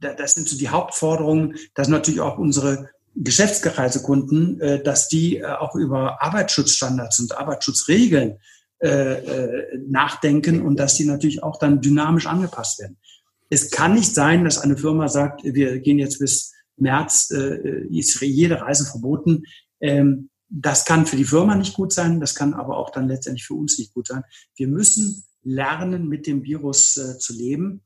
das 0.01 0.33
sind 0.33 0.49
so 0.49 0.57
die 0.57 0.69
Hauptforderungen. 0.69 1.57
Das 1.75 1.87
sind 1.87 1.95
natürlich 1.95 2.21
auch 2.21 2.39
unsere 2.39 2.89
Geschäftsreisekunden, 3.17 4.61
äh, 4.61 4.83
dass 4.83 5.09
die 5.09 5.39
äh, 5.39 5.45
auch 5.45 5.75
über 5.75 6.23
Arbeitsschutzstandards 6.23 7.21
und 7.21 7.37
Arbeitsschutzregeln 7.37 8.39
äh, 8.79 9.77
nachdenken 9.89 10.63
und 10.63 10.79
dass 10.79 10.95
die 10.95 11.05
natürlich 11.05 11.43
auch 11.43 11.59
dann 11.59 11.81
dynamisch 11.81 12.27
angepasst 12.27 12.79
werden. 12.81 12.97
Es 13.51 13.71
kann 13.71 13.95
nicht 13.95 14.15
sein, 14.15 14.45
dass 14.45 14.59
eine 14.59 14.77
Firma 14.77 15.09
sagt, 15.09 15.43
wir 15.43 15.81
gehen 15.81 15.99
jetzt 15.99 16.21
bis 16.21 16.53
März, 16.77 17.31
ist 17.91 18.21
jede 18.23 18.61
Reise 18.63 18.87
verboten. 18.87 19.43
Ähm, 19.81 20.31
das 20.49 20.85
kann 20.85 21.05
für 21.05 21.17
die 21.17 21.25
Firma 21.25 21.57
nicht 21.57 21.75
gut 21.75 21.93
sein, 21.93 22.21
das 22.21 22.35
kann 22.35 22.55
aber 22.55 22.77
auch 22.77 22.91
dann 22.91 23.09
letztendlich 23.09 23.45
für 23.45 23.55
uns 23.55 23.77
nicht 23.79 23.93
gut 23.93 24.07
sein. 24.07 24.23
Wir 24.55 24.69
müssen 24.69 25.25
lernen, 25.43 26.09
mit 26.09 26.27
dem 26.27 26.45
Virus 26.45 26.95
zu 27.19 27.33
leben, 27.33 27.83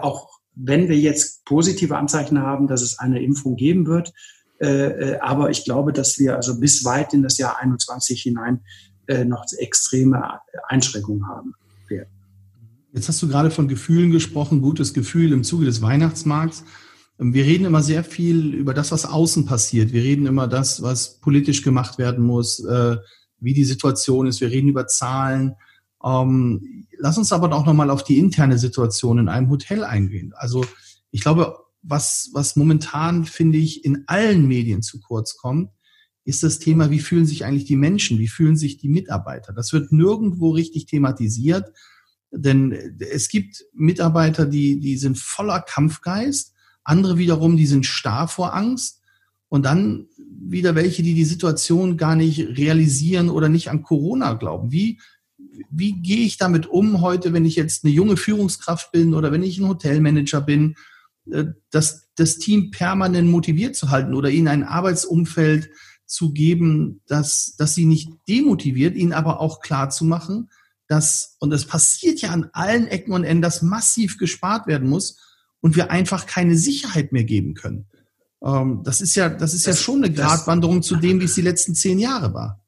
auch 0.00 0.35
wenn 0.56 0.88
wir 0.88 0.98
jetzt 0.98 1.44
positive 1.44 1.96
Anzeichen 1.96 2.40
haben, 2.40 2.66
dass 2.66 2.82
es 2.82 2.98
eine 2.98 3.22
Impfung 3.22 3.56
geben 3.56 3.86
wird, 3.86 4.12
äh, 4.58 5.12
äh, 5.12 5.18
aber 5.20 5.50
ich 5.50 5.64
glaube, 5.64 5.92
dass 5.92 6.18
wir 6.18 6.36
also 6.36 6.58
bis 6.58 6.84
weit 6.84 7.12
in 7.12 7.22
das 7.22 7.36
Jahr 7.38 7.58
21 7.60 8.22
hinein 8.22 8.60
äh, 9.06 9.24
noch 9.24 9.44
extreme 9.58 10.40
Einschränkungen 10.68 11.28
haben 11.28 11.52
werden. 11.88 12.08
Jetzt 12.92 13.08
hast 13.08 13.22
du 13.22 13.28
gerade 13.28 13.50
von 13.50 13.68
Gefühlen 13.68 14.10
gesprochen, 14.10 14.62
gutes 14.62 14.94
Gefühl 14.94 15.32
im 15.32 15.44
Zuge 15.44 15.66
des 15.66 15.82
Weihnachtsmarkts. 15.82 16.64
Ähm, 17.20 17.34
wir 17.34 17.44
reden 17.44 17.66
immer 17.66 17.82
sehr 17.82 18.02
viel 18.02 18.54
über 18.54 18.72
das, 18.72 18.92
was 18.92 19.04
außen 19.04 19.44
passiert. 19.44 19.92
Wir 19.92 20.02
reden 20.02 20.24
immer 20.24 20.48
das, 20.48 20.80
was 20.80 21.20
politisch 21.20 21.62
gemacht 21.62 21.98
werden 21.98 22.24
muss, 22.24 22.64
wie 23.38 23.52
die 23.52 23.64
Situation 23.64 24.26
ist. 24.26 24.40
Wir 24.40 24.50
reden 24.50 24.68
über 24.68 24.86
Zahlen. 24.86 25.54
Lass 26.98 27.18
uns 27.18 27.32
aber 27.32 27.52
auch 27.52 27.66
nochmal 27.66 27.90
auf 27.90 28.04
die 28.04 28.18
interne 28.18 28.58
Situation 28.58 29.18
in 29.18 29.28
einem 29.28 29.50
Hotel 29.50 29.84
eingehen. 29.84 30.32
Also 30.36 30.64
ich 31.10 31.20
glaube, 31.20 31.56
was, 31.82 32.30
was 32.32 32.56
momentan, 32.56 33.24
finde 33.24 33.58
ich, 33.58 33.84
in 33.84 34.04
allen 34.06 34.46
Medien 34.46 34.82
zu 34.82 35.00
kurz 35.00 35.36
kommt, 35.36 35.70
ist 36.24 36.42
das 36.42 36.58
Thema, 36.58 36.90
wie 36.90 36.98
fühlen 36.98 37.26
sich 37.26 37.44
eigentlich 37.44 37.66
die 37.66 37.76
Menschen, 37.76 38.18
wie 38.18 38.28
fühlen 38.28 38.56
sich 38.56 38.78
die 38.78 38.88
Mitarbeiter. 38.88 39.52
Das 39.52 39.72
wird 39.72 39.92
nirgendwo 39.92 40.50
richtig 40.50 40.86
thematisiert, 40.86 41.72
denn 42.32 42.72
es 42.98 43.28
gibt 43.28 43.64
Mitarbeiter, 43.72 44.46
die, 44.46 44.80
die 44.80 44.96
sind 44.96 45.18
voller 45.18 45.60
Kampfgeist, 45.60 46.52
andere 46.82 47.18
wiederum, 47.18 47.56
die 47.56 47.66
sind 47.66 47.86
starr 47.86 48.26
vor 48.26 48.54
Angst 48.54 49.00
und 49.48 49.64
dann 49.64 50.08
wieder 50.48 50.74
welche, 50.74 51.02
die 51.02 51.14
die 51.14 51.24
Situation 51.24 51.96
gar 51.96 52.16
nicht 52.16 52.40
realisieren 52.58 53.30
oder 53.30 53.48
nicht 53.48 53.70
an 53.70 53.82
Corona 53.82 54.34
glauben. 54.34 54.72
Wie, 54.72 55.00
wie 55.70 55.92
gehe 55.92 56.24
ich 56.26 56.38
damit 56.38 56.66
um 56.66 57.00
heute, 57.00 57.32
wenn 57.32 57.44
ich 57.44 57.56
jetzt 57.56 57.84
eine 57.84 57.92
junge 57.92 58.16
Führungskraft 58.16 58.92
bin 58.92 59.14
oder 59.14 59.32
wenn 59.32 59.42
ich 59.42 59.58
ein 59.58 59.68
Hotelmanager 59.68 60.40
bin 60.40 60.76
äh, 61.30 61.46
das, 61.70 62.08
das 62.16 62.38
Team 62.38 62.70
permanent 62.70 63.28
motiviert 63.28 63.76
zu 63.76 63.90
halten 63.90 64.14
oder 64.14 64.30
ihnen 64.30 64.48
ein 64.48 64.64
Arbeitsumfeld 64.64 65.70
zu 66.06 66.32
geben, 66.32 67.02
dass, 67.06 67.56
dass 67.56 67.74
sie 67.74 67.84
nicht 67.84 68.10
demotiviert, 68.28 68.94
ihnen 68.94 69.12
aber 69.12 69.40
auch 69.40 69.60
klar 69.60 69.90
zu 69.90 70.04
machen, 70.04 70.50
dass, 70.86 71.36
und 71.40 71.52
es 71.52 71.64
passiert 71.64 72.20
ja 72.20 72.30
an 72.30 72.48
allen 72.52 72.86
Ecken 72.86 73.12
und 73.12 73.24
Enden, 73.24 73.42
dass 73.42 73.62
massiv 73.62 74.18
gespart 74.18 74.66
werden 74.66 74.88
muss 74.88 75.18
und 75.60 75.74
wir 75.74 75.90
einfach 75.90 76.26
keine 76.26 76.56
Sicherheit 76.56 77.12
mehr 77.12 77.24
geben 77.24 77.54
können. 77.54 77.86
Ähm, 78.42 78.82
das 78.84 79.00
ist 79.00 79.16
ja, 79.16 79.28
das 79.28 79.52
ist 79.52 79.66
das, 79.66 79.78
ja 79.78 79.82
schon 79.82 80.04
eine 80.04 80.14
Gratwanderung 80.14 80.82
zu 80.82 80.96
dem, 80.96 81.20
wie 81.20 81.24
es 81.24 81.34
die 81.34 81.42
letzten 81.42 81.74
zehn 81.74 81.98
Jahre 81.98 82.32
war. 82.34 82.62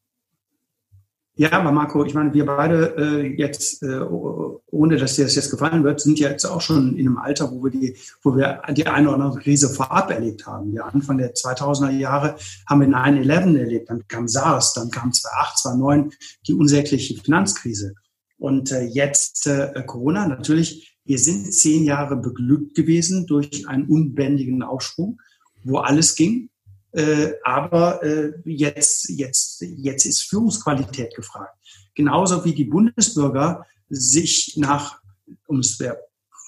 Ja, 1.39 1.53
aber 1.53 1.71
Marco, 1.71 2.05
ich 2.05 2.15
meine, 2.15 2.35
wir 2.35 2.47
beide 2.47 2.97
äh, 2.99 3.37
jetzt, 3.37 3.85
äh, 3.85 4.01
ohne 4.01 4.97
dass 4.97 5.15
dir 5.15 5.23
das 5.23 5.37
jetzt 5.37 5.53
gefallen 5.53 5.85
wird, 5.85 6.01
sind 6.01 6.19
ja 6.19 6.31
jetzt 6.31 6.45
auch 6.45 6.61
schon 6.61 6.97
in 6.97 7.07
einem 7.07 7.17
Alter, 7.17 7.53
wo 7.53 7.63
wir 7.63 7.71
die, 7.71 7.97
wo 8.23 8.37
wir 8.37 8.61
die 8.73 8.89
eine 8.89 9.07
oder 9.09 9.23
andere 9.25 9.41
Krise 9.41 9.69
vorab 9.69 10.11
erlebt 10.11 10.49
haben. 10.49 10.73
Ja, 10.73 10.87
Anfang 10.87 11.17
der 11.17 11.35
2000er 11.35 11.93
Jahre 11.93 12.35
haben 12.67 12.81
wir 12.81 12.89
9-11 12.89 13.57
erlebt, 13.57 13.89
dann 13.89 14.03
kam 14.09 14.27
SARS, 14.27 14.75
dann 14.75 14.91
kam 14.91 15.13
2008, 15.13 15.59
2009 15.59 16.13
die 16.49 16.55
unsägliche 16.55 17.23
Finanzkrise. 17.23 17.95
Und 18.37 18.73
äh, 18.73 18.83
jetzt 18.83 19.47
äh, 19.47 19.85
Corona, 19.87 20.27
natürlich, 20.27 20.99
wir 21.05 21.21
sind 21.21 21.55
zehn 21.55 21.85
Jahre 21.85 22.17
beglückt 22.17 22.75
gewesen 22.75 23.29
durch 23.29 23.69
einen 23.69 23.87
unbändigen 23.87 24.65
Aufschwung, 24.65 25.21
wo 25.63 25.79
alles 25.79 26.17
ging. 26.17 26.51
Äh, 26.93 27.33
aber 27.45 28.03
äh, 28.03 28.33
jetzt, 28.45 29.11
jetzt, 29.11 29.61
jetzt 29.61 30.07
ist 30.07 30.23
Führungsqualität 30.23 31.15
gefragt. 31.15 31.55
Genauso 31.95 32.45
wie 32.45 32.55
die 32.55 32.65
Bundesbürger 32.65 33.67
sich 33.91 34.55
nach, 34.57 35.01
um 35.47 35.61
es 35.61 35.79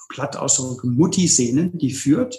platt 0.09 0.36
auszudrücken, 0.36 0.95
Mutti 0.95 1.28
sehnen, 1.28 1.76
die 1.78 1.93
führt 1.93 2.36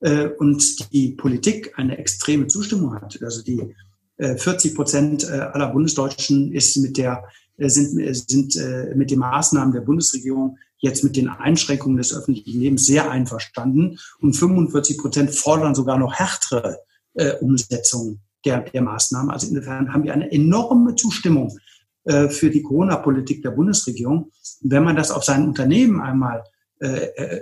äh, 0.00 0.28
und 0.28 0.92
die 0.92 1.12
Politik 1.12 1.72
eine 1.76 1.98
extreme 1.98 2.46
Zustimmung 2.46 2.94
hat. 2.94 3.20
Also 3.22 3.42
die 3.42 3.74
äh, 4.20 4.36
40 4.36 4.74
Prozent 4.74 5.24
äh, 5.24 5.32
aller 5.32 5.68
Bundesdeutschen 5.68 6.52
ist 6.52 6.76
mit 6.76 6.98
der 6.98 7.24
äh, 7.56 7.68
sind, 7.68 8.16
sind 8.16 8.56
mit 8.96 9.10
den 9.10 9.18
Maßnahmen 9.18 9.72
der 9.72 9.80
Bundesregierung 9.80 10.58
jetzt 10.78 11.04
mit 11.04 11.16
den 11.16 11.28
Einschränkungen 11.28 11.98
des 11.98 12.14
öffentlichen 12.14 12.60
Lebens 12.60 12.86
sehr 12.86 13.10
einverstanden 13.10 13.98
und 14.20 14.34
45 14.34 14.98
Prozent 14.98 15.34
fordern 15.34 15.74
sogar 15.74 15.98
noch 15.98 16.14
härtere 16.14 16.78
äh, 17.14 17.32
Umsetzung 17.36 18.20
der, 18.44 18.60
der 18.60 18.82
Maßnahmen. 18.82 19.30
Also 19.30 19.48
insofern 19.48 19.92
haben 19.92 20.04
wir 20.04 20.14
eine 20.14 20.30
enorme 20.30 20.94
Zustimmung 20.94 21.58
äh, 22.04 22.28
für 22.28 22.50
die 22.50 22.62
Corona-Politik 22.62 23.42
der 23.42 23.50
Bundesregierung. 23.50 24.30
Und 24.62 24.70
wenn 24.70 24.84
man 24.84 24.96
das 24.96 25.10
auf 25.10 25.24
sein 25.24 25.46
Unternehmen 25.46 26.00
einmal 26.00 26.44
äh, 26.80 26.86
äh, 26.86 27.40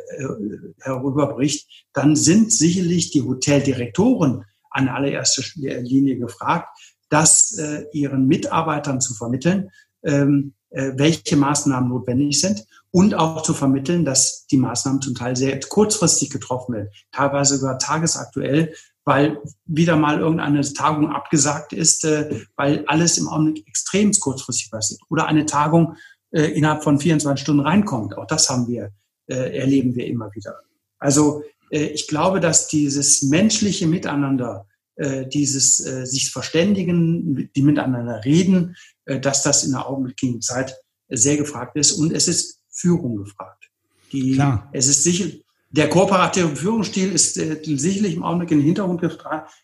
herüberbricht, 0.81 1.87
dann 1.93 2.17
sind 2.17 2.53
sicherlich 2.53 3.13
die 3.13 3.23
Hoteldirektoren 3.23 4.45
an 4.71 4.89
allererster 4.89 5.43
Linie 5.55 6.19
gefragt, 6.19 6.69
das 7.09 7.57
äh, 7.57 7.85
ihren 7.93 8.27
Mitarbeitern 8.27 9.01
zu 9.01 9.15
vermitteln, 9.15 9.71
ähm, 10.03 10.55
äh, 10.71 10.93
welche 10.97 11.37
Maßnahmen 11.37 11.89
notwendig 11.89 12.41
sind 12.41 12.67
und 12.91 13.15
auch 13.15 13.43
zu 13.43 13.55
vermitteln, 13.55 14.05
dass 14.05 14.47
die 14.47 14.57
Maßnahmen 14.57 15.03
zum 15.03 15.15
Teil 15.15 15.37
sehr 15.37 15.59
kurzfristig 15.61 16.31
getroffen 16.31 16.75
werden, 16.75 16.89
teilweise 17.13 17.59
sogar 17.59 17.79
tagesaktuell, 17.79 18.75
weil 19.09 19.41
wieder 19.65 19.97
mal 19.97 20.21
irgendeine 20.21 20.61
Tagung 20.61 21.11
abgesagt 21.11 21.73
ist, 21.73 22.05
äh, 22.05 22.45
weil 22.57 22.85
alles 22.89 23.17
im 23.17 23.27
Augenblick 23.27 23.67
extrem 23.67 24.13
kurzfristig 24.13 24.71
passiert. 24.71 25.01
Oder 25.09 25.27
eine 25.27 25.47
Tagung 25.47 25.97
äh, 26.31 26.43
innerhalb 26.53 26.85
von 26.85 27.01
24 27.01 27.43
Stunden 27.43 27.63
reinkommt. 27.63 28.19
Auch 28.19 28.27
das 28.27 28.51
haben 28.51 28.69
wir, 28.69 28.93
äh, 29.27 29.59
erleben 29.59 29.95
wir 29.95 30.07
immer 30.07 30.31
wieder. 30.35 30.57
Also 30.99 31.43
äh, 31.71 31.87
ich 31.87 32.07
glaube, 32.07 32.41
dass 32.41 32.69
dieses 32.69 33.23
menschliche 33.23 33.87
Miteinander, 33.87 34.67
äh, 34.97 35.27
dieses 35.27 35.81
äh, 35.81 36.05
sich 36.05 36.31
verständigen, 36.31 37.51
die 37.57 37.63
miteinander 37.63 38.23
reden, 38.27 38.77
dass 39.07 39.43
das 39.43 39.65
in 39.65 39.73
der 39.73 39.89
augenblicklichen 39.89 40.43
Zeit 40.43 40.77
sehr 41.09 41.39
gefragt 41.39 41.77
ist. 41.77 41.93
Und 41.93 42.13
es 42.13 42.29
ist 42.29 42.61
Führung 42.71 43.17
gefragt. 43.17 43.71
Die, 44.13 44.35
Klar. 44.35 44.69
Es 44.73 44.87
ist 44.87 45.03
sicher, 45.03 45.31
der 45.71 45.89
kooperative 45.89 46.57
Führungsstil 46.57 47.13
ist 47.13 47.37
äh, 47.37 47.61
sicherlich 47.65 48.15
im 48.15 48.23
Augenblick 48.23 48.51
in 48.51 48.59
den 48.59 48.67
Hintergrund, 48.67 49.03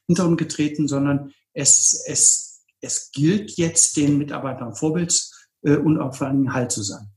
Hintergrund 0.06 0.38
getreten, 0.38 0.86
sondern 0.88 1.32
es, 1.52 2.04
es, 2.06 2.64
es 2.80 3.10
gilt 3.12 3.52
jetzt 3.52 3.96
den 3.96 4.18
Mitarbeitern 4.18 4.74
Vorbilds 4.74 5.48
äh, 5.62 5.76
und 5.76 5.98
auch 5.98 6.14
vor 6.14 6.26
allem 6.26 6.52
Halt 6.52 6.72
zu 6.72 6.82
sein. 6.82 7.10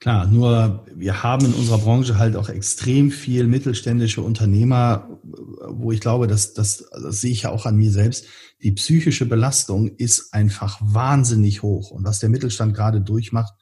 Klar, 0.00 0.28
nur 0.28 0.86
wir 0.94 1.24
haben 1.24 1.46
in 1.46 1.54
unserer 1.54 1.78
Branche 1.78 2.18
halt 2.18 2.36
auch 2.36 2.48
extrem 2.48 3.10
viel 3.10 3.48
mittelständische 3.48 4.22
Unternehmer, 4.22 5.18
wo 5.66 5.90
ich 5.90 6.00
glaube, 6.00 6.28
dass 6.28 6.54
das, 6.54 6.88
das 6.92 7.20
sehe 7.20 7.32
ich 7.32 7.42
ja 7.42 7.50
auch 7.50 7.66
an 7.66 7.76
mir 7.76 7.90
selbst, 7.90 8.26
die 8.62 8.70
psychische 8.72 9.26
Belastung 9.26 9.88
ist 9.96 10.32
einfach 10.32 10.78
wahnsinnig 10.80 11.62
hoch. 11.62 11.90
Und 11.90 12.04
was 12.04 12.20
der 12.20 12.28
Mittelstand 12.28 12.74
gerade 12.74 13.00
durchmacht, 13.00 13.52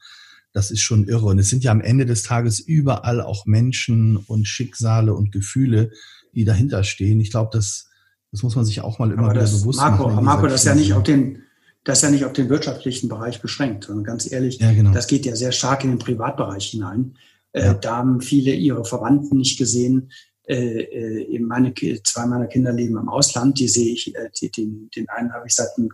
das 0.57 0.71
ist 0.71 0.81
schon 0.81 1.07
irre. 1.07 1.27
Und 1.27 1.37
es 1.37 1.49
sind 1.49 1.63
ja 1.63 1.71
am 1.71 1.81
Ende 1.81 2.07
des 2.07 2.23
Tages 2.23 2.59
überall 2.59 3.21
auch 3.21 3.45
Menschen 3.45 4.17
und 4.17 4.47
Schicksale 4.47 5.13
und 5.13 5.31
Gefühle, 5.31 5.91
die 6.33 6.45
dahinter 6.45 6.83
stehen. 6.83 7.19
Ich 7.19 7.29
glaube, 7.29 7.51
das, 7.53 7.89
das 8.31 8.41
muss 8.41 8.55
man 8.55 8.65
sich 8.65 8.81
auch 8.81 8.97
mal 8.97 9.11
immer 9.11 9.35
das, 9.35 9.51
wieder 9.51 9.61
bewusst 9.61 9.79
Marco, 9.79 10.09
machen. 10.09 10.25
Marco, 10.25 10.47
das 10.47 10.61
ist 10.61 10.65
ja 10.65 10.73
nicht 10.73 10.93
auf 10.93 11.03
den, 11.03 11.43
das 11.83 11.99
ist 11.99 12.01
ja 12.01 12.09
nicht 12.09 12.25
auf 12.25 12.33
den 12.33 12.49
wirtschaftlichen 12.49 13.07
Bereich 13.07 13.39
beschränkt, 13.39 13.83
sondern 13.83 14.03
ganz 14.03 14.31
ehrlich, 14.31 14.57
ja, 14.57 14.73
genau. 14.73 14.93
das 14.93 15.05
geht 15.05 15.27
ja 15.27 15.35
sehr 15.35 15.51
stark 15.51 15.83
in 15.83 15.91
den 15.91 15.99
Privatbereich 15.99 16.71
hinein. 16.71 17.13
Äh, 17.51 17.61
ja. 17.61 17.71
Äh, 17.73 17.79
da 17.79 17.97
haben 17.97 18.21
viele 18.21 18.51
ihre 18.53 18.83
Verwandten 18.83 19.37
nicht 19.37 19.59
gesehen. 19.59 20.11
Äh, 20.47 20.81
äh 20.81 21.39
meine, 21.39 21.71
zwei 22.03 22.25
meiner 22.25 22.47
Kinder 22.47 22.73
leben 22.73 22.97
im 22.97 23.09
Ausland, 23.09 23.59
die 23.59 23.67
sehe 23.67 23.93
ich, 23.93 24.15
äh, 24.15 24.49
den, 24.57 24.89
den 24.95 25.07
einen 25.09 25.33
habe 25.33 25.45
ich 25.45 25.53
seit 25.53 25.77
ein, 25.77 25.89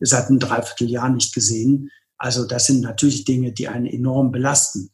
seit 0.00 0.26
einem 0.26 0.40
Dreivierteljahr 0.40 1.08
nicht 1.08 1.32
gesehen. 1.32 1.92
Also 2.18 2.44
das 2.44 2.66
sind 2.66 2.80
natürlich 2.80 3.24
Dinge, 3.24 3.52
die 3.52 3.68
einen 3.68 3.86
enorm 3.86 4.32
belasten. 4.32 4.90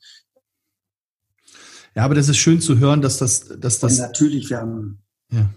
Ja, 1.94 2.04
aber 2.04 2.14
das 2.14 2.28
ist 2.28 2.36
schön 2.36 2.60
zu 2.60 2.78
hören, 2.78 3.00
dass 3.00 3.18
das, 3.18 3.46
dass 3.58 3.78
das. 3.78 3.92
Und 3.92 3.98
natürlich, 3.98 4.50
wir 4.50 4.58
haben, 4.58 4.98
ja. 5.30 5.48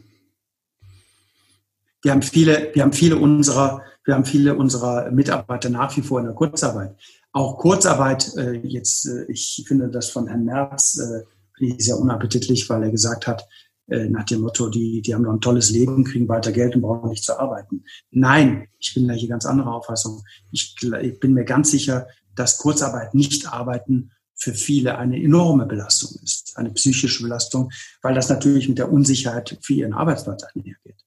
wir 2.03 2.11
haben 2.11 2.21
viele, 2.21 2.71
wir 2.73 2.83
haben 2.83 2.93
viele 2.93 3.17
unserer, 3.17 3.81
wir 4.05 4.13
haben 4.13 4.25
viele 4.25 4.55
unserer 4.55 5.11
Mitarbeiter 5.11 5.69
nach 5.69 5.95
wie 5.97 6.01
vor 6.01 6.19
in 6.19 6.25
der 6.25 6.35
Kurzarbeit. 6.35 6.95
Auch 7.33 7.57
Kurzarbeit, 7.57 8.35
äh, 8.37 8.53
jetzt, 8.63 9.07
äh, 9.07 9.25
ich 9.27 9.65
finde 9.67 9.89
das 9.89 10.09
von 10.09 10.27
Herrn 10.27 10.45
Merz 10.45 10.99
äh, 10.99 11.73
sehr 11.79 11.97
unappetitlich, 11.97 12.69
weil 12.69 12.83
er 12.83 12.91
gesagt 12.91 13.27
hat, 13.27 13.47
nach 13.87 14.25
dem 14.25 14.41
Motto, 14.41 14.69
die, 14.69 15.01
die 15.01 15.15
haben 15.15 15.23
noch 15.23 15.33
ein 15.33 15.41
tolles 15.41 15.69
Leben, 15.69 16.03
kriegen 16.03 16.27
weiter 16.27 16.51
Geld 16.51 16.75
und 16.75 16.81
brauchen 16.81 17.09
nicht 17.09 17.23
zu 17.23 17.39
arbeiten. 17.39 17.85
Nein, 18.11 18.67
ich 18.79 18.93
bin 18.93 19.07
da 19.07 19.13
hier 19.13 19.29
ganz 19.29 19.45
anderer 19.45 19.73
Auffassung. 19.73 20.23
Ich, 20.51 20.75
ich 21.01 21.19
bin 21.19 21.33
mir 21.33 21.45
ganz 21.45 21.71
sicher, 21.71 22.07
dass 22.35 22.57
Kurzarbeit 22.57 23.13
nicht 23.13 23.51
arbeiten 23.51 24.11
für 24.35 24.53
viele 24.53 24.97
eine 24.97 25.21
enorme 25.21 25.65
Belastung 25.65 26.11
ist, 26.23 26.57
eine 26.57 26.69
psychische 26.71 27.23
Belastung, 27.23 27.71
weil 28.01 28.13
das 28.13 28.29
natürlich 28.29 28.69
mit 28.69 28.77
der 28.77 28.91
Unsicherheit 28.91 29.57
für 29.61 29.73
ihren 29.73 29.93
Arbeitsplatz 29.93 30.43
einhergeht. 30.43 31.03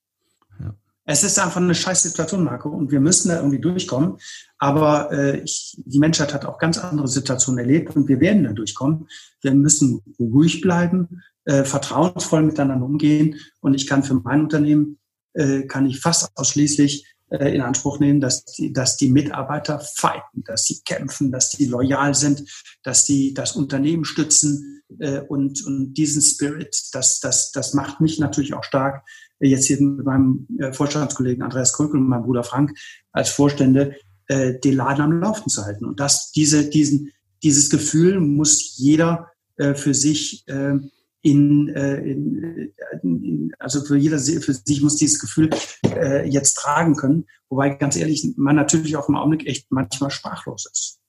Ja. 0.58 0.74
Es 1.04 1.22
ist 1.22 1.38
einfach 1.38 1.60
eine 1.60 1.74
scheiß 1.74 2.02
Situation, 2.02 2.44
Marco, 2.44 2.68
und 2.70 2.90
wir 2.90 3.00
müssen 3.00 3.28
da 3.28 3.36
irgendwie 3.36 3.60
durchkommen. 3.60 4.16
Aber 4.58 5.12
äh, 5.12 5.40
ich, 5.40 5.80
die 5.84 6.00
Menschheit 6.00 6.34
hat 6.34 6.44
auch 6.44 6.58
ganz 6.58 6.78
andere 6.78 7.06
Situationen 7.06 7.60
erlebt 7.60 7.94
und 7.94 8.08
wir 8.08 8.20
werden 8.20 8.44
da 8.44 8.52
durchkommen. 8.52 9.06
Wir 9.42 9.54
müssen 9.54 10.02
ruhig 10.18 10.60
bleiben, 10.60 11.22
äh, 11.44 11.64
vertrauensvoll 11.64 12.42
miteinander 12.42 12.84
umgehen. 12.84 13.36
Und 13.60 13.74
ich 13.74 13.86
kann 13.86 14.02
für 14.02 14.14
mein 14.14 14.42
Unternehmen, 14.42 14.98
äh, 15.34 15.62
kann 15.62 15.86
ich 15.86 16.00
fast 16.00 16.30
ausschließlich 16.34 17.06
äh, 17.30 17.54
in 17.54 17.60
Anspruch 17.60 18.00
nehmen, 18.00 18.20
dass 18.20 18.44
die, 18.44 18.72
dass 18.72 18.96
die 18.96 19.10
Mitarbeiter 19.10 19.80
fighten, 19.80 20.42
dass 20.44 20.66
sie 20.66 20.80
kämpfen, 20.84 21.30
dass 21.30 21.50
die 21.50 21.66
loyal 21.66 22.14
sind, 22.14 22.44
dass 22.82 23.04
die 23.04 23.34
das 23.34 23.56
Unternehmen 23.56 24.04
stützen. 24.04 24.82
Äh, 24.98 25.20
und, 25.20 25.64
und 25.64 25.94
diesen 25.94 26.22
Spirit, 26.22 26.76
das, 26.92 27.20
das, 27.20 27.52
das 27.52 27.74
macht 27.74 28.00
mich 28.00 28.18
natürlich 28.18 28.54
auch 28.54 28.64
stark, 28.64 29.04
jetzt 29.38 29.66
hier 29.66 29.80
mit 29.80 30.04
meinem 30.04 30.46
äh, 30.58 30.72
Vorstandskollegen 30.72 31.42
Andreas 31.42 31.72
Krökel 31.72 32.00
und 32.00 32.08
meinem 32.08 32.24
Bruder 32.24 32.44
Frank 32.44 32.76
als 33.12 33.30
Vorstände, 33.30 33.96
äh, 34.26 34.58
den 34.58 34.74
Laden 34.74 35.02
am 35.02 35.20
Laufen 35.20 35.48
zu 35.48 35.64
halten. 35.64 35.84
Und 35.84 36.00
das, 36.00 36.32
diese, 36.32 36.68
diesen, 36.68 37.12
dieses 37.42 37.70
Gefühl 37.70 38.20
muss 38.20 38.76
jeder 38.76 39.30
äh, 39.56 39.74
für 39.74 39.94
sich 39.94 40.46
äh, 40.48 40.74
in, 41.22 41.68
äh, 41.68 41.96
in, 41.98 42.72
in, 43.02 43.52
also 43.58 43.84
für 43.84 43.96
jeder 43.96 44.18
für 44.18 44.54
sich 44.54 44.82
muss 44.82 44.96
dieses 44.96 45.18
Gefühl 45.18 45.50
äh, 45.84 46.28
jetzt 46.28 46.54
tragen 46.54 46.96
können, 46.96 47.26
wobei 47.48 47.70
ganz 47.70 47.96
ehrlich 47.96 48.26
man 48.36 48.56
natürlich 48.56 48.96
auch 48.96 49.08
im 49.08 49.16
Augenblick 49.16 49.46
echt 49.46 49.70
manchmal 49.70 50.10
sprachlos 50.10 50.66
ist. 50.70 51.00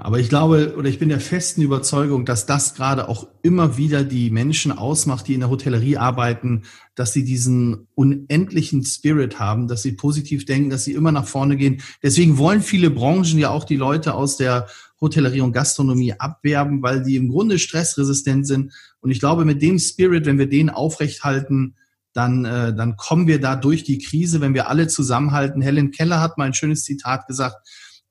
Aber 0.00 0.20
ich 0.20 0.28
glaube 0.28 0.76
oder 0.78 0.88
ich 0.88 1.00
bin 1.00 1.08
der 1.08 1.18
festen 1.18 1.60
Überzeugung, 1.60 2.24
dass 2.24 2.46
das 2.46 2.74
gerade 2.74 3.08
auch 3.08 3.26
immer 3.42 3.76
wieder 3.76 4.04
die 4.04 4.30
Menschen 4.30 4.70
ausmacht, 4.70 5.26
die 5.26 5.34
in 5.34 5.40
der 5.40 5.50
Hotellerie 5.50 5.96
arbeiten, 5.96 6.62
dass 6.94 7.12
sie 7.12 7.24
diesen 7.24 7.88
unendlichen 7.96 8.84
Spirit 8.84 9.40
haben, 9.40 9.66
dass 9.66 9.82
sie 9.82 9.92
positiv 9.92 10.44
denken, 10.44 10.70
dass 10.70 10.84
sie 10.84 10.92
immer 10.92 11.10
nach 11.10 11.26
vorne 11.26 11.56
gehen. 11.56 11.82
Deswegen 12.00 12.38
wollen 12.38 12.62
viele 12.62 12.90
Branchen 12.90 13.38
ja 13.38 13.50
auch 13.50 13.64
die 13.64 13.76
Leute 13.76 14.14
aus 14.14 14.36
der 14.36 14.68
Hotellerie 15.00 15.40
und 15.40 15.52
Gastronomie 15.52 16.14
abwerben, 16.14 16.82
weil 16.82 17.02
die 17.02 17.16
im 17.16 17.28
Grunde 17.28 17.58
stressresistent 17.58 18.46
sind. 18.46 18.72
Und 19.00 19.10
ich 19.10 19.20
glaube, 19.20 19.44
mit 19.44 19.62
dem 19.62 19.78
Spirit, 19.78 20.26
wenn 20.26 20.38
wir 20.38 20.48
den 20.48 20.70
aufrechthalten, 20.70 21.76
dann, 22.12 22.44
äh, 22.44 22.74
dann 22.74 22.96
kommen 22.96 23.26
wir 23.26 23.40
da 23.40 23.54
durch 23.54 23.84
die 23.84 23.98
Krise, 23.98 24.40
wenn 24.40 24.54
wir 24.54 24.68
alle 24.68 24.88
zusammenhalten. 24.88 25.62
Helen 25.62 25.92
Keller 25.92 26.20
hat 26.20 26.36
mal 26.36 26.44
ein 26.44 26.54
schönes 26.54 26.84
Zitat 26.84 27.26
gesagt, 27.26 27.56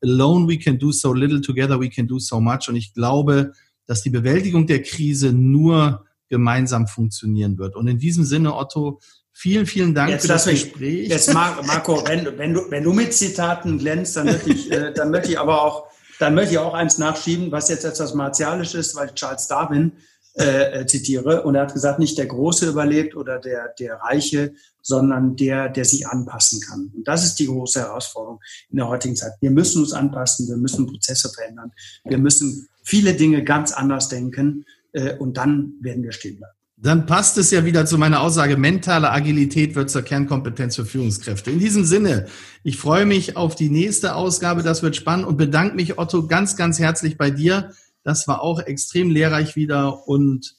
Alone 0.01 0.47
we 0.47 0.57
can 0.57 0.77
do 0.77 0.91
so 0.91 1.13
little, 1.13 1.41
together 1.41 1.79
we 1.79 1.89
can 1.89 2.07
do 2.07 2.19
so 2.19 2.39
much. 2.39 2.69
Und 2.69 2.75
ich 2.75 2.93
glaube, 2.93 3.53
dass 3.85 4.03
die 4.03 4.09
Bewältigung 4.09 4.67
der 4.67 4.83
Krise 4.83 5.33
nur 5.33 6.05
gemeinsam 6.29 6.87
funktionieren 6.87 7.57
wird. 7.57 7.75
Und 7.75 7.87
in 7.87 7.97
diesem 7.97 8.23
Sinne, 8.23 8.55
Otto, 8.55 8.99
vielen, 9.31 9.65
vielen 9.65 9.95
Dank 9.95 10.09
jetzt 10.09 10.23
für 10.23 10.27
das 10.27 10.45
mich, 10.45 10.63
Gespräch. 10.63 11.09
Jetzt, 11.09 11.33
Marco, 11.33 12.03
wenn, 12.05 12.37
wenn, 12.37 12.53
du, 12.53 12.69
wenn 12.69 12.83
du 12.83 12.93
mit 12.93 13.13
Zitaten 13.13 13.77
glänzt, 13.77 14.15
dann 14.17 14.27
möchte 14.27 14.51
ich, 14.51 14.71
äh, 14.71 14.93
dann 14.93 15.11
möchte 15.11 15.31
ich 15.31 15.39
aber 15.39 15.61
auch, 15.61 15.87
dann 16.19 16.35
möchte 16.35 16.53
ich 16.53 16.57
auch 16.57 16.73
eins 16.73 16.97
nachschieben, 16.97 17.51
was 17.51 17.69
jetzt 17.69 17.85
etwas 17.85 18.13
martialisch 18.13 18.73
ist, 18.75 18.95
weil 18.95 19.13
Charles 19.13 19.47
Darwin 19.47 19.93
äh, 20.37 20.81
äh, 20.81 20.85
zitiere. 20.85 21.41
Und 21.43 21.55
er 21.55 21.63
hat 21.63 21.73
gesagt, 21.73 21.97
nicht 21.97 22.17
der 22.17 22.27
Große 22.27 22.69
überlebt 22.69 23.15
oder 23.15 23.39
der, 23.39 23.73
der 23.79 23.95
Reiche, 23.95 24.53
sondern 24.83 25.35
der, 25.35 25.67
der 25.67 25.83
sich 25.83 26.07
anpassen 26.07 26.61
kann. 26.61 26.91
Und 26.95 27.07
das 27.07 27.25
ist 27.25 27.35
die 27.39 27.47
große 27.47 27.79
Herausforderung 27.79 28.39
in 28.69 28.77
der 28.77 28.87
heutigen 28.87 29.15
Zeit. 29.15 29.33
Wir 29.41 29.51
müssen 29.51 29.81
uns 29.81 29.93
anpassen, 29.93 30.47
wir 30.47 30.57
müssen 30.57 30.85
Prozesse 30.85 31.29
verändern, 31.29 31.71
wir 32.05 32.19
müssen 32.19 32.67
viele 32.83 33.15
Dinge 33.15 33.43
ganz 33.43 33.71
anders 33.71 34.09
denken 34.09 34.65
äh, 34.93 35.17
und 35.17 35.37
dann 35.37 35.73
werden 35.81 36.03
wir 36.03 36.11
stehen 36.11 36.37
bleiben. 36.37 36.56
Dann 36.79 37.07
passt 37.07 37.37
es 37.39 37.49
ja 37.49 37.65
wieder 37.65 37.85
zu 37.87 37.97
meiner 37.97 38.21
Aussage, 38.21 38.55
mentale 38.55 39.11
Agilität 39.11 39.75
wird 39.75 39.89
zur 39.89 40.03
Kernkompetenz 40.03 40.75
für 40.75 40.85
Führungskräfte. 40.85 41.49
In 41.49 41.59
diesem 41.59 41.85
Sinne, 41.85 42.27
ich 42.63 42.77
freue 42.77 43.05
mich 43.05 43.35
auf 43.35 43.55
die 43.55 43.69
nächste 43.69 44.13
Ausgabe, 44.13 44.61
das 44.61 44.83
wird 44.83 44.95
spannend 44.95 45.25
und 45.25 45.37
bedanke 45.37 45.75
mich, 45.75 45.97
Otto, 45.97 46.27
ganz, 46.27 46.55
ganz 46.55 46.77
herzlich 46.77 47.17
bei 47.17 47.31
dir 47.31 47.71
das 48.07 48.25
war 48.25 48.41
auch 48.41 48.59
extrem 48.61 49.11
lehrreich 49.11 49.57
wieder 49.57 50.07
und 50.07 50.55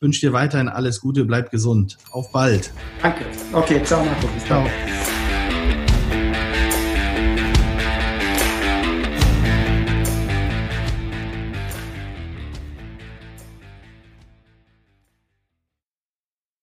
wünsche 0.00 0.20
dir 0.20 0.32
weiterhin 0.32 0.68
alles 0.68 1.00
Gute, 1.00 1.24
bleib 1.24 1.52
gesund. 1.52 1.96
Auf 2.10 2.32
bald. 2.32 2.72
Danke. 3.00 3.24
Okay, 3.52 3.80
ciao 3.84 4.04
Marco. 4.04 4.26
Ciao. 4.44 4.66